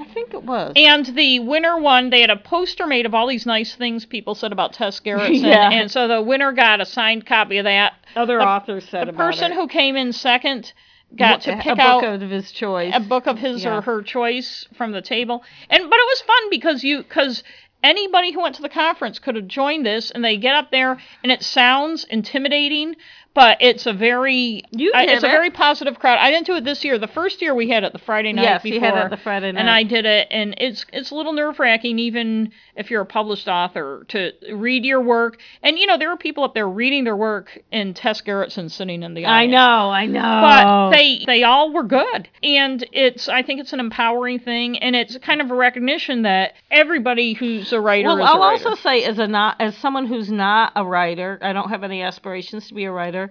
[0.00, 0.74] I think it was.
[0.76, 2.10] And the winner won.
[2.10, 5.42] They had a poster made of all these nice things people said about Tess Gerritsen,
[5.44, 5.70] Yeah.
[5.72, 7.94] and so the winner got a signed copy of that.
[8.14, 9.56] Other the- authors said The person it.
[9.56, 10.72] who came in second
[11.16, 12.92] got to pick a book out of his choice.
[12.94, 13.78] a book of his Yeah.
[13.78, 15.42] or her choice from the table.
[15.70, 17.42] And but it was fun because you because
[17.82, 20.98] anybody who went to the conference could have joined this, and they get up there
[21.22, 22.96] and it sounds intimidating.
[23.38, 26.18] But it's a very You I- it's a very positive crowd.
[26.18, 26.98] I didn't do it this year.
[26.98, 28.80] The first year we had it the Friday night Yes, before.
[28.80, 29.60] had it the Friday night.
[29.60, 33.06] And I did it, and it's it's a little nerve wracking, even if you're a
[33.06, 35.40] published author, to read your work.
[35.62, 39.04] And you know there were people up there reading their work, and Tess Gerritsen sitting
[39.04, 39.30] in the audience.
[39.30, 40.20] I know, I know.
[40.20, 44.96] But they they all were good, and it's I think it's an empowering thing, and
[44.96, 48.68] it's kind of a recognition that everybody who's a writer well, I'll writer.
[48.68, 52.02] also say as a not as someone who's not a writer, I don't have any
[52.02, 53.27] aspirations to be a writer,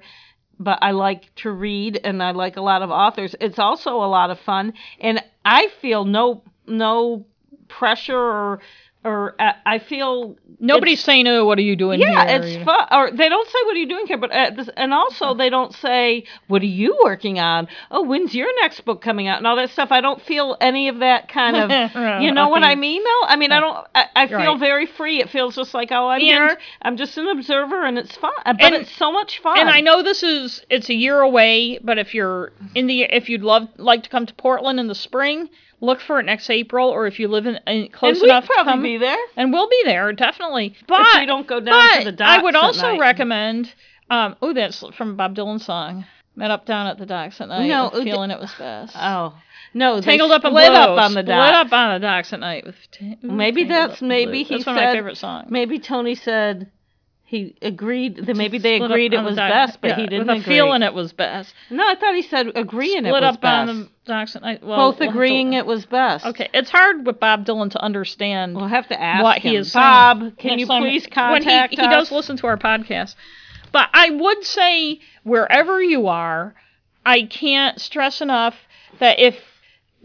[0.59, 3.35] but I like to read and I like a lot of authors.
[3.39, 7.25] It's also a lot of fun, and I feel no no
[7.67, 8.59] pressure or
[9.03, 12.87] or uh, I feel Nobody's saying, "Oh, what are you doing yeah, here?" it's fun.
[12.91, 15.49] Or they don't say, "What are you doing here?" But uh, this, and also they
[15.49, 19.37] don't say, "What are you working on?" Oh, when's your next book coming out?
[19.37, 19.91] And all that stuff.
[19.91, 21.69] I don't feel any of that kind of.
[22.21, 23.03] you know what I mean?
[23.03, 23.87] Though I mean, I don't.
[23.93, 24.59] I, I feel Right.
[24.59, 25.21] very free.
[25.21, 26.57] It feels just like, oh, I'm And- here.
[26.81, 28.31] I'm just an observer, and it's fun.
[28.45, 29.59] But And- it's so much fun.
[29.59, 33.29] And I know this is it's a year away, but if you're in the if
[33.29, 35.49] you'd love like to come to Portland in the spring,
[35.81, 38.53] look for it next April, or if you live in, in close and enough to
[38.53, 39.17] probably come, be there.
[39.35, 40.75] and we'll be there definitely.
[40.87, 42.99] But we don't go down to the docks I would also night.
[42.99, 43.73] recommend.
[44.09, 46.05] Um, oh, that's from Bob Dylan song.
[46.35, 48.95] Met up down at the docks at night, No, feeling it was best.
[48.95, 49.33] Oh
[49.73, 50.77] no, Tangled up in split blue.
[50.77, 51.55] up on the Split docks.
[51.67, 52.75] up on the docks at night with.
[53.01, 55.49] Ooh, Maybe that's maybe he That's one said of my favorite songs.
[55.51, 56.71] Maybe Tony said
[57.29, 60.55] he agreed that maybe they agreed it was best, but yeah, he didn't with agree.
[60.55, 61.53] feeling it was best.
[61.69, 63.69] No, I thought he said agreeing Split it was up best.
[63.69, 64.63] on the night.
[64.63, 66.25] Well, Both we'll have to- agreeing it was best.
[66.25, 69.51] Okay, it's hard with Bob Dylan to understand We'll have to ask what him.
[69.51, 69.83] he is saying.
[69.83, 73.15] Bob, can Next you please when contact he, he does listen to our podcast.
[73.73, 76.55] But I would say wherever you are,
[77.05, 78.55] I can't stress enough
[78.99, 79.37] that if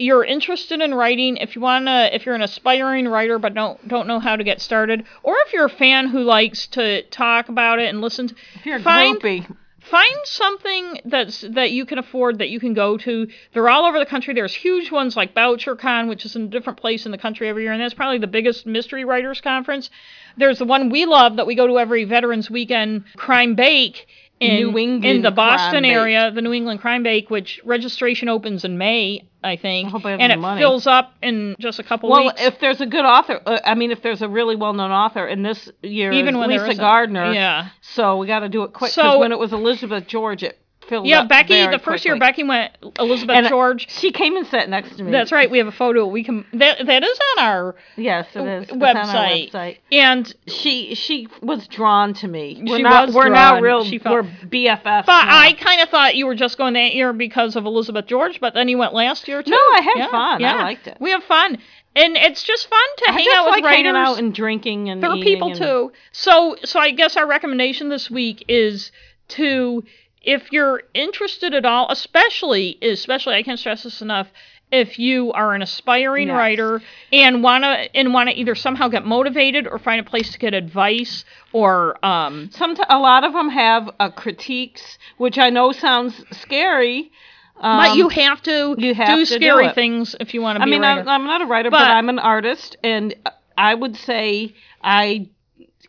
[0.03, 4.07] you're interested in writing, if you wanna, if you're an aspiring writer but don't don't
[4.07, 7.79] know how to get started, or if you're a fan who likes to talk about
[7.79, 9.55] it and listen, to, If you're find groupie.
[9.79, 13.27] find something that's that you can afford that you can go to.
[13.53, 14.33] They're all over the country.
[14.33, 17.63] There's huge ones like BoucherCon, which is in a different place in the country every
[17.63, 19.89] year, and that's probably the biggest mystery writers conference.
[20.37, 24.07] There's the one we love that we go to every Veterans Weekend, Crime Bake.
[24.43, 28.63] In, New England in the Boston area, the New England Crime Bake, which registration opens
[28.65, 30.61] in May, I think, I hope I have and the it money.
[30.61, 32.35] fills up in just a couple Well, weeks.
[32.39, 35.25] Well, if there's a good author, uh, I mean, if there's a really well-known author,
[35.25, 36.75] and this year Even is Lisa.
[36.75, 38.91] Gardner, yeah, so we got to do it quick.
[38.91, 41.23] So- Because when it was Elizabeth George, it filled yeah.
[41.25, 42.17] Becky, the first year.
[42.17, 43.87] Becky went Elizabeth And George.
[43.89, 45.11] She came and sat next to me.
[45.11, 45.49] That's right.
[45.49, 46.05] We have a photo.
[46.05, 48.67] We can that that is on our Yes, it is.
[48.69, 49.53] Website.
[49.53, 49.77] our website.
[49.91, 52.61] And She she was drawn to me.
[52.67, 53.61] We're She not, was We're drawn.
[53.61, 53.83] real.
[53.85, 55.05] She felt- we're BFFs.
[55.05, 55.39] but now.
[55.39, 58.53] I kind of thought you were just going that year because of Elizabeth George, but
[58.53, 59.51] then you went last year too.
[59.51, 60.41] No, I had Yeah, fun.
[60.41, 60.55] Yeah.
[60.57, 60.97] I liked it.
[60.99, 61.57] We have fun,
[61.95, 63.77] and it's just fun to I hang out like with writers.
[63.77, 65.91] hanging out and drinking and there are people and- too.
[66.11, 68.91] So so I guess our recommendation this week is
[69.29, 69.83] to
[70.23, 74.27] if you're interested at all, especially especially I can't stress this enough
[74.71, 76.35] if you are an aspiring Yes.
[76.35, 76.81] writer
[77.11, 81.25] and wanna and wanna either somehow get motivated or find a place to get advice
[81.51, 87.11] or um Some a lot of them have uh, critiques, which I know sounds scary.
[87.59, 89.75] Um, but you have to you have do to scary it.
[89.75, 91.01] things if you want to I mean, a writer.
[91.01, 93.13] I'm, I'm not a writer, but, But- I'm an artist, and
[93.55, 95.29] I would say I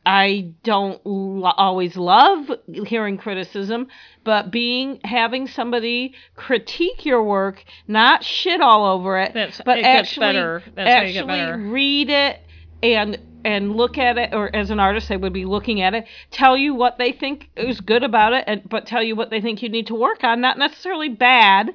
[0.06, 2.50] I don't lo- always love
[2.86, 3.88] hearing criticism,
[4.22, 9.82] but being having somebody critique your work, not shit all over it, That's- but it
[9.82, 10.62] gets actually better.
[10.74, 11.56] That's how you get actually better.
[11.58, 12.40] read it
[12.82, 16.06] and and look at it or as an artist they would be looking at it
[16.30, 19.40] tell you what they think is good about it and but tell you what they
[19.40, 21.70] think you need to work on not necessarily bad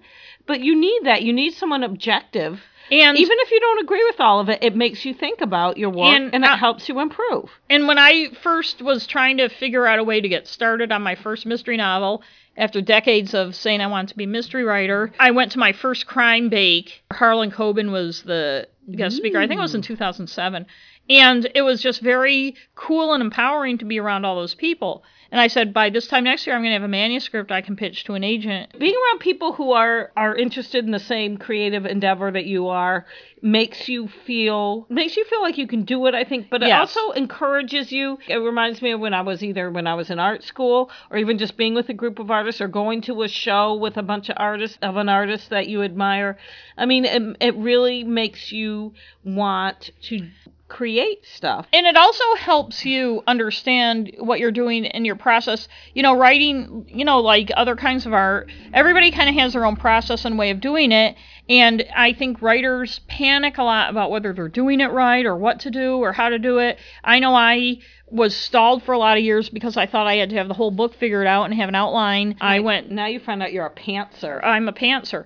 [0.48, 2.60] but you need that you need someone objective
[2.92, 5.78] and even if you don't agree with all of it, it makes you think about
[5.78, 7.50] your work And, and, it uh, helps you improve.
[7.70, 11.02] And when I first was trying to figure out a way to get started on
[11.02, 12.24] my first mystery novel,
[12.58, 15.72] after decades of saying I wanted to be a mystery writer, I went to my
[15.72, 17.04] first crime bake.
[17.12, 19.40] Harlan Coben was the guest speaker.
[19.40, 20.66] I think it was in 2007.
[21.10, 25.04] And it was just very cool and empowering to be around all those people.
[25.32, 27.62] And I said, by this time next year, I'm going to have a manuscript I
[27.62, 28.78] can pitch to an agent.
[28.80, 33.06] Being around people who are are interested in the same creative endeavor that you are
[33.42, 36.16] makes you feel makes you feel like you can do it.
[36.16, 36.96] I think, but it Yes.
[36.98, 38.18] also encourages you.
[38.28, 41.18] It reminds me of when I was either when I was in art school or
[41.18, 44.04] even just being with a group of artists or going to a show with a
[44.04, 46.38] bunch of artists of an artist that you admire.
[46.78, 48.94] I mean, it, it really makes you
[49.24, 50.28] want to
[50.70, 51.68] create stuff.
[51.74, 55.68] And it also helps you understand what you're doing in your process.
[55.94, 59.66] You know, writing, you know, like other kinds of art, everybody kind of has their
[59.66, 61.16] own process and way of doing it.
[61.50, 65.62] And I think writers panic a lot about whether they're doing it right or what
[65.62, 66.78] to do or how to do it.
[67.04, 67.80] I know I
[68.12, 70.54] was stalled for a lot of years because I thought I had to have the
[70.54, 72.38] whole book figured out and have an outline.
[72.40, 74.44] I went Now you find out you're a pantser.
[74.44, 75.26] I'm a pantser.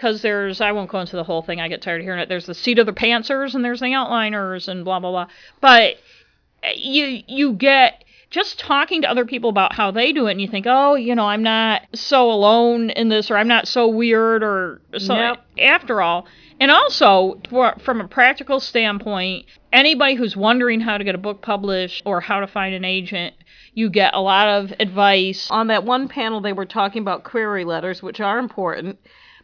[0.00, 1.60] Because there's, I won't go into the whole thing.
[1.60, 2.28] I get tired of hearing it.
[2.30, 5.26] There's the seat of the pantsers, and there's the outliners, and blah blah blah.
[5.60, 5.96] But
[6.64, 10.40] uh, you you get just talking to other people about how they do it, and
[10.40, 13.88] you think, oh, you know, I'm not so alone in this, or I'm not so
[13.88, 15.14] weird, or so.
[15.16, 15.38] Nope.
[15.58, 16.26] After all,
[16.58, 21.42] and also for, from a practical standpoint, anybody who's wondering how to get a book
[21.42, 23.34] published or how to find an agent,
[23.74, 25.48] you get a lot of advice.
[25.50, 28.98] on that one panel they were talking about query letters which are important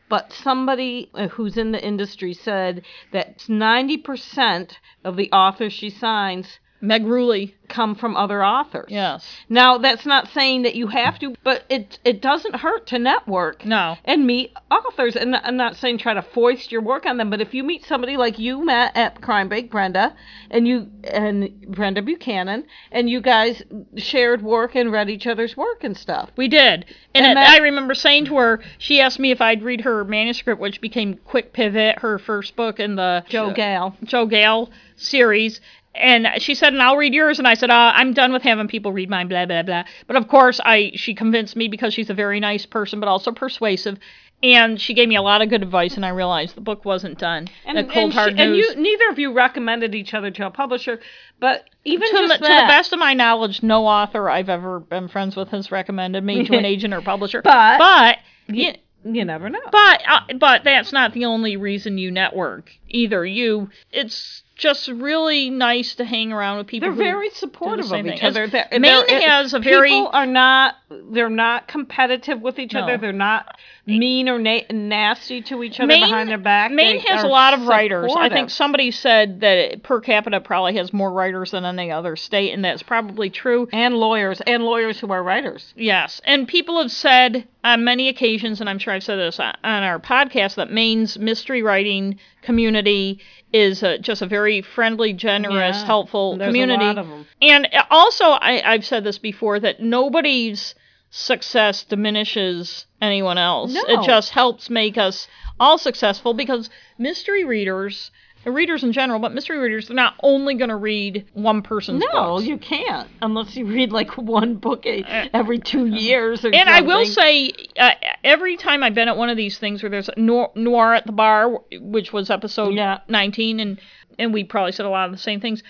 [0.09, 4.73] but somebody uh, who's in the industry said that 90%
[5.05, 8.87] of the authors she signs Meg Ruley, come from other authors.
[8.89, 12.99] yes, Now that's not saying that you have to, but it it doesn't hurt to
[12.99, 13.97] network no.
[14.05, 15.17] and meet authors.
[15.17, 17.85] And I'm not saying try to foist your work on them, but if you meet
[17.85, 20.15] somebody like you met at Crime Bake, Brenda,
[20.51, 23.63] and you and Brenda Buchanan, and you guys
[23.97, 26.31] shared work and read each other's work and stuff.
[26.37, 26.85] We did.
[27.15, 29.81] And, And it- that- I remember saying to her, she asked me if I'd read
[29.81, 33.97] her manuscript, which became Quick Pivot, her first book in the Joe Gale.
[34.05, 35.61] Joe Gale series.
[35.99, 37.39] And she said, and I'll read yours.
[37.39, 39.85] And I said, uh, I'm done with having people read mine, blah, blah, blah.
[40.07, 43.33] But of course, I she convinced me because she's a very nice person, but also
[43.33, 43.99] persuasive.
[44.43, 47.19] And she gave me a lot of good advice, and I realized the book wasn't
[47.19, 47.49] done.
[47.65, 48.67] And, the cold and, she- hard and news.
[48.69, 51.01] you, neither of you recommended each other to a publisher,
[51.41, 55.09] but even to, the, to the best of my knowledge, no author I've ever been
[55.09, 57.41] friends with has recommended me to an agent or publisher.
[57.41, 58.19] But- but
[58.55, 58.73] you,
[59.05, 59.59] you never know.
[59.73, 63.25] But uh, but that's not the only reason you network either.
[63.25, 66.89] You it's just really nice to hang around with people.
[66.89, 68.25] They're very do the supportive of each thing.
[68.29, 68.47] other.
[68.47, 72.81] They're- Maine they're- has a very people are not they're not competitive with each No.
[72.81, 72.97] other.
[72.97, 76.73] They're not mean or na- nasty to each other Maine, behind their back.
[76.73, 78.13] Maine They has a lot of writers.
[78.17, 82.17] I think somebody said that it, per capita probably has more writers than any other
[82.17, 83.69] state, and that's probably true.
[83.73, 85.73] and lawyers and lawyers who are writers.
[85.77, 89.55] Yes, and people have said on many occasions, and I'm sure I've said this on
[89.65, 93.21] our podcast, that Maine's mystery writing community
[93.53, 96.85] is uh just a very friendly, generous, Yeah, helpful a community.
[96.85, 97.27] lot of 'em.
[97.41, 100.75] And also, I, I've said this before that nobody's
[101.17, 103.73] success diminishes anyone else.
[103.73, 103.83] No.
[103.89, 105.27] It just helps make us
[105.59, 106.69] all successful because
[106.99, 108.11] mystery readers.
[108.45, 112.37] Readers in general, but mystery readers, they're not only going to read one person's No,
[112.37, 112.45] books.
[112.47, 115.03] you can't unless you read like one book a,
[115.35, 117.91] every two years or And I will say, uh,
[118.23, 121.13] every time I've been at one of these things where there's noir, noir at the
[121.13, 123.01] bar, which was episode Yeah.
[123.09, 123.81] 19, and
[124.17, 125.65] and we probably said a lot of the same things.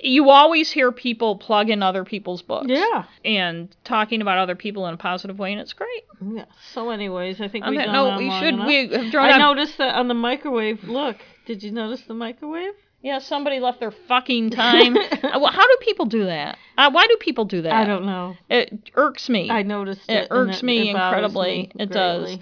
[0.00, 3.04] You always hear people plug in other people's books, Yeah.
[3.24, 6.04] and talking about other people in a positive way, and it's great.
[6.24, 6.44] Yeah.
[6.72, 8.66] So, anyways, I think On we that on we should enough.
[8.66, 10.84] we have drawn I noticed that on the microwave.
[10.84, 11.16] Look,
[11.46, 12.74] did you notice the microwave?
[13.02, 14.96] Yeah, somebody left their fucking time.
[15.24, 16.56] Uh, well, how do people do that?
[16.78, 17.72] Uh, why do people do that?
[17.72, 18.36] I don't know.
[18.48, 19.50] It irks me.
[19.50, 20.28] I noticed It it.
[20.30, 21.56] irks me bothers incredibly.
[21.56, 22.38] me It does.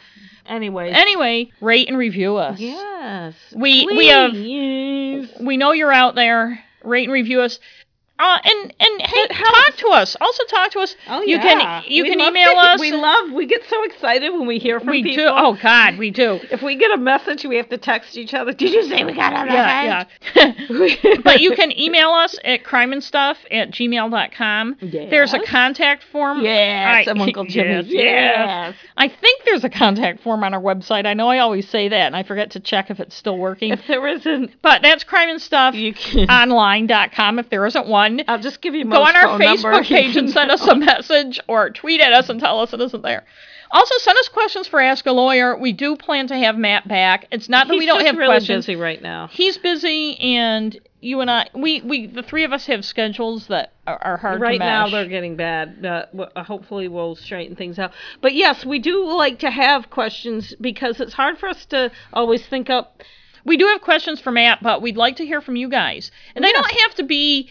[0.47, 0.94] Anyways.
[0.97, 2.59] Anyway, rate and review us.
[2.60, 3.35] Yes.
[3.55, 4.32] We- we have-
[5.40, 6.62] We know you're out there.
[6.84, 7.59] Rate and review us.
[8.22, 10.16] Uh, and and hey, talk to us.
[10.20, 10.94] Also talk to us.
[11.08, 11.42] Oh you yeah.
[11.42, 12.78] can you We can email us.
[12.78, 13.32] We love.
[13.32, 15.24] We get so excited when we hear from we people.
[15.24, 15.30] do.
[15.34, 16.38] Oh God, we do.
[16.50, 18.52] If we get a message, we have to text each other.
[18.52, 20.08] Did you say we got a message?
[20.36, 20.54] yeah.
[20.68, 21.16] yeah.
[21.24, 24.76] but you can email us at crimeandstuff at gmail.com.
[24.80, 26.42] There's a contact form.
[26.42, 27.88] Yes, I- Uncle Jimmy's.
[27.88, 28.74] Yes, Yes.
[28.96, 31.06] I think there's a contact form on our website.
[31.06, 33.72] I know I always say that, and I forget to check if it's still working.
[33.72, 38.11] If there isn't, but that's crime and stuff online.com if there isn't one.
[38.28, 39.39] I'll just give you Go on our.
[39.39, 42.80] Facebook page and send us a message or tweet at us and tell us it
[42.80, 43.24] isn't there.
[43.70, 45.56] Also, send us questions for Ask a Lawyer.
[45.56, 47.26] We do plan to have Matt back.
[47.30, 48.66] It's not that He's we don't just have really questions.
[48.66, 49.28] busy right now.
[49.28, 53.72] He's busy, and you and I, we, we, the three of us have schedules that
[53.86, 55.84] are, are hard right now they're getting bad.
[55.84, 57.93] Uh, w- uh, hopefully we'll straighten things out.
[58.20, 62.47] But yes, we do like to have questions because it's hard for us to always
[62.47, 63.02] think up.
[63.44, 66.10] We do have questions for Matt, but we'd like to hear from you guys.
[66.35, 67.48] And they don't have to be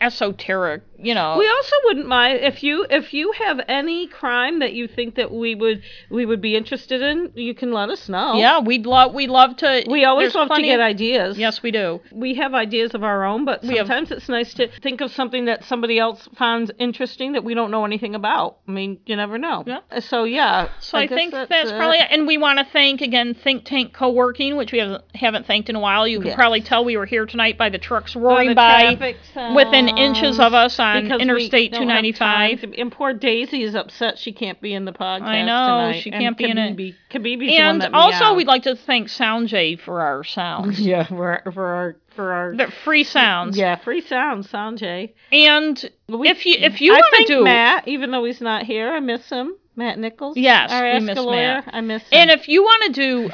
[0.00, 1.36] esoteric, you know.
[1.38, 5.30] We also wouldn't mind if you if you have any crime that you think that
[5.32, 8.34] we would we would be interested in, you can let us know.
[8.36, 9.84] yeah, we'd love we love to.
[9.90, 11.36] We always love to get ideas.
[11.36, 12.00] Yes, we do.
[12.12, 15.10] We have ideas of our own, but We have- sometimes it's nice to think of
[15.12, 18.58] something that somebody else finds interesting that we don't know anything about.
[18.68, 19.64] I mean, you never know.
[19.66, 19.80] Yeah.
[20.00, 20.68] So yeah.
[20.80, 21.76] So I, guess think that's, it.
[21.76, 22.08] probably it.
[22.10, 25.76] And we want to thank again Think Tank Co-working, which we haven't, haven't thanked in
[25.76, 26.06] a while.
[26.06, 26.36] You can Yes.
[26.36, 29.14] probably tell we were here tonight by the trucks By roaring the by
[29.54, 32.60] within inches of us on because we Interstate 295.
[32.60, 36.00] to- And poor Daisy is upset she can't be in the podcast I know, tonight.
[36.02, 36.76] she can't be in it.
[36.76, 38.36] Kabibi- Kabibi's the one And also, meows.
[38.36, 40.78] we'd like to thank Soundjay for our sounds.
[40.84, 43.56] yeah for our, for our for our The free sounds.
[43.56, 45.12] yeah free sound Sanjay.
[45.32, 48.92] And We- if you if you want to do Matt, even though he's not here,
[48.92, 49.54] I miss him.
[49.74, 50.36] Matt Nichols.
[50.36, 51.18] Yes, our we miss.
[51.18, 51.64] Matt.
[51.72, 52.08] I miss him.
[52.12, 53.30] And if you want to do,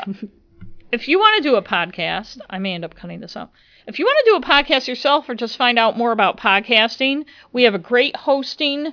[0.93, 3.51] if you want to do a podcast, I may end up cutting this out.
[3.89, 7.25] If you want to do a podcast yourself or just find out more about podcasting,
[7.53, 8.93] we have a great hosting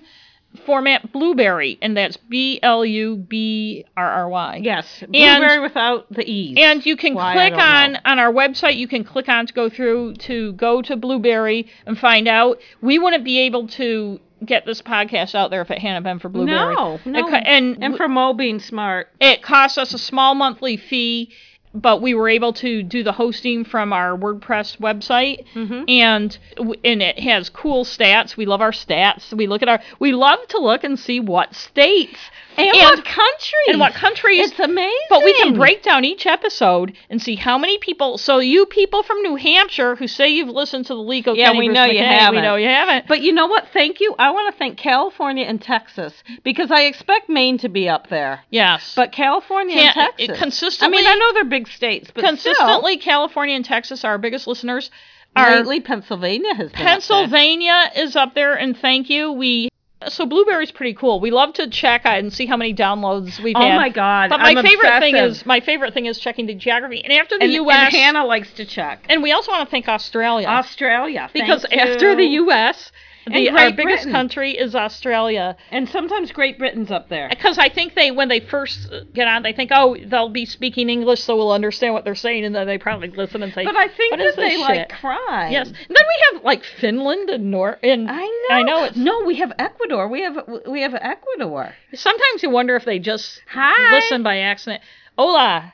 [0.65, 4.61] format, Blubrry, and that's B L U B R R Y.
[4.63, 6.57] yes, blueberry without the e's.
[6.57, 7.99] And you can Why, click on know.
[8.05, 8.77] on our website.
[8.77, 12.59] You can click on to go through to go to Blubrry and find out.
[12.81, 16.29] We wouldn't be able to get this podcast out there if it hadn't been for
[16.29, 16.73] Blubrry.
[16.73, 19.09] no, no, co- and and for Mo being smart.
[19.19, 21.33] it costs us a small monthly fee,
[21.75, 25.89] but we were able to do the hosting from our WordPress website, Mhm.
[25.89, 26.37] and
[26.83, 28.37] and it has cool stats.
[28.37, 29.33] We love our stats.
[29.33, 29.81] We look at our.
[29.99, 32.19] We love to look and see what states
[32.57, 33.67] And, And- what countries?
[33.67, 34.51] and what countries.
[34.51, 34.91] It's amazing.
[35.09, 38.17] But we can break down each episode and see how many people.
[38.17, 41.59] So you people from New Hampshire who say you've listened to the Leco Yeah, County
[41.59, 42.35] we versus know you McKay, We haven't.
[42.35, 43.07] We know you haven't.
[43.07, 43.67] But you know what?
[43.73, 44.15] Thank you.
[44.17, 46.13] I want to thank California and Texas
[46.43, 48.41] because I expect Maine to be up there.
[48.49, 50.39] Yes, But California Can't- and it Texas.
[50.39, 54.17] consistently- I mean, I know they're big states, but consistently California and Texas are our
[54.17, 54.85] biggest listeners.
[54.85, 56.87] still, Our lately Pennsylvania has been up there.
[56.87, 59.31] Pennsylvania is up there, and thank you.
[59.33, 59.67] We
[60.09, 61.19] so Blubrry's pretty cool.
[61.19, 63.75] We love to check and see how many downloads we've Oh had.
[63.75, 67.03] my God, But my I'm favorite thing is my favorite thing is checking the geography.
[67.03, 67.77] And after the And, U.S.
[67.93, 69.05] and Hannah likes to check.
[69.09, 71.29] and we also want to thank Australia Australia.
[71.33, 72.91] because after the U.S.
[73.27, 74.11] The, our biggest Britain.
[74.11, 77.27] country is Australia and sometimes Great Britain's up there.
[77.29, 80.89] because I think they when they first get on they think oh they'll be speaking
[80.89, 83.75] English so we'll understand what they're saying and then they probably listen and say But
[83.75, 85.49] I think "What that is they like cry.
[85.49, 85.67] Yes.
[85.67, 88.55] And then we have like Finland and Nor and I know.
[88.55, 89.23] I know it's no.
[89.25, 90.07] We have Ecuador.
[90.07, 90.37] We have
[90.67, 91.73] we have Ecuador.
[91.93, 93.95] sometimes you wonder if they just Hi.
[93.95, 94.83] listen by accident.
[95.17, 95.73] Hola.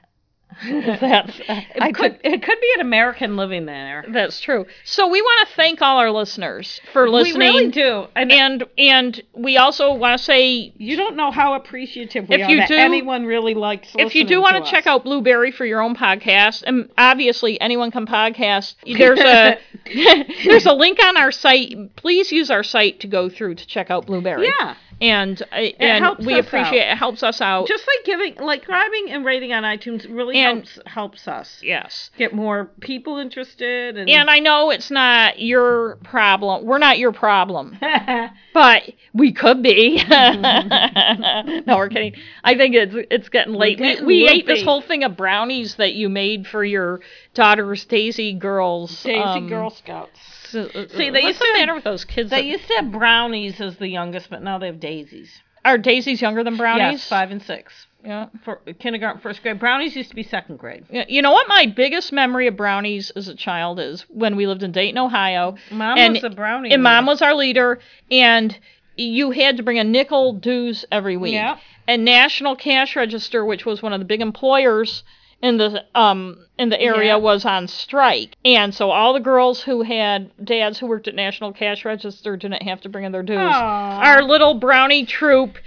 [1.02, 4.06] That's uh, It I could it could be an American living there.
[4.10, 4.66] that's true.
[4.84, 7.40] So we want to thank all our listeners for listening.
[7.40, 8.06] We really do.
[8.16, 12.48] And, And and we also want to say you don't know how appreciative we If
[12.48, 13.90] are you that do- anyone really likes.
[13.96, 17.60] if you do want to to check out Blubrry for your own podcast, and obviously
[17.60, 18.76] anyone can podcast.
[18.86, 19.58] There's a
[20.46, 21.96] there's a link on our site.
[21.96, 24.48] Please use our site to go through to check out Blubrry.
[24.60, 26.94] yeah, and uh, and helps we appreciate out.
[26.94, 26.98] it.
[26.98, 27.68] Helps us out.
[27.68, 32.12] just like giving, like grabbing and rating on iTunes really And- helps helps us yes.
[32.18, 33.98] get more people interested.
[33.98, 36.66] And, And I know it's not your problem.
[36.66, 37.78] We're not your problem,
[38.54, 38.84] but
[39.14, 40.02] we could be.
[40.10, 42.14] no, we're kidding.
[42.44, 43.80] I think it's it's getting late.
[43.80, 47.02] We, we ate this whole thing of brownies that you made for your
[47.34, 49.04] daughter's Daisy girls.
[49.04, 50.20] Daisy um, Girl Scouts.
[50.52, 52.30] See, uh, uh, See, they what's used the to- matter with those kids?
[52.30, 55.42] They that- used to have brownies as the youngest, but now they have daisies.
[55.64, 56.94] are Daisy's younger than brownies?
[57.02, 57.86] Yes, five and six.
[58.04, 58.28] Yeah.
[58.44, 59.60] For kindergarten, first grade.
[59.60, 60.86] Brownies used to be second grade.
[60.90, 64.48] Yeah, You know what my biggest memory of brownies as a child is when we
[64.48, 65.56] lived in Dayton, Ohio.
[65.70, 66.72] Mom and, was a brownie.
[66.72, 67.80] and mom was our leader,
[68.10, 68.58] and
[68.96, 71.34] you had to bring a nickel dues every week.
[71.34, 71.58] Yeah.
[71.88, 75.04] And National Cash Register, which was one of the big employers
[75.42, 77.16] in the um in the area Yeah.
[77.16, 81.52] was on strike, and so all the girls who had dads who worked at National
[81.52, 83.40] Cash Register didn't have to bring in their dues.
[83.40, 84.00] Aw.
[84.02, 85.58] Our little brownie troop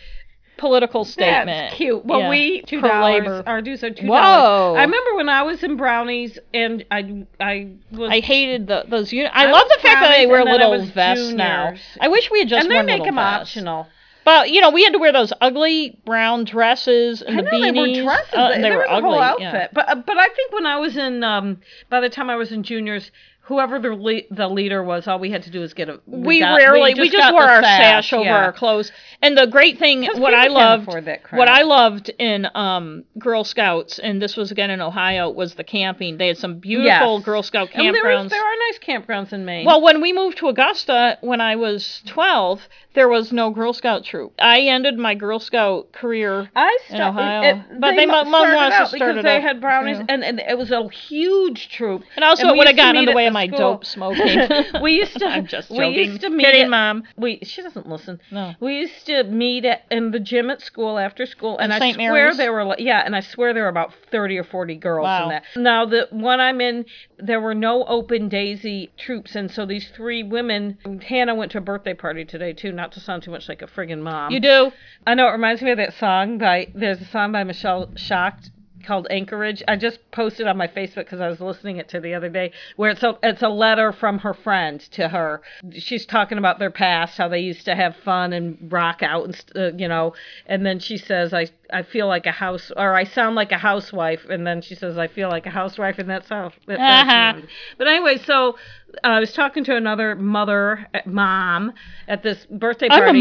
[0.57, 1.47] political statement.
[1.47, 2.05] That's cute.
[2.07, 2.29] Well, Yeah.
[2.31, 3.43] we two dollars.
[3.47, 4.79] Our dues are two dollars.
[4.79, 8.11] I remember when I was in brownies, and I I was.
[8.11, 10.63] I hated the, those uni- I, I love the fact that they wear and then
[10.63, 11.75] I little vests now.
[12.01, 13.89] I wish we had just and they make them optional.
[14.25, 17.61] But you know, we had to wear those ugly brown dresses and I the know
[17.61, 17.97] they beanies.
[17.99, 18.35] were dresses.
[18.35, 19.11] Uh, they, and they, they were were the ugly.
[19.11, 19.43] whole outfit.
[19.53, 19.69] yeah.
[19.73, 21.61] But uh, but I think when I was in, um,
[21.91, 23.11] by the time I was in juniors,
[23.45, 26.01] whoever the le- the leader was, all we had to do was get a.
[26.07, 28.37] We, got- rarely we just, got wore the our sash, over yeah.
[28.37, 28.91] our clothes.
[29.23, 33.99] And the great thing, what I loved, that what I loved in um, Girl Scouts,
[33.99, 36.19] and this was again in Ohio, was the camping.
[36.19, 37.25] They had some beautiful Yes.
[37.25, 38.31] Girl Scout And there, campgrounds.
[38.31, 39.67] there are nice campgrounds in Maine.
[39.67, 44.05] Well, when we moved to Augusta when I was 12, there was no Girl Scout
[44.05, 44.33] troop.
[44.39, 46.49] I ended my Girl Scout career.
[46.57, 47.65] I in started, Ohio.
[47.79, 50.05] But they mu- mom wants to start because it they up, had brownies, yeah.
[50.09, 52.03] and, and it was a huge troop.
[52.17, 54.49] And also, And it would have gotten in the way of my dope smoking.
[54.83, 55.27] we used to.
[55.35, 55.95] I'm just We joking.
[55.95, 56.45] used to meet.
[56.47, 57.03] Kidding, at- Mom.
[57.19, 58.21] We she doesn't listen.
[58.31, 58.55] No.
[58.61, 61.87] We used to meet at, in the gym at school after school, and At I
[61.87, 61.97] St.
[61.97, 62.37] swear Mary's?
[62.39, 65.25] there were like, yeah, and I swear there were about thirty or forty girls Wow.
[65.25, 65.43] in that.
[65.57, 66.87] Now the one I'm in,
[67.19, 70.79] there were no open daisy troops, and so these three women.
[71.07, 72.73] Hannah went to a birthday party today too.
[72.73, 74.31] Not to sound too much like a friggin' mom.
[74.33, 74.71] You do?
[75.07, 78.51] I know it reminds me of that song by there's a song by Michelle Shocked
[78.85, 79.63] called Anchorage.
[79.67, 82.53] I just posted on my Facebook because I was listening it to the other day
[82.77, 85.43] where it's a it's a letter from her friend to her.
[85.73, 89.45] She's talking about their past, how they used to have fun and rock out and
[89.57, 90.15] uh, you know,
[90.47, 93.59] and then she says I I feel like a house or I sound like a
[93.59, 97.11] housewife and then she says I feel like a housewife and that's how that, that's
[97.11, 97.47] Uh-huh.
[97.79, 98.57] But anyway, so
[99.03, 101.73] uh, I was talking to another mother, uh, mom,
[102.07, 103.19] at this birthday party,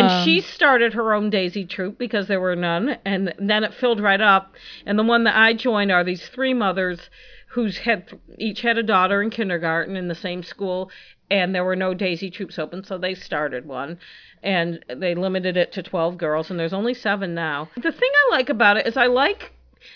[0.00, 4.00] and she started her own Daisy troop because there were none, and then it filled
[4.00, 4.54] right up.
[4.86, 7.10] And the one that I joined are these three mothers
[7.48, 10.90] who's had each had a daughter in kindergarten in the same school,
[11.30, 13.98] and there were no Daisy troops open, so they started one.
[14.46, 17.68] And they limited it to 12 girls, and there's only seven now.
[17.74, 19.52] The thing I like about it is I like,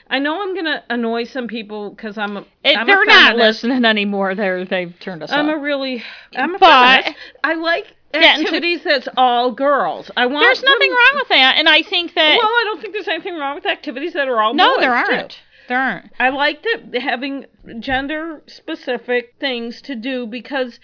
[0.09, 3.85] I know I'm gonna annoy some people because I'm a, It, I'm they're not listening
[3.85, 4.35] anymore.
[4.35, 5.39] They're they've turned us off.
[5.39, 5.55] I'm off.
[5.55, 6.03] a really,
[6.35, 7.19] I'm a But- feminist.
[7.45, 10.11] I like Yeah, and to- activities that's all girls.
[10.17, 10.45] I want.
[10.45, 13.07] There's nothing them- wrong with that, and I think that Well, I don't think there's
[13.09, 15.39] anything wrong with activities that are all no, boys, there aren't.
[15.69, 16.11] There aren't.
[16.19, 17.47] I like that having
[17.79, 20.81] gender specific things to do because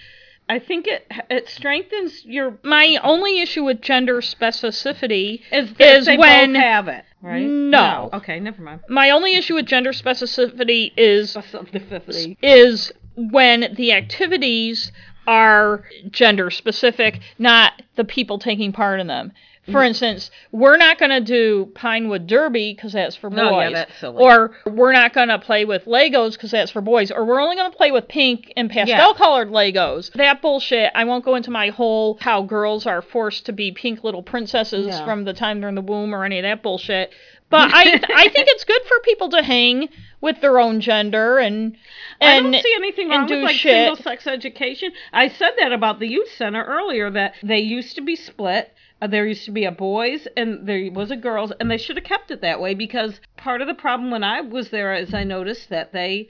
[0.48, 6.16] I think it it strengthens your My only issue with gender specificity is, is they
[6.16, 7.44] when have it, right?
[7.44, 8.10] No.
[8.12, 8.80] Okay, never mind.
[8.88, 12.36] my only issue with gender specificity is Specificity.
[12.42, 14.92] is when the activities
[15.26, 19.32] are gender specific, not the people taking part in them.
[19.66, 19.86] For Mm.
[19.88, 23.40] instance, we're not going to do Pinewood Derby because that's for boys.
[23.40, 24.22] Oh, yeah, that's silly.
[24.22, 27.10] Or we're not going to play with Legos because that's for boys.
[27.10, 29.16] Or we're only going to play with pink and pastel Yes.
[29.16, 30.12] colored Legos.
[30.12, 30.92] That bullshit.
[30.94, 34.86] I won't go into my whole how girls are forced to be pink little princesses
[34.86, 35.04] Yeah.
[35.04, 37.12] from the time they're in the womb or any of that bullshit.
[37.50, 37.82] But I
[38.14, 39.88] I think it's good for people to hang
[40.20, 41.76] with their own gender and
[42.20, 43.72] I and don't see anything wrong with like shit.
[43.72, 44.92] single sex education.
[45.12, 48.72] I said that about the youth center earlier that they used to be split.
[49.00, 51.96] Uh, there used to be a boys and there was a girls, and they should
[51.96, 55.12] have kept it that way because part of the problem when I was there is
[55.12, 56.28] I noticed that they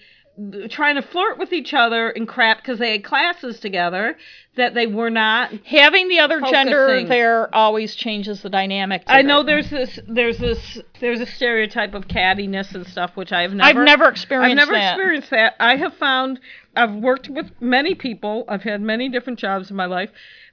[0.69, 4.19] trying to flirt with each other and crap because they had classes together
[4.57, 9.03] that they were not Having the other gender there always changes the dynamic.
[9.07, 13.55] I know there's this there's this there's a stereotype of cattiness and stuff which I've
[13.55, 14.93] never I've never experienced I've never that.
[14.93, 15.55] experienced that.
[15.59, 16.39] I have found
[16.75, 18.45] I've worked with many people.
[18.49, 20.11] I've had many different jobs in my life,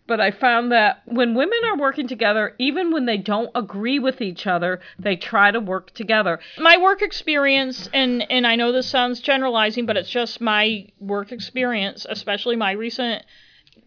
[0.08, 4.22] but I found that when women are working together, even when they don't agree with
[4.22, 6.40] each other, they try to work together.
[6.58, 11.32] my work experience and and I know this sounds generalizing, but it's just my work
[11.32, 13.24] experience, especially my recent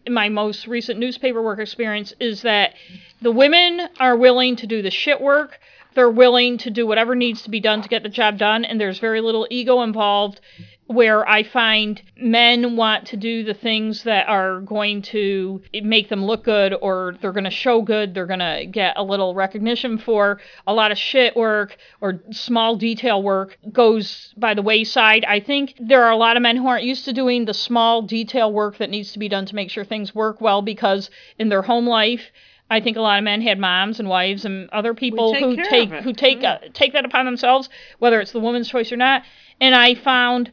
[0.09, 2.73] my most recent newspaper work experience is that
[3.21, 5.59] the women are willing to do the shit work.
[5.95, 8.79] They're willing to do whatever needs to be done to get the job done and
[8.79, 10.39] there's very little ego involved
[10.87, 16.23] where I find men want to do the things that are going to make them
[16.23, 19.97] look good or they're going to show good, they're going to get a little recognition
[19.97, 20.39] for.
[20.65, 25.25] A lot of shit work or small detail work goes by the wayside.
[25.25, 28.01] I think there are a lot of men who aren't used to doing the small
[28.01, 31.49] detail work that needs to be done to make sure things work well because in
[31.49, 32.31] their home life,
[32.69, 35.55] I think a lot of men had moms and wives and other people take who
[35.55, 36.03] take of it.
[36.03, 37.69] who take uh, take that upon themselves,
[37.99, 39.23] whether it's the woman's choice or not.
[39.59, 40.51] And I found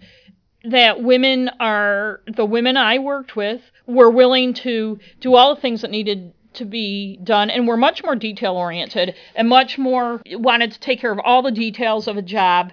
[0.65, 5.83] that women are the women I worked with were willing to do all the things
[5.83, 10.73] that needed to be done and were much more detail oriented and much more wanted
[10.73, 12.73] to take care of all the details of a job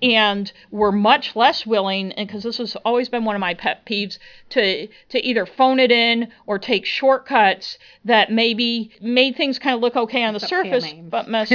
[0.00, 3.84] and were much less willing and because this has always been one of my pet
[3.84, 9.74] peeves to to either phone it in or take shortcuts that maybe made things kind
[9.74, 11.52] of look okay on the surface but mess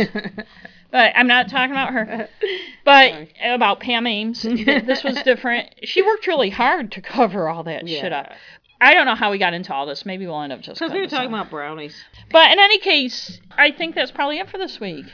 [0.93, 2.29] but I'm not talking about her.
[2.85, 5.73] But about Pam Ames this was different.
[5.83, 8.31] She worked really hard to cover all that shit up.
[8.79, 10.05] I don't know how we got into all this.
[10.05, 11.39] Maybe we'll end up just Because we were talking out.
[11.41, 11.95] about brownies.
[12.31, 15.05] but in any case I think that's probably it for this week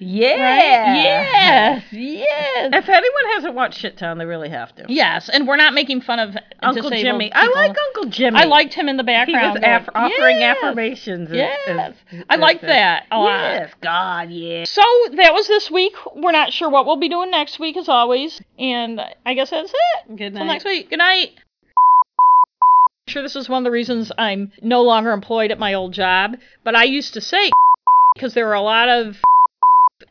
[0.00, 0.40] Yeah.
[0.40, 4.84] right yes yes If anyone hasn't watched Shit Town, they really have to.
[4.88, 7.32] Yes, and we're not making fun of Uncle disabled Jimmy.
[7.32, 8.38] I like Uncle Jimmy.
[8.38, 9.58] I liked him in the background.
[9.58, 9.86] He background.
[9.86, 11.30] was aff- offering "Yes, affirmations.
[11.30, 11.94] as- Yes, as-
[12.28, 13.28] I as liked a- that a lot.
[13.52, 14.64] Yes, God, yeah.
[14.64, 14.82] So
[15.14, 15.94] that was this week.
[16.14, 18.40] We're not sure what we'll be doing next week, as always.
[18.58, 20.16] And I guess that's it.
[20.16, 20.52] Good Till night.
[20.52, 20.90] next week.
[20.90, 21.32] Good night.
[23.06, 25.92] I'm sure this is one of the reasons I'm no longer employed at my old
[25.92, 26.36] job.
[26.64, 27.50] But I used to say
[28.14, 29.16] because there were a lot of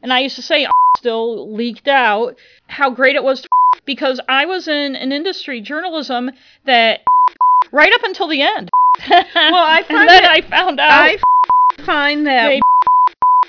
[0.07, 0.65] and I used to say
[0.97, 3.49] still leaked out how great it was to
[3.85, 6.31] because I was in an industry journalism
[6.65, 7.01] that
[7.73, 8.69] right up until the end.
[9.09, 11.17] Well, I and find then that- I found out I
[11.84, 12.57] find that